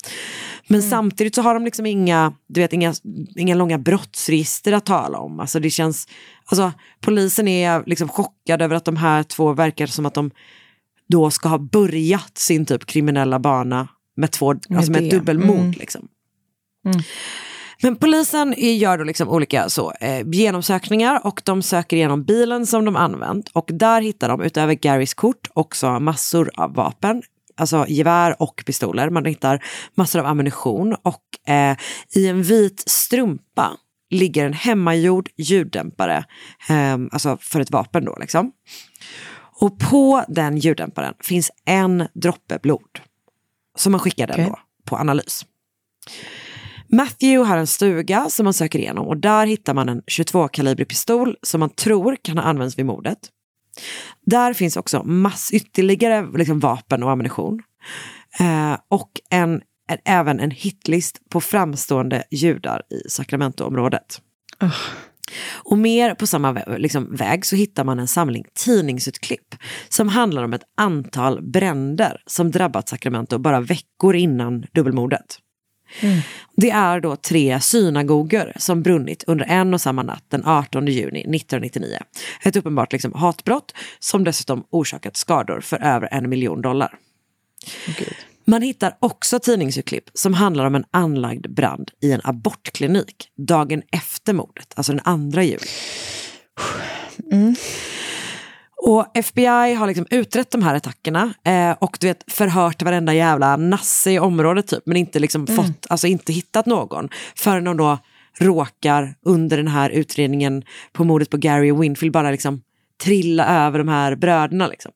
Men 0.68 0.82
samtidigt 0.82 1.34
så 1.34 1.42
har 1.42 1.54
de 1.54 1.64
liksom 1.64 1.86
inga, 1.86 2.32
du 2.46 2.60
vet, 2.60 2.72
inga, 2.72 2.94
inga 3.36 3.54
långa 3.54 3.78
brottsregister 3.78 4.72
att 4.72 4.86
tala 4.86 5.18
om. 5.18 5.40
Alltså 5.40 5.60
det 5.60 5.70
känns, 5.70 6.08
alltså 6.44 6.72
polisen 7.00 7.48
är 7.48 7.82
liksom 7.86 8.08
chockad 8.08 8.62
över 8.62 8.76
att 8.76 8.84
de 8.84 8.96
här 8.96 9.22
två 9.22 9.52
verkar 9.52 9.86
som 9.86 10.06
att 10.06 10.14
de 10.14 10.30
då 11.08 11.30
ska 11.30 11.48
ha 11.48 11.58
börjat 11.58 12.38
sin 12.38 12.66
typ 12.66 12.86
kriminella 12.86 13.38
bana 13.38 13.88
med, 14.16 14.30
två, 14.30 14.54
alltså 14.74 14.92
med 14.92 15.02
ett 15.04 15.10
dubbelmord. 15.10 15.58
Mm. 15.58 15.70
Liksom. 15.70 16.08
Men 17.82 17.96
polisen 17.96 18.54
gör 18.56 18.98
då 18.98 19.04
liksom 19.04 19.28
olika 19.28 19.68
så, 19.68 19.92
eh, 19.92 20.28
genomsökningar 20.28 21.26
och 21.26 21.42
de 21.44 21.62
söker 21.62 21.96
igenom 21.96 22.24
bilen 22.24 22.66
som 22.66 22.84
de 22.84 22.96
använt 22.96 23.48
och 23.48 23.70
där 23.72 24.00
hittar 24.00 24.28
de 24.28 24.42
utöver 24.42 24.74
Garys 24.74 25.14
kort 25.14 25.48
också 25.52 26.00
massor 26.00 26.50
av 26.54 26.74
vapen. 26.74 27.22
Alltså 27.56 27.86
gevär 27.88 28.42
och 28.42 28.62
pistoler. 28.66 29.10
Man 29.10 29.24
hittar 29.24 29.64
massor 29.94 30.20
av 30.20 30.26
ammunition 30.26 30.96
och 31.02 31.50
eh, 31.52 31.76
i 32.14 32.28
en 32.28 32.42
vit 32.42 32.82
strumpa 32.86 33.76
ligger 34.10 34.46
en 34.46 34.52
hemmagjord 34.52 35.28
ljuddämpare, 35.36 36.24
eh, 36.68 36.98
alltså 37.12 37.38
för 37.40 37.60
ett 37.60 37.70
vapen 37.70 38.04
då 38.04 38.16
liksom. 38.20 38.52
Och 39.60 39.78
på 39.78 40.24
den 40.28 40.58
ljuddämparen 40.58 41.14
finns 41.20 41.50
en 41.64 42.08
droppe 42.14 42.58
blod. 42.62 43.00
Så 43.76 43.90
man 43.90 44.00
skickar 44.00 44.26
den 44.26 44.34
Okej. 44.34 44.46
då 44.46 44.58
på 44.84 44.96
analys. 44.96 45.46
Matthew 46.92 47.48
har 47.48 47.56
en 47.56 47.66
stuga 47.66 48.30
som 48.30 48.44
man 48.44 48.54
söker 48.54 48.78
igenom 48.78 49.06
och 49.08 49.16
där 49.16 49.46
hittar 49.46 49.74
man 49.74 49.88
en 49.88 50.02
22-kalibrig 50.02 50.88
pistol 50.88 51.36
som 51.42 51.60
man 51.60 51.70
tror 51.70 52.16
kan 52.22 52.38
ha 52.38 52.44
använts 52.44 52.78
vid 52.78 52.86
mordet. 52.86 53.18
Där 54.26 54.54
finns 54.54 54.76
också 54.76 55.02
mass 55.02 55.50
ytterligare 55.52 56.38
liksom, 56.38 56.60
vapen 56.60 57.02
och 57.02 57.10
ammunition. 57.10 57.62
Eh, 58.40 58.78
och 58.88 59.10
en, 59.30 59.62
en, 59.88 59.98
även 60.04 60.40
en 60.40 60.50
hitlist 60.50 61.20
på 61.30 61.40
framstående 61.40 62.22
judar 62.30 62.82
i 62.90 63.08
Sacramento-området. 63.08 64.20
Och 65.64 65.78
mer 65.78 66.14
på 66.14 66.26
samma 66.26 66.52
vä- 66.52 66.78
liksom, 66.78 67.16
väg 67.16 67.46
så 67.46 67.56
hittar 67.56 67.84
man 67.84 67.98
en 67.98 68.08
samling 68.08 68.44
tidningsutklipp 68.54 69.54
som 69.88 70.08
handlar 70.08 70.44
om 70.44 70.52
ett 70.52 70.64
antal 70.76 71.42
bränder 71.42 72.22
som 72.26 72.50
drabbat 72.50 72.88
Sacramento 72.88 73.38
bara 73.38 73.60
veckor 73.60 74.16
innan 74.16 74.64
dubbelmordet. 74.72 75.38
Det 76.56 76.70
är 76.70 77.00
då 77.00 77.16
tre 77.16 77.60
synagogor 77.60 78.52
som 78.56 78.82
brunnit 78.82 79.24
under 79.26 79.44
en 79.48 79.74
och 79.74 79.80
samma 79.80 80.02
natt 80.02 80.24
den 80.28 80.44
18 80.46 80.86
juni 80.86 81.20
1999. 81.20 81.98
Ett 82.42 82.56
uppenbart 82.56 82.92
liksom, 82.92 83.12
hatbrott 83.12 83.74
som 83.98 84.24
dessutom 84.24 84.64
orsakat 84.70 85.16
skador 85.16 85.60
för 85.60 85.82
över 85.84 86.08
en 86.12 86.28
miljon 86.28 86.62
dollar. 86.62 86.98
Man 88.44 88.62
hittar 88.62 88.96
också 89.00 89.38
tidningsurklipp 89.38 90.10
som 90.14 90.34
handlar 90.34 90.64
om 90.64 90.74
en 90.74 90.84
anlagd 90.90 91.50
brand 91.50 91.90
i 92.02 92.12
en 92.12 92.20
abortklinik 92.24 93.28
dagen 93.36 93.82
efter 93.92 94.32
mordet, 94.32 94.72
alltså 94.76 94.92
den 94.92 95.32
2 95.32 95.40
juli. 95.40 95.58
Och 98.82 99.06
FBI 99.14 99.74
har 99.74 99.86
liksom 99.86 100.06
utrett 100.10 100.50
de 100.50 100.62
här 100.62 100.74
attackerna 100.74 101.34
eh, 101.44 101.70
och 101.80 101.96
du 102.00 102.06
vet, 102.06 102.32
förhört 102.32 102.82
varenda 102.82 103.14
jävla 103.14 103.56
nasse 103.56 104.10
i 104.10 104.18
området 104.18 104.66
typ, 104.66 104.82
men 104.86 104.96
inte, 104.96 105.18
liksom 105.18 105.46
fått, 105.46 105.86
alltså 105.88 106.06
inte 106.06 106.32
hittat 106.32 106.66
någon 106.66 107.08
förrän 107.36 107.64
de 107.64 107.76
då 107.76 107.98
råkar 108.38 109.14
under 109.22 109.56
den 109.56 109.68
här 109.68 109.90
utredningen 109.90 110.62
på 110.92 111.04
mordet 111.04 111.30
på 111.30 111.36
Gary 111.36 111.70
och 111.70 111.82
Winfield 111.82 112.12
bara 112.12 112.30
liksom 112.30 112.62
trilla 113.02 113.66
över 113.66 113.78
de 113.78 113.88
här 113.88 114.14
bröderna. 114.14 114.66
Liksom. 114.66 114.92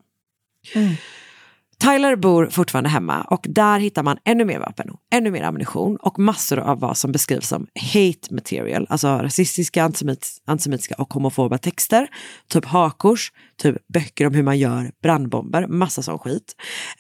Tyler 1.85 2.17
bor 2.17 2.47
fortfarande 2.47 2.91
hemma 2.91 3.23
och 3.23 3.47
där 3.49 3.79
hittar 3.79 4.03
man 4.03 4.19
ännu 4.25 4.45
mer 4.45 4.59
vapen, 4.59 4.91
ännu 5.13 5.31
mer 5.31 5.43
ammunition 5.43 5.97
och 5.97 6.19
massor 6.19 6.59
av 6.59 6.81
vad 6.81 6.97
som 6.97 7.13
beskrivs 7.13 7.49
som 7.49 7.67
hate 7.95 8.35
material, 8.35 8.87
alltså 8.91 9.09
rasistiska, 9.09 9.85
antisemit, 9.85 10.29
antisemitiska 10.47 10.95
och 10.99 11.15
homofoba 11.15 11.59
texter, 11.59 12.09
typ 12.49 12.65
hakors, 12.65 13.33
typ 13.63 13.77
böcker 13.89 14.27
om 14.27 14.35
hur 14.35 14.43
man 14.43 14.59
gör 14.59 14.93
brandbomber, 15.03 15.67
massa 15.67 16.03
sån 16.03 16.19
skit. 16.19 16.55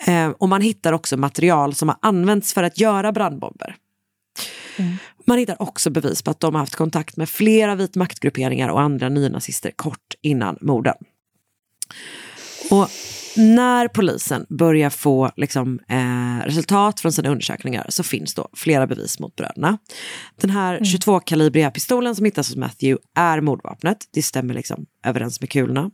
Eh, 0.06 0.28
och 0.28 0.48
man 0.48 0.60
hittar 0.60 0.92
också 0.92 1.16
material 1.16 1.74
som 1.74 1.88
har 1.88 1.98
använts 2.02 2.54
för 2.54 2.62
att 2.62 2.80
göra 2.80 3.12
brandbomber. 3.12 3.76
Man 5.26 5.38
hittar 5.38 5.62
också 5.62 5.90
bevis 5.90 6.22
på 6.22 6.30
att 6.30 6.40
de 6.40 6.54
har 6.54 6.60
haft 6.60 6.74
kontakt 6.74 7.16
med 7.16 7.28
flera 7.28 7.74
vit 7.74 7.96
maktgrupperingar 7.96 8.68
och 8.68 8.80
andra 8.80 9.08
nynazister 9.08 9.70
kort 9.76 10.14
innan 10.22 10.58
morden. 10.60 10.96
Och 12.70 12.88
när 13.36 13.88
polisen 13.88 14.46
börjar 14.48 14.90
få 14.90 15.30
liksom, 15.36 15.80
eh, 15.88 16.46
resultat 16.46 17.00
från 17.00 17.12
sina 17.12 17.28
undersökningar 17.28 17.86
så 17.88 18.02
finns 18.02 18.34
då 18.34 18.48
flera 18.52 18.86
bevis 18.86 19.18
mot 19.18 19.36
bröderna. 19.36 19.78
Den 20.40 20.50
här 20.50 20.78
22-kalibriga 20.78 21.70
pistolen 21.70 22.16
som 22.16 22.24
hittas 22.24 22.48
hos 22.48 22.56
Matthew 22.56 23.02
är 23.14 23.40
mordvapnet. 23.40 23.98
Det 24.12 24.22
stämmer 24.22 24.54
liksom 24.54 24.86
överens 25.04 25.40
med 25.40 25.50
kulorna. 25.50 25.90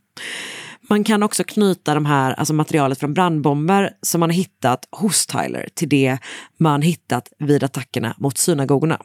Man 0.89 1.05
kan 1.05 1.23
också 1.23 1.45
knyta 1.45 1.95
de 1.95 2.07
här, 2.07 2.33
alltså 2.33 2.55
materialet 2.55 3.01
från 3.01 3.15
brandbomber 3.15 3.91
som 4.03 4.21
man 4.21 4.31
har 4.31 4.35
hittat 4.35 4.89
hos 4.91 5.27
Tyler 5.27 5.69
till 5.75 5.89
det 5.89 6.19
man 6.59 6.83
hittat 6.83 7.33
vid 7.39 7.65
attackerna 7.65 8.15
mot 8.19 8.39
synagogorna. 8.39 9.01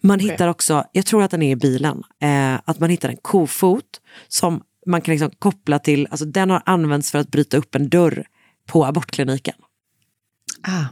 Man 0.00 0.18
hittar 0.18 0.48
också, 0.48 0.84
jag 0.92 1.06
tror 1.06 1.22
att 1.22 1.30
den 1.30 1.42
är 1.42 1.50
i 1.50 1.56
bilen, 1.56 2.02
eh, 2.22 2.54
att 2.64 2.80
man 2.80 2.90
hittar 2.90 3.08
en 3.08 3.16
kofot 3.16 4.00
som 4.28 4.62
man 4.86 5.00
kan 5.00 5.12
liksom 5.12 5.30
koppla 5.38 5.78
till, 5.78 6.08
alltså 6.10 6.24
den 6.24 6.50
har 6.50 6.62
använts 6.66 7.10
för 7.10 7.18
att 7.18 7.30
bryta 7.30 7.56
upp 7.56 7.74
en 7.74 7.88
dörr 7.88 8.26
på 8.66 8.86
abortkliniken. 8.86 9.54
Ah. 10.62 10.84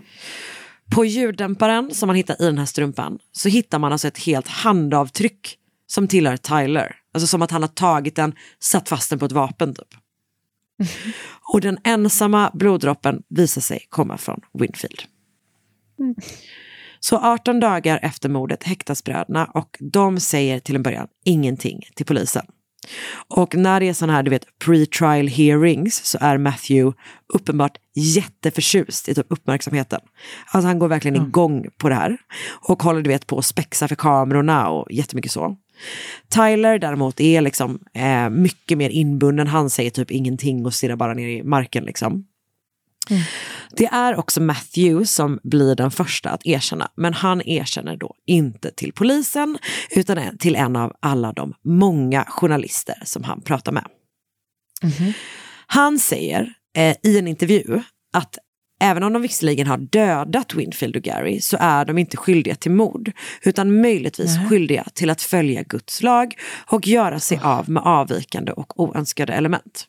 På 0.91 1.05
ljuddämparen 1.05 1.95
som 1.95 2.07
man 2.07 2.17
hittar 2.17 2.43
i 2.43 2.47
den 2.47 2.59
här 2.59 2.67
strumpan 2.67 3.19
så 3.33 3.49
hittar 3.49 3.79
man 3.79 3.93
alltså 3.93 4.09
ett 4.09 4.19
helt 4.19 4.49
handavtryck 4.49 5.57
som 5.87 6.09
tillhör 6.09 6.37
Tyler. 6.37 6.97
Alltså 7.15 7.27
som 7.27 7.43
att 7.43 7.51
han 7.51 7.63
har 7.63 7.69
tagit 7.69 8.17
den, 8.17 8.35
satt 8.59 8.89
fast 8.89 9.11
den 9.11 9.19
på 9.19 9.27
ett 9.27 9.33
vapen 9.33 9.75
typ. 9.75 9.95
Och 11.53 11.61
den 11.61 11.79
ensamma 11.85 12.51
bloddroppen 12.55 13.23
visar 13.29 13.61
sig 13.61 13.87
komma 13.89 14.19
från 14.19 14.41
Winfield. 14.53 15.03
Så 17.01 17.19
18 17.19 17.61
dagar 17.61 17.99
efter 18.03 18.29
mordet 18.29 18.63
häktas 18.63 19.05
bröderna 19.05 19.45
och 19.45 19.77
de 19.81 20.21
säger 20.21 20.61
till 20.61 20.77
en 20.77 20.83
början 20.83 21.09
ingenting 21.25 21.81
till 21.95 22.07
polisen. 22.07 22.47
Och 23.29 23.55
när 23.55 23.81
det 23.81 23.89
är 23.89 23.93
sådana 23.93 24.13
här, 24.13 24.23
du 24.23 24.31
vet, 24.31 24.47
pre-trial 24.65 25.29
hearings 25.29 26.05
så 26.05 26.19
är 26.21 26.39
Matthew 26.39 26.99
uppenbart 27.35 27.77
jätteförtjust 27.95 29.09
i 29.09 29.15
typ 29.15 29.27
uppmärksamheten. 29.29 30.01
Alltså 30.47 30.69
han 30.69 30.79
går 30.79 30.89
verkligen 30.89 31.17
igång 31.17 31.67
på 31.79 31.89
det 31.89 31.95
här 31.95 32.17
och 32.69 32.83
håller 32.83 33.03
du 33.03 33.11
vet 33.11 33.27
på 33.27 33.39
att 33.39 33.45
spexa 33.45 33.89
för 33.89 33.95
kamerorna 33.95 34.69
och 34.69 34.93
jättemycket 34.93 35.33
så. 35.33 35.57
Tyler 36.29 36.79
däremot 36.79 37.21
är 37.21 37.41
liksom 37.41 37.79
eh, 37.95 38.31
mycket 38.31 38.79
mer 38.79 38.91
inbunden, 38.91 39.47
han 39.47 39.71
säger 39.71 39.91
typ 39.91 40.11
ingenting 40.11 40.67
och 40.67 40.75
stirrar 40.75 40.97
bara 40.97 41.15
ner 41.15 41.29
i 41.29 41.43
marken 41.43 41.85
liksom. 41.85 42.25
Det 43.77 43.87
är 43.87 44.17
också 44.19 44.43
Matthew 44.43 45.07
som 45.07 45.41
blir 45.43 45.75
den 45.75 45.91
första 45.91 46.31
att 46.31 46.47
erkänna, 46.47 46.91
men 46.97 47.15
han 47.15 47.43
erkänner 47.43 47.97
då 47.97 48.15
inte 48.27 48.71
till 48.71 48.93
polisen 48.93 49.59
utan 49.91 50.39
till 50.39 50.57
en 50.57 50.77
av 50.77 50.93
alla 51.01 51.33
de 51.33 51.55
många 51.65 52.25
journalister 52.25 53.03
som 53.05 53.25
han 53.25 53.41
pratar 53.41 53.73
med. 53.73 53.85
Han 55.67 55.99
säger 55.99 56.53
eh, 56.77 56.97
i 57.03 57.19
en 57.19 57.29
intervju 57.29 57.83
att 58.13 58.39
även 58.83 59.03
om 59.03 59.13
de 59.13 59.23
visserligen 59.23 59.67
har 59.67 59.79
dödat 59.79 60.55
Winfield 60.55 60.97
och 60.97 61.03
Gary 61.03 61.41
så 61.41 61.57
är 61.61 61.85
de 61.85 61.99
inte 61.99 62.17
skyldiga 62.17 62.55
till 62.55 62.71
mord 62.71 63.13
utan 63.43 63.81
möjligtvis 63.81 64.31
skyldiga 64.49 64.85
till 64.95 65.11
att 65.11 65.23
följa 65.23 65.63
Guds 65.63 66.03
lag 66.03 66.35
och 66.67 66.87
göra 66.87 67.21
sig 67.21 67.41
av 67.43 67.71
med 67.71 67.83
avvikande 67.83 68.53
och 68.53 68.81
oönskade 68.81 69.33
element. 69.33 69.87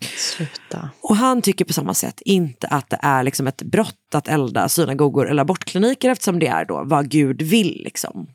Sluta. 0.00 0.90
Och 1.00 1.16
han 1.16 1.42
tycker 1.42 1.64
på 1.64 1.72
samma 1.72 1.94
sätt 1.94 2.20
inte 2.24 2.66
att 2.66 2.90
det 2.90 2.98
är 3.02 3.22
liksom 3.22 3.46
ett 3.46 3.62
brott 3.62 4.14
att 4.14 4.28
elda 4.28 4.68
synagogor 4.68 5.30
eller 5.30 5.42
abortkliniker 5.42 6.10
eftersom 6.10 6.38
det 6.38 6.46
är 6.46 6.64
då 6.64 6.84
vad 6.84 7.08
Gud 7.08 7.42
vill. 7.42 7.82
Liksom. 7.84 8.26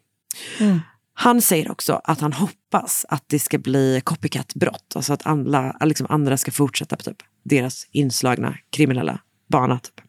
Han 1.14 1.41
säger 1.41 1.72
också 1.72 2.01
att 2.03 2.22
han 2.22 2.34
hoppas 2.34 3.05
att 3.09 3.24
det 3.28 3.39
ska 3.39 3.57
bli 3.57 4.01
copycat-brott, 4.03 4.93
alltså 4.95 5.14
att 5.14 5.26
andra, 5.26 5.78
liksom 5.82 6.07
andra 6.09 6.38
ska 6.38 6.51
fortsätta 6.51 6.95
på 6.95 7.03
typ 7.03 7.18
deras 7.43 7.88
inslagna 7.91 8.57
kriminella 8.70 9.20
bana. 9.47 9.80
Typ. 9.80 10.01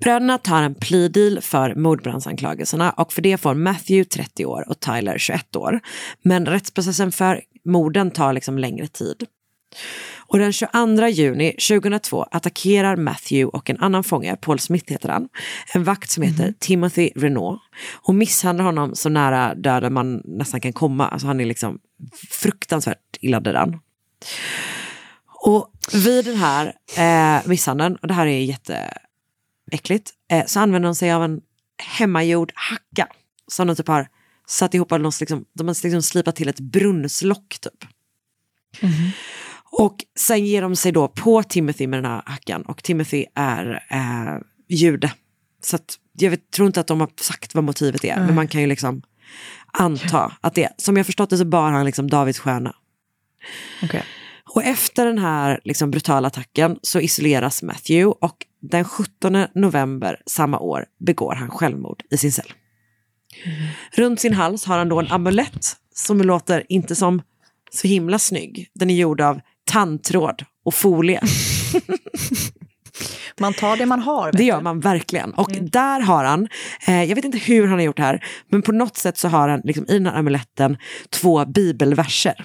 Bröderna 0.00 0.38
tar 0.38 0.62
en 0.62 0.74
plea 0.74 1.08
deal 1.08 1.40
för 1.40 1.74
mordbrandsanklagelserna 1.74 2.90
och 2.90 3.12
för 3.12 3.22
det 3.22 3.38
får 3.38 3.54
Matthew 3.54 4.04
30 4.04 4.46
år 4.46 4.68
och 4.68 4.80
Tyler 4.80 5.18
21 5.18 5.56
år. 5.56 5.80
Men 6.22 6.46
rättsprocessen 6.46 7.12
för 7.12 7.42
morden 7.64 8.10
tar 8.10 8.32
liksom 8.32 8.58
längre 8.58 8.86
tid. 8.86 9.26
Och 10.26 10.38
den 10.38 10.52
22 10.52 11.08
juni 11.08 11.56
2002 11.68 12.22
attackerar 12.30 12.96
Matthew 12.96 13.44
och 13.44 13.70
en 13.70 13.80
annan 13.80 14.04
fånge, 14.04 14.36
Paul 14.36 14.58
Smith 14.58 14.92
heter 14.92 15.08
han, 15.08 15.28
en 15.74 15.84
vakt 15.84 16.10
som 16.10 16.22
heter 16.22 16.54
Timothy 16.58 17.10
Renault 17.16 17.62
och 17.92 18.14
misshandlar 18.14 18.64
honom 18.64 18.94
så 18.94 19.08
nära 19.08 19.54
döden 19.54 19.92
man 19.92 20.22
nästan 20.24 20.60
kan 20.60 20.72
komma. 20.72 21.08
Alltså 21.08 21.26
han 21.26 21.40
är 21.40 21.44
liksom 21.44 21.78
fruktansvärt 22.30 23.16
illa 23.20 23.40
dödan. 23.40 23.80
Och 25.26 25.72
vid 25.92 26.24
den 26.24 26.36
här 26.36 26.74
eh, 26.96 27.48
misshandeln, 27.48 27.96
och 27.96 28.08
det 28.08 28.14
här 28.14 28.26
är 28.26 28.38
jätteäckligt, 28.38 30.10
eh, 30.30 30.44
så 30.46 30.60
använder 30.60 30.88
de 30.88 30.94
sig 30.94 31.12
av 31.12 31.24
en 31.24 31.40
hemmagjord 31.98 32.52
hacka 32.54 33.08
som 33.48 33.66
de 33.66 33.76
typ 33.76 33.88
har 33.88 34.08
satt 34.46 34.74
ihop, 34.74 34.92
av 34.92 35.00
någon, 35.00 35.12
liksom, 35.20 35.44
de 35.52 35.68
har 35.68 35.84
liksom 35.84 36.02
slipat 36.02 36.36
till 36.36 36.48
ett 36.48 36.60
brunnslock 36.60 37.58
typ. 37.60 37.84
Och 39.64 39.96
sen 40.18 40.46
ger 40.46 40.62
de 40.62 40.76
sig 40.76 40.92
då 40.92 41.08
på 41.08 41.42
Timothy 41.42 41.86
med 41.86 41.98
den 41.98 42.10
här 42.10 42.22
hackan 42.26 42.62
och 42.62 42.82
Timothy 42.82 43.26
är 43.34 43.84
eh, 43.90 44.40
jude. 44.68 45.12
Så 45.62 45.76
att, 45.76 45.98
jag 46.12 46.30
vet, 46.30 46.50
tror 46.50 46.66
inte 46.66 46.80
att 46.80 46.86
de 46.86 47.00
har 47.00 47.10
sagt 47.20 47.54
vad 47.54 47.64
motivet 47.64 48.04
är, 48.04 48.16
men 48.16 48.34
man 48.34 48.48
kan 48.48 48.60
ju 48.60 48.66
liksom 48.66 49.02
anta 49.72 50.32
att 50.40 50.54
det 50.54 50.64
är. 50.64 50.72
Som 50.76 50.96
jag 50.96 51.06
förstått 51.06 51.30
det 51.30 51.38
så 51.38 51.44
bar 51.44 51.70
han 51.70 51.86
liksom 51.86 52.10
Davids 52.10 52.38
stjärna. 52.38 52.74
Okej. 53.82 54.04
Och 54.54 54.64
efter 54.64 55.06
den 55.06 55.18
här 55.18 55.60
liksom 55.64 55.90
brutala 55.90 56.28
attacken 56.28 56.78
så 56.82 57.00
isoleras 57.00 57.62
Matthew 57.62 58.04
och 58.20 58.46
den 58.60 58.84
17 58.84 59.46
november 59.54 60.22
samma 60.26 60.58
år 60.58 60.84
begår 60.98 61.34
han 61.34 61.50
självmord 61.50 62.02
i 62.10 62.16
sin 62.16 62.32
cell. 62.32 62.52
Runt 63.92 64.20
sin 64.20 64.34
hals 64.34 64.64
har 64.64 64.78
han 64.78 64.88
då 64.88 64.98
en 64.98 65.08
amulett 65.08 65.76
som 65.94 66.22
låter 66.22 66.64
inte 66.68 66.94
som 66.94 67.22
så 67.70 67.88
himla 67.88 68.18
snygg. 68.18 68.68
Den 68.74 68.90
är 68.90 68.94
gjord 68.94 69.20
av 69.20 69.40
tandtråd 69.64 70.44
och 70.64 70.74
folie. 70.74 71.20
Man 73.40 73.54
tar 73.54 73.76
det 73.76 73.86
man 73.86 74.00
har. 74.00 74.32
Det 74.32 74.44
gör 74.44 74.60
man 74.60 74.80
verkligen. 74.80 75.34
Och 75.34 75.50
där 75.60 76.00
har 76.00 76.24
han, 76.24 76.48
eh, 76.86 77.04
jag 77.04 77.16
vet 77.16 77.24
inte 77.24 77.38
hur 77.38 77.66
han 77.66 77.78
har 77.78 77.84
gjort 77.84 77.96
det 77.96 78.02
här, 78.02 78.24
men 78.48 78.62
på 78.62 78.72
något 78.72 78.96
sätt 78.96 79.18
så 79.18 79.28
har 79.28 79.48
han 79.48 79.60
liksom, 79.64 79.84
i 79.88 79.92
den 79.92 80.06
här 80.06 80.18
amuletten 80.18 80.76
två 81.10 81.44
bibelverser. 81.44 82.44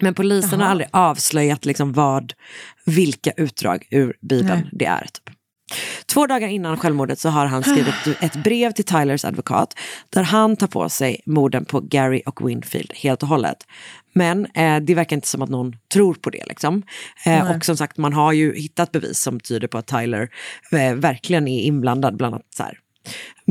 Men 0.00 0.14
polisen 0.14 0.60
har 0.60 0.68
aldrig 0.68 0.88
avslöjat 0.92 1.64
liksom 1.64 1.92
vad, 1.92 2.32
vilka 2.84 3.30
utdrag 3.36 3.86
ur 3.90 4.16
Bibeln 4.20 4.68
det 4.72 4.86
är. 4.86 5.06
Typ. 5.12 5.35
Två 6.06 6.26
dagar 6.26 6.48
innan 6.48 6.76
självmordet 6.76 7.18
så 7.18 7.28
har 7.28 7.46
han 7.46 7.62
skrivit 7.62 7.94
ett 8.20 8.36
brev 8.36 8.72
till 8.72 8.84
Tylers 8.84 9.24
advokat 9.24 9.78
där 10.10 10.22
han 10.22 10.56
tar 10.56 10.66
på 10.66 10.88
sig 10.88 11.20
morden 11.26 11.64
på 11.64 11.80
Gary 11.80 12.22
och 12.26 12.48
Winfield 12.48 12.92
helt 12.94 13.22
och 13.22 13.28
hållet. 13.28 13.66
Men 14.12 14.46
eh, 14.46 14.80
det 14.80 14.94
verkar 14.94 15.16
inte 15.16 15.28
som 15.28 15.42
att 15.42 15.50
någon 15.50 15.76
tror 15.92 16.14
på 16.14 16.30
det. 16.30 16.44
Liksom. 16.46 16.82
Eh, 17.24 17.56
och 17.56 17.64
som 17.64 17.76
sagt, 17.76 17.96
man 17.96 18.12
har 18.12 18.32
ju 18.32 18.54
hittat 18.54 18.92
bevis 18.92 19.18
som 19.18 19.40
tyder 19.40 19.68
på 19.68 19.78
att 19.78 19.86
Tyler 19.86 20.28
eh, 20.72 20.94
verkligen 20.94 21.48
är 21.48 21.62
inblandad, 21.62 22.16
bland 22.16 22.34
annat 22.34 22.46
så 22.56 22.62
här, 22.62 22.78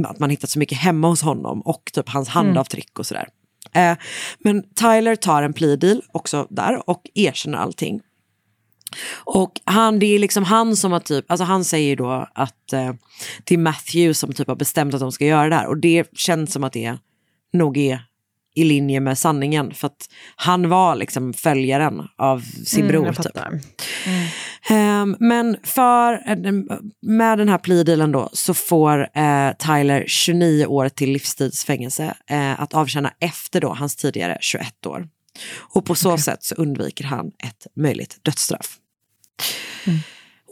att 0.08 0.20
man 0.20 0.30
hittat 0.30 0.50
så 0.50 0.60
mycket 0.60 0.78
hemma 0.78 1.08
hos 1.08 1.22
honom 1.22 1.62
och 1.62 1.92
typ 1.94 2.10
hans 2.10 2.30
handavtryck 2.30 3.00
och 3.00 3.06
sådär. 3.06 3.28
Eh, 3.74 3.98
men 4.40 4.64
Tyler 4.76 5.16
tar 5.16 5.44
en 5.44 5.54
plea 5.54 5.76
deal 5.76 6.02
också 6.12 6.48
där 6.50 6.90
och 6.90 7.02
erkänner 7.14 7.58
allting. 7.58 8.02
Och 9.24 9.52
han, 9.66 10.00
det 10.00 10.06
är 10.06 10.20
liksom 10.20 10.44
han 10.44 10.76
som 10.76 10.92
har 10.92 11.00
typ, 11.00 11.32
alltså 11.32 11.44
han 11.44 11.64
säger 11.64 11.96
då 11.96 12.28
att 12.36 12.74
eh, 12.74 12.94
det 13.44 13.54
är 13.54 13.58
Matthew 13.58 14.14
som 14.14 14.34
typ 14.34 14.48
har 14.48 14.56
bestämt 14.56 14.94
att 14.94 15.00
de 15.00 15.12
ska 15.12 15.26
göra 15.26 15.50
det 15.50 15.56
här. 15.56 15.68
Och 15.68 15.78
det 15.78 16.10
känns 16.14 16.54
som 16.54 16.64
att 16.64 16.74
det 16.74 16.98
nog 17.54 17.78
är 17.78 18.00
i 18.56 18.64
linje 18.64 19.00
med 19.00 19.18
sanningen. 19.18 19.74
För 19.74 19.88
att 19.88 20.10
han 20.36 20.70
var 20.70 20.96
liksom 20.96 21.34
följaren 21.34 22.08
av 22.18 22.40
sin 22.66 22.84
Mm, 22.86 22.92
bror. 22.92 23.06
typ. 23.06 23.16
fattar. 23.16 23.60
Ehm, 24.70 25.16
men 25.20 25.58
för, 25.64 26.22
med 27.06 27.38
den 27.38 27.50
här 27.50 27.58
plea 27.58 28.08
då 28.08 28.30
så 28.34 28.54
får 28.54 29.18
eh, 29.18 29.52
Tyler 29.60 30.04
29 30.08 30.66
år 30.66 30.90
till 30.90 31.12
livstidsfängelse 31.12 32.16
eh, 32.30 32.62
att 32.62 32.74
avtjäna 32.74 33.14
efter 33.20 33.62
då 33.62 33.74
hans 33.74 33.96
tidigare 33.96 34.38
21 34.42 34.86
år. 34.86 35.08
Och 35.60 35.86
på 35.86 35.96
så 35.96 36.18
sätt 36.18 36.44
så 36.44 36.56
undviker 36.56 37.04
han 37.04 37.28
ett 37.28 37.68
möjligt 37.76 38.18
dödsstraff. 38.22 38.78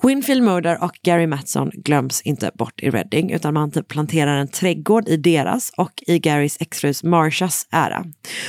Winfield 0.03 0.43
Murder 0.43 0.83
och 0.83 0.99
Gary 1.03 1.27
Matson 1.27 1.71
glöms 1.73 2.21
inte 2.21 2.51
bort 2.53 2.81
i 2.81 2.89
Reading 2.89 3.31
utan 3.31 3.53
man 3.53 3.71
planterar 3.71 4.37
en 4.37 4.47
trädgård 4.47 5.07
i 5.07 5.17
deras 5.17 5.71
och 5.77 6.03
i 6.07 6.19
Garys 6.19 6.57
exfrus 6.59 7.03
Marshas 7.03 7.67
ära. 7.71 8.05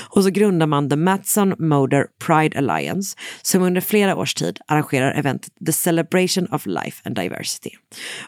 Och 0.08 0.22
så 0.24 0.30
grundar 0.30 0.66
man 0.66 0.90
The 0.90 0.96
Matson 0.96 1.54
Murder 1.58 2.06
Pride 2.26 2.58
Alliance 2.58 3.16
som 3.42 3.62
under 3.62 3.80
flera 3.80 4.16
års 4.16 4.34
tid 4.34 4.58
arrangerar 4.66 5.12
eventet 5.12 5.52
The 5.66 5.72
Celebration 5.72 6.46
of 6.46 6.66
Life 6.66 7.02
and 7.04 7.16
Diversity. 7.16 7.70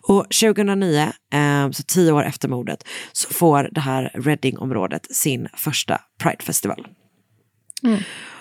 Och 0.01 0.27
2009, 0.41 1.13
eh, 1.33 1.71
så 1.71 1.83
tio 1.83 2.13
år 2.13 2.25
efter 2.25 2.49
mordet, 2.49 2.85
så 3.13 3.29
får 3.29 3.69
det 3.73 3.81
här 3.81 4.11
Reading-området 4.15 5.17
sin 5.17 5.49
första 5.55 6.01
Pride-festival. 6.23 6.87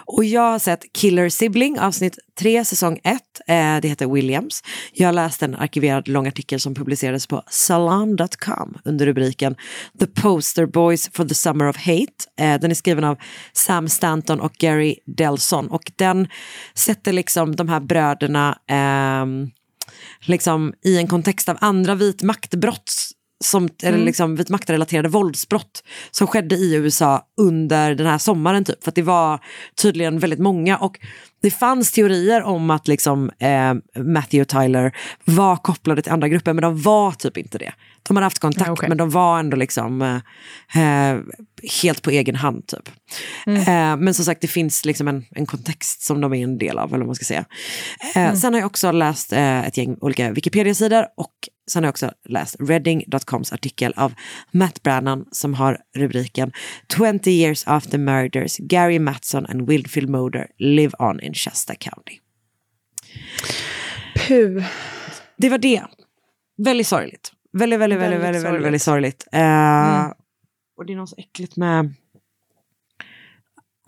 Och 0.08 0.26
jag 0.26 0.51
har 0.51 0.60
sett 0.60 0.93
Killer 0.93 1.30
Sibling 1.30 1.80
avsnitt 1.80 2.18
3 2.39 2.66
säsong 2.66 2.99
1. 3.03 3.22
Eh, 3.47 3.82
det 3.82 3.88
heter 3.88 4.08
Williams. 4.08 4.64
Jag 4.93 5.08
har 5.08 5.14
läst 5.14 5.43
en 5.43 5.56
arkiverad 5.56 6.08
lång 6.08 6.28
artikel 6.28 6.60
som 6.60 6.76
publicerades 6.76 7.28
på 7.28 7.43
salon.com 7.49 8.78
under 8.86 9.06
rubriken 9.06 9.56
The 9.99 10.08
Poster 10.08 10.66
Boys 10.66 11.10
for 11.14 11.26
the 11.26 11.36
Summer 11.36 11.68
of 11.68 11.78
Hate. 11.78 12.26
Eh, 12.39 12.60
den 12.60 12.72
är 12.72 12.76
skriven 12.76 13.03
av 13.03 13.18
Sam 13.53 13.89
Stanton 13.89 14.39
och 14.39 14.53
Gary 14.53 14.95
Delson 15.06 15.68
och 15.68 15.91
den 15.95 16.28
sätter 16.74 17.14
liksom 17.14 17.56
de 17.56 17.70
här 17.70 17.80
bröderna 17.80 18.60
eh, 18.70 19.26
liksom 20.22 20.74
i 20.84 20.97
en 20.97 21.08
kontext 21.08 21.49
av 21.49 21.58
andra 21.62 21.95
vit 21.95 22.24
som, 23.43 23.69
eller 23.83 23.93
Mm. 23.93 24.05
liksom 24.05 24.36
vit 24.36 24.49
maktrelaterade 24.49 25.09
våldsbrott 25.09 25.83
som 26.11 26.27
skedde 26.27 26.55
i 26.55 26.73
USA 26.75 27.27
under 27.41 27.95
den 27.95 28.07
här 28.07 28.17
sommaren. 28.17 28.65
Typ. 28.65 28.83
För 28.83 28.91
att 28.91 28.95
det 28.95 29.01
var 29.01 29.39
tydligen 29.81 30.19
väldigt 30.19 30.39
många 30.39 30.77
och 30.77 30.99
det 31.41 31.51
fanns 31.51 31.91
teorier 31.91 32.43
om 32.43 32.69
att 32.69 32.88
liksom, 32.88 33.31
eh, 33.39 33.73
Matthew 34.03 34.45
Tyler 34.45 34.97
var 35.25 35.55
kopplade 35.57 36.01
till 36.01 36.11
andra 36.11 36.27
grupper 36.27 36.53
men 36.53 36.61
de 36.61 36.81
var 36.81 37.11
typ 37.11 37.38
inte 37.38 37.57
det. 37.57 37.73
De 38.03 38.17
hade 38.17 38.25
haft 38.25 38.39
kontakt 38.39 38.69
okej. 38.69 38.89
men 38.89 38.97
de 38.97 39.09
var 39.09 39.39
ändå 39.39 39.57
liksom 39.57 40.01
eh, 40.73 41.11
eh, 41.11 41.19
helt 41.83 42.01
på 42.01 42.09
egen 42.09 42.36
hand. 42.36 42.67
Typ. 42.67 42.89
Eh, 43.47 43.97
men 43.97 44.13
som 44.13 44.25
sagt 44.25 44.41
det 44.41 44.47
finns 44.47 44.86
liksom 44.86 45.07
en, 45.07 45.25
en 45.31 45.45
kontext 45.45 46.01
som 46.01 46.21
de 46.21 46.33
är 46.33 46.43
en 46.43 46.57
del 46.57 46.77
av. 46.77 46.93
Eller 46.93 47.05
man 47.05 47.15
ska 47.15 47.25
säga. 47.25 47.45
Eh, 48.15 48.33
Sen 48.33 48.53
har 48.53 48.59
jag 48.61 48.67
också 48.67 48.91
läst 48.91 49.33
eh, 49.33 49.67
ett 49.67 49.77
gäng 49.77 49.97
olika 50.01 50.31
Wikipedia-sidor 50.31 51.05
och 51.17 51.31
sen 51.68 51.84
har 51.84 51.88
jag 51.88 51.91
också 51.93 52.11
läst 52.26 52.55
Reading.coms 52.59 53.53
artikel 53.53 53.93
av 53.97 54.13
Matt 54.51 54.84
Brannan 54.84 55.26
som 55.32 55.53
har 55.53 55.78
rubriken 55.95 56.51
20 56.97 57.32
years 57.32 57.68
after 57.68 57.97
murders 57.97 58.57
Gary 58.57 58.99
Matson 58.99 59.45
and 59.45 59.68
Wilfield 59.70 60.09
Moder 60.09 60.47
live 60.57 60.91
on 60.99 61.20
in 61.20 61.34
Shasta 61.34 61.76
County. 61.76 62.20
Puh. 64.28 64.63
Det 65.38 65.49
var 65.49 65.57
det. 65.57 65.84
Väldigt 66.57 66.88
sorgligt. 66.88 67.32
Väldigt, 67.53 67.80
väldigt, 67.80 67.99
väldigt, 67.99 68.22
Väldigt 68.22 68.43
väldigt, 68.43 68.63
väldigt, 68.66 68.82
sorgligt. 68.82 69.28
Eh, 69.32 70.05
Och 70.78 70.86
det 70.86 70.93
är 70.93 70.97
något 70.97 71.09
så 71.09 71.16
äckligt 71.18 71.55
med 71.55 71.93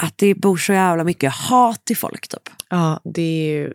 att 0.01 0.17
det 0.17 0.35
bor 0.35 0.57
så 0.57 0.73
jävla 0.73 1.03
mycket 1.03 1.33
hat 1.33 1.91
i 1.91 1.95
folk 1.95 2.27
typ. 2.27 2.49
Ja, 2.69 3.01
det 3.03 3.21
är 3.21 3.51
ju... 3.51 3.73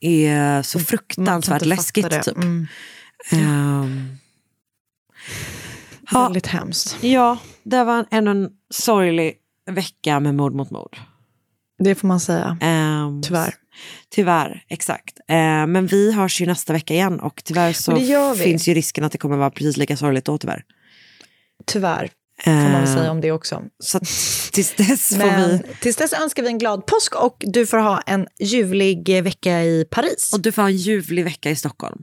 är 0.00 0.62
så 0.62 0.78
fruktansvärt 0.78 1.64
läskigt. 1.64 2.10
Typ. 2.24 2.36
Mm. 2.36 2.66
Ehm, 3.30 4.16
ja, 6.10 6.22
Väldigt 6.22 6.46
hemskt. 6.46 6.96
ja, 7.00 7.38
det 7.62 7.84
var 7.84 8.06
en, 8.10 8.28
en 8.28 8.50
sorglig 8.70 9.34
vecka 9.70 10.20
med 10.20 10.34
mord 10.34 10.54
mot 10.54 10.70
mord. 10.70 10.96
Det 11.78 11.94
får 11.94 12.08
man 12.08 12.20
säga. 12.20 12.58
Ehm, 12.60 13.22
Tyvärr. 13.22 13.54
Tyvärr, 14.10 14.64
exakt. 14.68 15.18
Ehm, 15.28 15.72
men 15.72 15.86
vi 15.86 16.12
hörs 16.12 16.40
ju 16.40 16.46
nästa 16.46 16.72
vecka 16.72 16.94
igen 16.94 17.20
och 17.20 17.42
tyvärr 17.44 17.72
så 17.72 17.96
finns 18.36 18.68
ju 18.68 18.74
risken 18.74 19.04
att 19.04 19.12
det 19.12 19.18
kommer 19.18 19.36
vara 19.36 19.50
precis 19.50 19.76
lika 19.76 19.96
sorgligt 19.96 20.24
då 20.24 20.38
tyvärr. 20.38 20.64
Tyvärr, 21.66 22.10
får 22.44 22.50
man 22.50 22.72
väl 22.72 22.80
Ehm, 22.80 22.86
säga 22.86 23.10
om 23.10 23.20
det 23.20 23.32
också. 23.32 23.62
Så 23.78 23.98
tills 24.52 24.74
dess 24.76 25.08
får 25.08 25.16
Men 25.16 25.50
vi... 25.50 25.60
tills 25.80 25.96
dess 25.96 26.12
önskar 26.12 26.42
vi 26.42 26.48
en 26.48 26.58
glad 26.58 26.86
påsk 26.86 27.14
och 27.14 27.36
du 27.46 27.66
får 27.66 27.78
ha 27.78 28.00
en 28.00 28.26
ljuvlig 28.40 29.16
eh, 29.16 29.22
vecka 29.22 29.62
i 29.62 29.84
Paris. 29.90 30.30
Och 30.34 30.40
du 30.40 30.52
får 30.52 30.62
ha 30.62 30.68
en 30.68 30.76
ljuvlig 30.76 31.24
vecka 31.24 31.50
i 31.50 31.56
Stockholm. 31.56 32.02